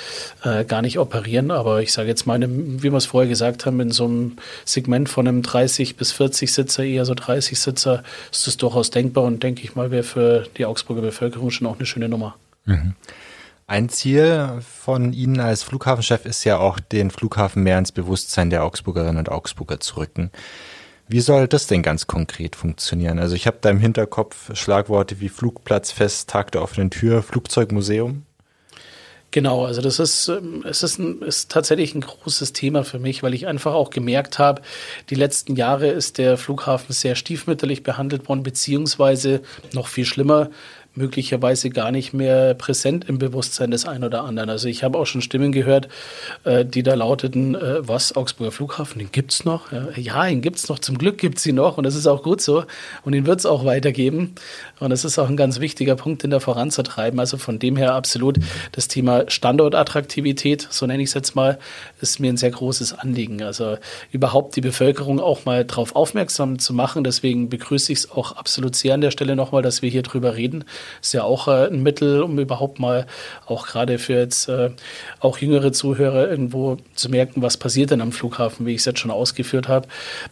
äh, 0.42 0.64
gar 0.64 0.82
nicht 0.82 0.98
operieren. 0.98 1.50
Aber 1.50 1.80
ich 1.80 1.92
sage 1.92 2.08
jetzt 2.08 2.26
mal, 2.26 2.40
wie 2.40 2.90
wir 2.90 2.94
es 2.94 3.06
vorher 3.06 3.28
gesagt 3.28 3.64
haben, 3.64 3.80
in 3.80 3.90
so 3.90 4.04
einem 4.04 4.36
Segment 4.64 5.08
von 5.08 5.28
einem 5.28 5.42
30 5.42 5.96
bis 5.96 6.12
40 6.12 6.52
Sitzer, 6.52 6.84
eher 6.84 7.04
so 7.04 7.14
30 7.14 7.58
Sitzer, 7.58 8.02
ist 8.30 8.46
das 8.46 8.56
durchaus 8.56 8.90
denkbar 8.90 9.24
und 9.24 9.42
denke 9.42 9.62
ich 9.62 9.76
mal, 9.76 9.90
wäre 9.90 10.02
für 10.02 10.46
die 10.58 10.66
Augsburger 10.66 11.02
Bevölkerung 11.02 11.50
schon 11.50 11.68
auch 11.68 11.76
eine 11.76 11.86
schöne 11.86 12.08
Nummer. 12.08 12.36
Mhm. 12.66 12.94
Ein 13.70 13.90
Ziel 13.90 14.62
von 14.62 15.12
Ihnen 15.12 15.40
als 15.40 15.62
Flughafenchef 15.62 16.24
ist 16.24 16.42
ja 16.44 16.56
auch, 16.56 16.80
den 16.80 17.10
Flughafen 17.10 17.62
mehr 17.62 17.78
ins 17.78 17.92
Bewusstsein 17.92 18.48
der 18.48 18.64
Augsburgerinnen 18.64 19.18
und 19.18 19.28
Augsburger 19.28 19.78
zu 19.78 19.98
rücken. 19.98 20.30
Wie 21.06 21.20
soll 21.20 21.48
das 21.48 21.66
denn 21.66 21.82
ganz 21.82 22.06
konkret 22.06 22.56
funktionieren? 22.56 23.18
Also 23.18 23.34
ich 23.34 23.46
habe 23.46 23.58
da 23.60 23.68
im 23.68 23.78
Hinterkopf 23.78 24.56
Schlagworte 24.56 25.20
wie 25.20 25.28
Flugplatzfest, 25.28 26.30
Tag 26.30 26.50
der 26.52 26.62
offenen 26.62 26.88
Tür, 26.88 27.22
Flugzeugmuseum. 27.22 28.22
Genau, 29.30 29.66
also 29.66 29.82
das 29.82 29.98
ist, 29.98 30.28
ähm, 30.28 30.64
es 30.66 30.82
ist, 30.82 30.98
ein, 30.98 31.20
ist 31.20 31.50
tatsächlich 31.50 31.94
ein 31.94 32.00
großes 32.00 32.54
Thema 32.54 32.82
für 32.82 32.98
mich, 32.98 33.22
weil 33.22 33.34
ich 33.34 33.46
einfach 33.46 33.74
auch 33.74 33.90
gemerkt 33.90 34.38
habe, 34.38 34.62
die 35.10 35.14
letzten 35.14 35.54
Jahre 35.54 35.88
ist 35.88 36.16
der 36.16 36.38
Flughafen 36.38 36.94
sehr 36.94 37.14
stiefmütterlich 37.14 37.82
behandelt 37.82 38.26
worden, 38.30 38.42
beziehungsweise 38.42 39.42
noch 39.74 39.86
viel 39.86 40.06
schlimmer, 40.06 40.48
möglicherweise 40.98 41.70
gar 41.70 41.90
nicht 41.90 42.12
mehr 42.12 42.54
präsent 42.54 43.08
im 43.08 43.18
Bewusstsein 43.18 43.70
des 43.70 43.86
einen 43.86 44.04
oder 44.04 44.24
anderen. 44.24 44.50
Also 44.50 44.68
ich 44.68 44.84
habe 44.84 44.98
auch 44.98 45.06
schon 45.06 45.22
Stimmen 45.22 45.52
gehört, 45.52 45.88
äh, 46.44 46.64
die 46.64 46.82
da 46.82 46.94
lauteten, 46.94 47.54
äh, 47.54 47.88
was, 47.88 48.14
Augsburger 48.14 48.52
Flughafen, 48.52 48.98
den 48.98 49.12
gibt's 49.12 49.44
noch? 49.44 49.72
Ja, 49.72 49.88
ja 49.96 50.26
ihn 50.26 50.42
gibt's 50.42 50.68
noch, 50.68 50.78
zum 50.78 50.98
Glück 50.98 51.18
gibt's 51.18 51.46
ihn 51.46 51.54
noch 51.54 51.78
und 51.78 51.84
das 51.84 51.94
ist 51.94 52.06
auch 52.06 52.22
gut 52.22 52.40
so 52.40 52.64
und 53.04 53.14
ihn 53.14 53.26
wird's 53.26 53.46
auch 53.46 53.64
weitergeben 53.64 54.34
und 54.80 54.90
das 54.90 55.04
ist 55.04 55.18
auch 55.18 55.28
ein 55.28 55.36
ganz 55.36 55.60
wichtiger 55.60 55.96
Punkt, 55.96 56.22
den 56.22 56.30
da 56.30 56.40
voranzutreiben. 56.40 57.18
Also 57.18 57.38
von 57.38 57.58
dem 57.58 57.76
her 57.76 57.94
absolut 57.94 58.38
das 58.72 58.88
Thema 58.88 59.30
Standortattraktivität, 59.30 60.66
so 60.70 60.86
nenne 60.86 61.02
ich 61.02 61.10
es 61.10 61.14
jetzt 61.14 61.34
mal, 61.34 61.58
ist 62.00 62.20
mir 62.20 62.32
ein 62.32 62.36
sehr 62.36 62.50
großes 62.50 62.98
Anliegen. 62.98 63.42
Also 63.42 63.78
überhaupt 64.12 64.56
die 64.56 64.60
Bevölkerung 64.60 65.20
auch 65.20 65.44
mal 65.44 65.64
darauf 65.64 65.94
aufmerksam 65.96 66.58
zu 66.58 66.72
machen. 66.74 67.04
Deswegen 67.04 67.48
begrüße 67.48 67.92
ich 67.92 68.00
es 68.00 68.10
auch 68.10 68.32
absolut 68.32 68.76
sehr 68.76 68.94
an 68.94 69.00
der 69.00 69.10
Stelle 69.10 69.36
nochmal, 69.36 69.62
dass 69.62 69.82
wir 69.82 69.90
hier 69.90 70.02
drüber 70.02 70.36
reden. 70.36 70.64
Ist 71.00 71.14
ja 71.14 71.22
auch 71.22 71.48
äh, 71.48 71.68
ein 71.68 71.82
Mittel, 71.82 72.22
um 72.22 72.38
überhaupt 72.38 72.78
mal 72.78 73.06
auch 73.46 73.66
gerade 73.66 73.98
für 73.98 74.14
jetzt 74.14 74.48
äh, 74.48 74.70
auch 75.20 75.38
jüngere 75.38 75.72
Zuhörer 75.72 76.28
irgendwo 76.30 76.76
zu 76.94 77.08
merken, 77.08 77.42
was 77.42 77.56
passiert 77.56 77.90
denn 77.90 78.00
am 78.00 78.12
Flughafen, 78.12 78.66
wie 78.66 78.72
ich 78.74 78.80
es 78.80 78.84
jetzt 78.84 79.00
schon 79.00 79.10
ausgeführt 79.10 79.68
habe. 79.68 79.88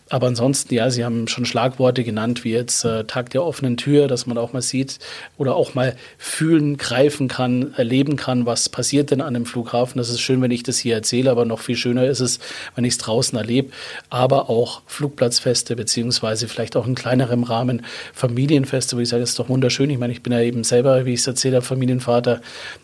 Aber 0.09 0.27
ansonsten, 0.27 0.75
ja, 0.75 0.91
Sie 0.91 1.05
haben 1.05 1.29
schon 1.29 1.45
Schlagworte 1.45 2.05
genannt, 2.05 2.45
wie 2.45 2.53
jetzt 2.53 2.85
äh, 2.85 3.05
Tag 3.05 3.31
der 3.31 3.45
offenen 3.45 3.77
Tür, 3.77 4.09
dass 4.09 4.27
man 4.27 4.39
auch 4.39 4.53
mal 4.53 4.63
sieht 4.63 4.99
oder 5.39 5.57
auch 5.57 5.75
mal 5.75 5.97
fühlen, 6.19 6.77
greifen 6.77 7.29
kann, 7.29 7.75
erleben 7.75 8.17
kann, 8.17 8.47
was 8.47 8.69
passiert 8.69 9.11
denn 9.11 9.21
an 9.21 9.35
einem 9.35 9.47
Flughafen. 9.47 9.99
Das 9.99 10.09
ist 10.09 10.21
schön, 10.21 10.43
wenn 10.43 10.51
ich 10.51 10.63
das 10.63 10.79
hier 10.79 10.95
erzähle, 10.95 11.31
aber 11.31 11.45
noch 11.45 11.61
viel 11.61 11.77
schöner 11.77 12.05
ist 12.05 12.21
es, 12.21 12.39
wenn 12.75 12.85
ich 12.85 12.95
es 12.95 12.99
draußen 12.99 13.37
erlebe. 13.37 13.71
Aber 14.11 14.51
auch 14.51 14.83
Flugplatzfeste, 14.87 15.77
beziehungsweise 15.77 16.49
vielleicht 16.49 16.77
auch 16.77 16.87
in 16.87 16.95
kleinerem 16.95 17.43
Rahmen 17.43 17.85
Familienfeste, 18.13 18.97
wo 18.97 19.01
ich 19.01 19.09
sage, 19.09 19.21
das 19.21 19.31
ist 19.31 19.39
doch 19.39 19.49
wunderschön. 19.49 19.91
Ich 19.91 19.99
meine, 19.99 20.13
ich 20.13 20.23
bin 20.23 20.33
ja 20.33 20.41
eben 20.47 20.65
selber, 20.65 21.05
wie 21.05 21.15
ich 21.15 21.21
es 21.21 21.27
erzählt 21.27 21.55
habe, 21.55 21.65
Familienvater. 21.65 22.41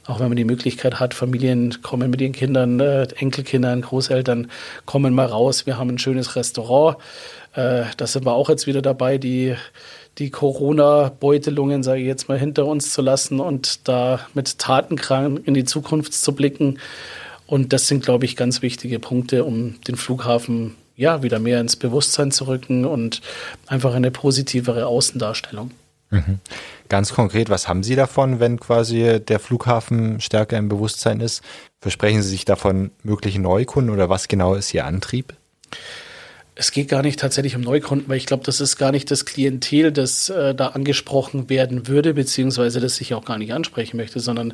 Auch 0.06 0.20
wenn 0.20 0.28
man 0.28 0.36
die 0.36 0.44
Möglichkeit 0.44 1.00
hat, 1.00 1.14
Familien 1.14 1.82
kommen 1.82 2.10
mit 2.10 2.20
ihren 2.20 2.32
Kindern, 2.32 2.80
äh, 2.80 3.06
Enkelkindern, 3.16 3.82
Großeltern 3.82 4.50
kommen 4.84 5.14
mal 5.14 5.26
raus. 5.26 5.66
Wir 5.66 5.78
haben 5.78 5.90
ein 5.90 5.98
schönes 5.98 6.36
Restaurant. 6.36 6.96
Äh, 7.54 7.84
da 7.96 8.06
sind 8.06 8.24
wir 8.26 8.32
auch 8.32 8.48
jetzt 8.48 8.66
wieder 8.66 8.82
dabei, 8.82 9.18
die 9.18 9.54
die 10.18 10.30
Corona-Beutelungen, 10.30 11.82
sage 11.82 12.00
ich 12.00 12.06
jetzt 12.06 12.28
mal, 12.28 12.38
hinter 12.38 12.66
uns 12.66 12.92
zu 12.92 13.00
lassen 13.00 13.40
und 13.40 13.88
da 13.88 14.20
mit 14.34 14.58
Tatenkrank 14.58 15.40
in 15.46 15.54
die 15.54 15.64
Zukunft 15.64 16.12
zu 16.12 16.34
blicken. 16.34 16.78
Und 17.46 17.72
das 17.72 17.88
sind, 17.88 18.04
glaube 18.04 18.24
ich, 18.24 18.36
ganz 18.36 18.62
wichtige 18.62 18.98
Punkte, 18.98 19.44
um 19.44 19.80
den 19.82 19.96
Flughafen 19.96 20.74
ja 20.96 21.22
wieder 21.22 21.38
mehr 21.38 21.60
ins 21.60 21.76
Bewusstsein 21.76 22.30
zu 22.30 22.46
rücken 22.46 22.84
und 22.84 23.22
einfach 23.66 23.94
eine 23.94 24.10
positivere 24.10 24.86
Außendarstellung. 24.86 25.70
Mhm. 26.12 26.40
Ganz 26.88 27.14
konkret, 27.14 27.48
was 27.48 27.68
haben 27.68 27.82
Sie 27.82 27.96
davon, 27.96 28.38
wenn 28.38 28.60
quasi 28.60 29.18
der 29.18 29.40
Flughafen 29.40 30.20
stärker 30.20 30.58
im 30.58 30.68
Bewusstsein 30.68 31.20
ist? 31.20 31.42
Versprechen 31.80 32.22
Sie 32.22 32.28
sich 32.28 32.44
davon 32.44 32.90
mögliche 33.02 33.40
Neukunden 33.40 33.92
oder 33.92 34.10
was 34.10 34.28
genau 34.28 34.54
ist 34.54 34.72
Ihr 34.74 34.84
Antrieb? 34.84 35.34
Es 36.54 36.70
geht 36.70 36.88
gar 36.88 37.00
nicht 37.00 37.18
tatsächlich 37.18 37.56
um 37.56 37.62
Neukunden, 37.62 38.10
weil 38.10 38.18
ich 38.18 38.26
glaube, 38.26 38.44
das 38.44 38.60
ist 38.60 38.76
gar 38.76 38.92
nicht 38.92 39.10
das 39.10 39.24
Klientel, 39.24 39.90
das 39.90 40.28
äh, 40.28 40.54
da 40.54 40.68
angesprochen 40.68 41.48
werden 41.48 41.88
würde, 41.88 42.12
beziehungsweise 42.12 42.78
das 42.78 43.00
ich 43.00 43.14
auch 43.14 43.24
gar 43.24 43.38
nicht 43.38 43.54
ansprechen 43.54 43.96
möchte, 43.96 44.20
sondern 44.20 44.52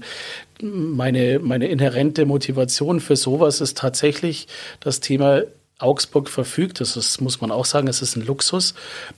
meine, 0.62 1.40
meine 1.40 1.66
inhärente 1.66 2.24
Motivation 2.24 3.00
für 3.00 3.16
sowas 3.16 3.61
ist 3.61 3.78
tatsächlich 3.78 4.46
das 4.78 5.00
Thema 5.00 5.42
Augsburg 5.79 6.29
verfügt, 6.29 6.81
das 6.81 6.97
ist, 6.97 7.20
muss 7.20 7.41
man 7.41 7.51
auch 7.53 7.64
sagen, 7.64 7.87
es 7.87 8.03
ist 8.03 8.16
ein 8.16 8.26
Luxus, 8.26 8.74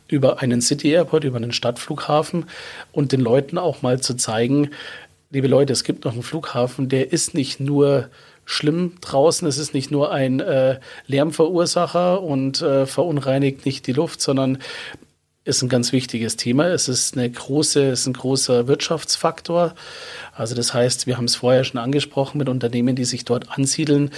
über 0.09 0.41
einen 0.41 0.61
City 0.61 0.91
Airport, 0.91 1.25
über 1.25 1.39
einen 1.39 1.53
Stadtflughafen 1.53 2.45
und 2.93 3.13
den 3.13 3.21
Leuten 3.21 3.57
auch 3.57 3.83
mal 3.83 4.01
zu 4.01 4.15
zeigen, 4.15 4.71
liebe 5.31 5.49
Leute, 5.49 5.73
es 5.73 5.85
gibt 5.85 6.05
noch 6.05 6.13
einen 6.13 6.23
Flughafen, 6.23 6.89
der 6.89 7.13
ist 7.13 7.35
nicht 7.35 7.61
nur 7.61 8.11
schlimm 8.45 8.95
draußen, 9.01 9.47
es 9.47 9.59
ist 9.59 9.75
nicht 9.75 9.91
nur 9.91 10.13
ein 10.13 10.41
äh, 10.41 10.81
Lärmverursacher 11.07 12.21
und 12.23 12.61
äh, 12.61 12.85
verunreinigt 12.85 13.65
nicht 13.65 13.87
die 13.87 13.93
Luft, 13.93 14.21
sondern 14.21 14.59
ist 15.45 15.63
ein 15.63 15.69
ganz 15.69 15.93
wichtiges 15.93 16.37
Thema. 16.37 16.67
Es 16.67 16.89
ist 16.89 17.17
eine 17.17 17.31
große, 17.31 17.91
es 17.91 18.01
ist 18.01 18.07
ein 18.09 18.13
großer 18.13 18.67
Wirtschaftsfaktor. 18.67 19.75
Also 20.41 20.55
das 20.55 20.72
heißt, 20.72 21.07
wir 21.07 21.18
haben 21.18 21.26
es 21.26 21.36
vorher 21.36 21.64
schon 21.64 21.78
angesprochen 21.78 22.38
mit 22.38 22.49
Unternehmen, 22.49 22.97
die 22.97 23.05
sich 23.05 23.26
dort 23.26 23.59
ansiedeln, 23.59 24.11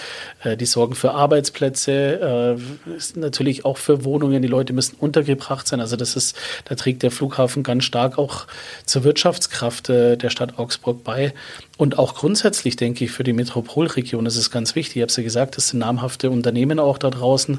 äh, 0.45 0.57
die 0.57 0.67
sorgen 0.67 0.95
für 0.95 1.11
Arbeitsplätze, 1.11 2.57
äh, 2.57 3.19
natürlich 3.19 3.65
auch 3.65 3.77
für 3.77 4.05
Wohnungen. 4.05 4.41
Die 4.41 4.47
Leute 4.47 4.73
müssen 4.73 4.95
untergebracht 5.01 5.67
sein. 5.67 5.81
Also 5.81 5.97
das 5.97 6.15
ist, 6.15 6.37
da 6.67 6.77
trägt 6.77 7.03
der 7.03 7.11
Flughafen 7.11 7.65
ganz 7.65 7.83
stark 7.83 8.19
auch 8.19 8.47
zur 8.87 9.03
Wirtschaftskraft 9.03 9.91
äh, 9.91 10.17
der 10.17 10.31
Stadt 10.31 10.61
Augsburg 10.61 11.03
bei. 11.03 11.35
Und 11.77 11.99
auch 11.99 12.15
grundsätzlich 12.15 12.77
denke 12.77 13.05
ich 13.05 13.11
für 13.11 13.25
die 13.25 13.33
Metropolregion 13.33 14.25
ist 14.27 14.37
es 14.37 14.53
ganz 14.53 14.77
wichtig. 14.77 14.99
Ich 14.99 15.03
habe 15.03 15.11
es 15.11 15.17
ja 15.17 15.25
gesagt, 15.25 15.59
es 15.59 15.71
sind 15.71 15.81
namhafte 15.81 16.31
Unternehmen 16.31 16.79
auch 16.79 16.97
da 16.97 17.11
draußen 17.11 17.59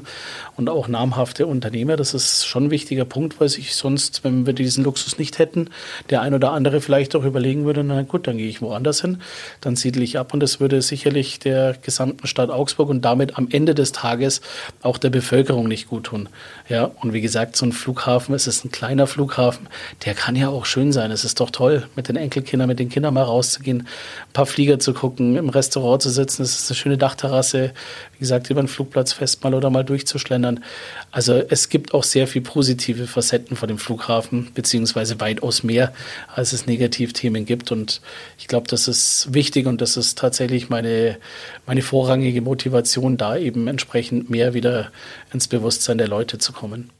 und 0.56 0.70
auch 0.70 0.88
namhafte 0.88 1.46
Unternehmer. 1.46 1.96
Das 1.96 2.14
ist 2.14 2.46
schon 2.46 2.64
ein 2.64 2.70
wichtiger 2.70 3.04
Punkt, 3.04 3.38
weil 3.38 3.50
sich 3.50 3.74
sonst, 3.74 4.24
wenn 4.24 4.46
wir 4.46 4.54
diesen 4.54 4.82
Luxus 4.82 5.18
nicht 5.18 5.38
hätten, 5.38 5.68
der 6.08 6.22
ein 6.22 6.32
oder 6.32 6.52
andere 6.52 6.80
vielleicht 6.80 7.14
auch 7.16 7.24
überlegen 7.24 7.66
würde, 7.66 7.84
na 7.84 8.00
gut, 8.00 8.26
dann 8.26 8.38
gehe 8.38 8.48
ich 8.48 8.53
woanders 8.62 9.00
hin, 9.00 9.18
dann 9.60 9.76
siedle 9.76 10.02
ich 10.02 10.18
ab 10.18 10.34
und 10.34 10.40
das 10.40 10.60
würde 10.60 10.82
sicherlich 10.82 11.38
der 11.38 11.74
gesamten 11.80 12.26
Stadt 12.26 12.50
Augsburg 12.50 12.88
und 12.88 13.04
damit 13.04 13.38
am 13.38 13.48
Ende 13.50 13.74
des 13.74 13.92
Tages 13.92 14.40
auch 14.82 14.98
der 14.98 15.10
Bevölkerung 15.10 15.68
nicht 15.68 15.88
gut 15.88 16.04
tun. 16.04 16.28
Ja, 16.66 16.84
und 17.02 17.12
wie 17.12 17.20
gesagt, 17.20 17.56
so 17.56 17.66
ein 17.66 17.72
Flughafen, 17.72 18.34
es 18.34 18.46
ist 18.46 18.64
ein 18.64 18.70
kleiner 18.70 19.06
Flughafen, 19.06 19.68
der 20.06 20.14
kann 20.14 20.34
ja 20.34 20.48
auch 20.48 20.64
schön 20.64 20.92
sein. 20.92 21.10
Es 21.10 21.22
ist 21.22 21.38
doch 21.40 21.50
toll, 21.50 21.86
mit 21.94 22.08
den 22.08 22.16
Enkelkindern, 22.16 22.68
mit 22.68 22.78
den 22.78 22.88
Kindern 22.88 23.12
mal 23.12 23.22
rauszugehen, 23.22 23.80
ein 23.82 24.32
paar 24.32 24.46
Flieger 24.46 24.78
zu 24.78 24.94
gucken, 24.94 25.36
im 25.36 25.50
Restaurant 25.50 26.00
zu 26.00 26.08
sitzen. 26.08 26.40
Es 26.40 26.58
ist 26.58 26.70
eine 26.70 26.76
schöne 26.76 26.96
Dachterrasse, 26.96 27.72
wie 28.14 28.18
gesagt, 28.18 28.48
über 28.48 28.62
den 28.62 28.68
Flugplatz 28.68 29.12
fest 29.12 29.44
mal 29.44 29.52
oder 29.52 29.68
mal 29.68 29.84
durchzuschlendern. 29.84 30.64
Also 31.10 31.34
es 31.34 31.68
gibt 31.68 31.92
auch 31.92 32.02
sehr 32.02 32.26
viel 32.26 32.40
positive 32.40 33.06
Facetten 33.06 33.58
von 33.58 33.68
dem 33.68 33.76
Flughafen, 33.76 34.48
beziehungsweise 34.54 35.20
weitaus 35.20 35.64
mehr, 35.64 35.92
als 36.34 36.54
es 36.54 36.64
Negativthemen 36.64 37.44
gibt. 37.44 37.72
Und 37.72 38.00
ich 38.38 38.48
glaube, 38.48 38.68
das 38.68 38.88
ist 38.88 39.34
wichtig 39.34 39.66
und 39.66 39.82
das 39.82 39.98
ist 39.98 40.16
tatsächlich 40.16 40.70
meine, 40.70 41.18
meine 41.66 41.82
vorrangige 41.82 42.40
Motivation, 42.40 43.18
da 43.18 43.36
eben 43.36 43.68
entsprechend 43.68 44.30
mehr 44.30 44.54
wieder 44.54 44.90
ins 45.30 45.46
Bewusstsein 45.46 45.98
der 45.98 46.08
Leute 46.08 46.38
zu 46.38 46.53
kommen. 46.54 46.90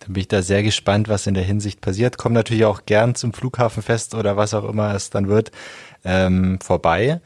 Dann 0.00 0.12
bin 0.12 0.20
ich 0.20 0.28
da 0.28 0.42
sehr 0.42 0.62
gespannt, 0.62 1.08
was 1.08 1.26
in 1.26 1.34
der 1.34 1.42
Hinsicht 1.42 1.80
passiert. 1.80 2.18
Komme 2.18 2.34
natürlich 2.34 2.64
auch 2.64 2.86
gern 2.86 3.14
zum 3.14 3.32
Flughafenfest 3.32 4.14
oder 4.14 4.36
was 4.36 4.54
auch 4.54 4.68
immer 4.68 4.94
es 4.94 5.10
dann 5.10 5.28
wird, 5.28 5.50
ähm, 6.04 6.60
vorbei. 6.60 7.20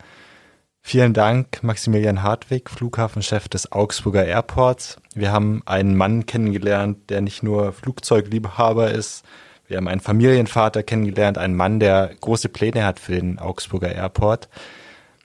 Vielen 0.83 1.13
Dank, 1.13 1.63
Maximilian 1.63 2.23
Hartwig, 2.23 2.71
Flughafenchef 2.71 3.49
des 3.49 3.71
Augsburger 3.71 4.25
Airports. 4.25 4.97
Wir 5.15 5.31
haben 5.31 5.63
einen 5.67 5.95
Mann 5.95 6.25
kennengelernt, 6.27 7.11
der 7.11 7.21
nicht 7.21 7.43
nur 7.43 7.73
Flugzeugliebhaber 7.73 8.91
ist. 8.91 9.25
Wir 9.67 9.77
haben 9.77 9.89
einen 9.89 10.01
Familienvater 10.01 10.83
kennengelernt, 10.83 11.39
einen 11.39 11.55
Mann, 11.55 11.81
der 11.81 12.11
große 12.21 12.49
Pläne 12.49 12.85
hat 12.85 12.99
für 12.99 13.13
den 13.13 13.39
Augsburger 13.39 13.95
Airport. 13.95 14.49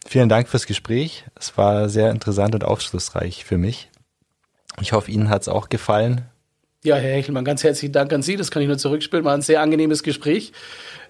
Vielen 0.05 0.29
Dank 0.29 0.49
fürs 0.49 0.67
Gespräch. 0.67 1.25
Es 1.33 1.57
war 1.57 1.89
sehr 1.89 2.11
interessant 2.11 2.53
und 2.53 2.63
aufschlussreich 2.63 3.43
für 3.43 3.57
mich. 3.57 3.89
Ich 4.81 4.91
hoffe, 4.91 5.09
Ihnen 5.09 5.29
hat 5.29 5.43
es 5.43 5.47
auch 5.47 5.69
gefallen. 5.69 6.29
Ja, 6.85 6.97
Herr 6.97 7.15
Hechelmann, 7.15 7.45
ganz 7.45 7.63
herzlichen 7.63 7.93
Dank 7.93 8.13
an 8.13 8.21
Sie. 8.21 8.35
Das 8.35 8.51
kann 8.51 8.61
ich 8.61 8.67
nur 8.67 8.77
zurückspielen. 8.77 9.25
War 9.25 9.33
ein 9.33 9.41
sehr 9.41 9.59
angenehmes 9.59 10.03
Gespräch. 10.03 10.51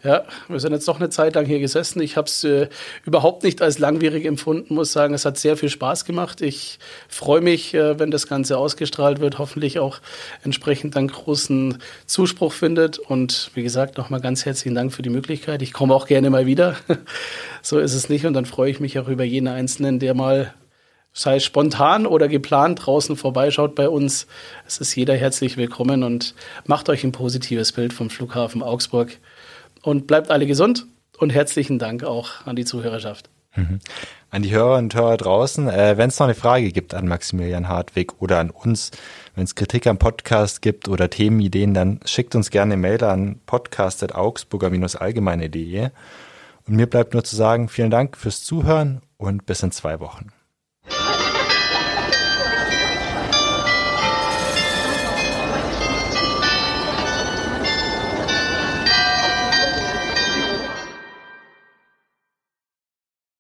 Ja, 0.04 0.24
wir 0.48 0.62
sind 0.62 0.72
jetzt 0.72 0.88
doch 0.88 1.02
eine 1.02 1.10
Zeit 1.10 1.36
lang 1.36 1.46
hier 1.46 1.60
gesessen. 1.60 2.02
Ich 2.02 2.16
habe 2.16 2.28
es 2.28 2.46
äh, 2.46 2.70
überhaupt 3.04 3.44
nicht 3.44 3.62
als 3.62 3.78
langwierig 3.78 4.24
empfunden, 4.24 4.74
muss 4.74 4.94
sagen. 4.94 5.14
Es 5.14 5.26
hat 5.26 5.38
sehr 5.38 5.58
viel 5.58 5.68
Spaß 5.68 6.06
gemacht. 6.06 6.40
Ich 6.40 6.80
freue 7.10 7.42
mich, 7.42 7.74
äh, 7.74 8.00
wenn 8.00 8.10
das 8.10 8.28
Ganze 8.28 8.58
ausgestrahlt 8.58 9.20
wird, 9.20 9.38
hoffentlich 9.38 9.78
auch 9.78 10.00
entsprechend 10.46 10.96
dann 10.96 11.10
großen 11.10 11.80
Zuspruch 12.06 12.54
findet. 12.54 12.98
Und 12.98 13.52
wie 13.54 13.64
gesagt, 13.64 13.98
nochmal 13.98 14.22
ganz 14.22 14.46
herzlichen 14.46 14.76
Dank 14.76 14.94
für 14.94 15.02
die 15.02 15.10
Möglichkeit. 15.10 15.62
Ich 15.62 15.74
komme 15.74 15.94
auch 15.94 16.08
gerne 16.08 16.30
mal 16.30 16.46
wieder. 16.46 16.78
so 17.62 17.80
ist 17.80 17.96
es 17.96 18.08
nicht. 18.08 18.26
Und 18.26 18.34
dann 18.34 18.46
freue 18.46 18.72
ich 18.72 18.80
mich 18.80 18.98
auch 18.98 19.10
über 19.10 19.26
jeden 19.26 19.50
Einzelnen, 19.50 20.00
der 20.00 20.14
mal 20.14 20.54
sei 21.16 21.38
es 21.38 21.46
spontan 21.46 22.06
oder 22.06 22.28
geplant 22.28 22.86
draußen 22.86 23.16
vorbeischaut 23.16 23.74
bei 23.74 23.88
uns. 23.88 24.28
Es 24.68 24.80
ist 24.80 24.94
jeder 24.96 25.16
herzlich 25.16 25.56
willkommen 25.56 26.04
und 26.04 26.36
macht 26.66 26.90
euch 26.90 27.06
ein 27.06 27.14
positives 27.14 27.72
Bild 27.72 27.94
vom 27.94 28.10
Flughafen 28.10 28.62
Augsburg 28.62 29.18
und 29.82 30.08
bleibt 30.08 30.30
alle 30.30 30.46
gesund 30.46 30.88
und 31.18 31.30
herzlichen 31.30 31.80
Dank 31.80 32.04
auch 32.04 32.46
an 32.46 32.58
die 32.58 32.66
Zuhörerschaft. 32.66 33.30
Mhm. 33.56 33.80
An 34.30 34.42
die 34.42 34.52
Hörer 34.52 34.78
und 34.78 34.94
Hörer 34.94 35.16
draußen, 35.16 35.70
äh, 35.70 35.98
wenn 35.98 36.10
es 36.10 36.20
noch 36.20 36.28
eine 36.28 36.36
Frage 36.36 36.74
gibt 36.74 36.94
an 36.94 37.08
Maximilian 37.08 37.70
Hartwig 37.70 38.22
oder 38.22 38.40
an 38.40 38.50
uns, 38.50 38.92
wenn 39.36 39.46
es 39.46 39.56
Kritik 39.56 39.88
am 39.88 39.98
Podcast 39.98 40.62
gibt 40.62 40.90
oder 40.90 41.10
Themenideen, 41.10 41.74
dann 41.74 42.02
schickt 42.04 42.36
uns 42.36 42.50
gerne 42.50 42.74
eine 42.74 42.82
Mail 42.82 43.02
an 43.06 43.40
podcast.augsburger-allgemeine.de. 43.46 45.92
Und 46.68 46.76
mir 46.76 46.88
bleibt 46.88 47.14
nur 47.14 47.24
zu 47.24 47.38
sagen, 47.38 47.70
vielen 47.70 47.92
Dank 47.92 48.18
fürs 48.18 48.44
Zuhören 48.44 49.02
und 49.16 49.46
bis 49.46 49.64
in 49.64 49.72
zwei 49.72 50.02
Wochen. 50.02 50.34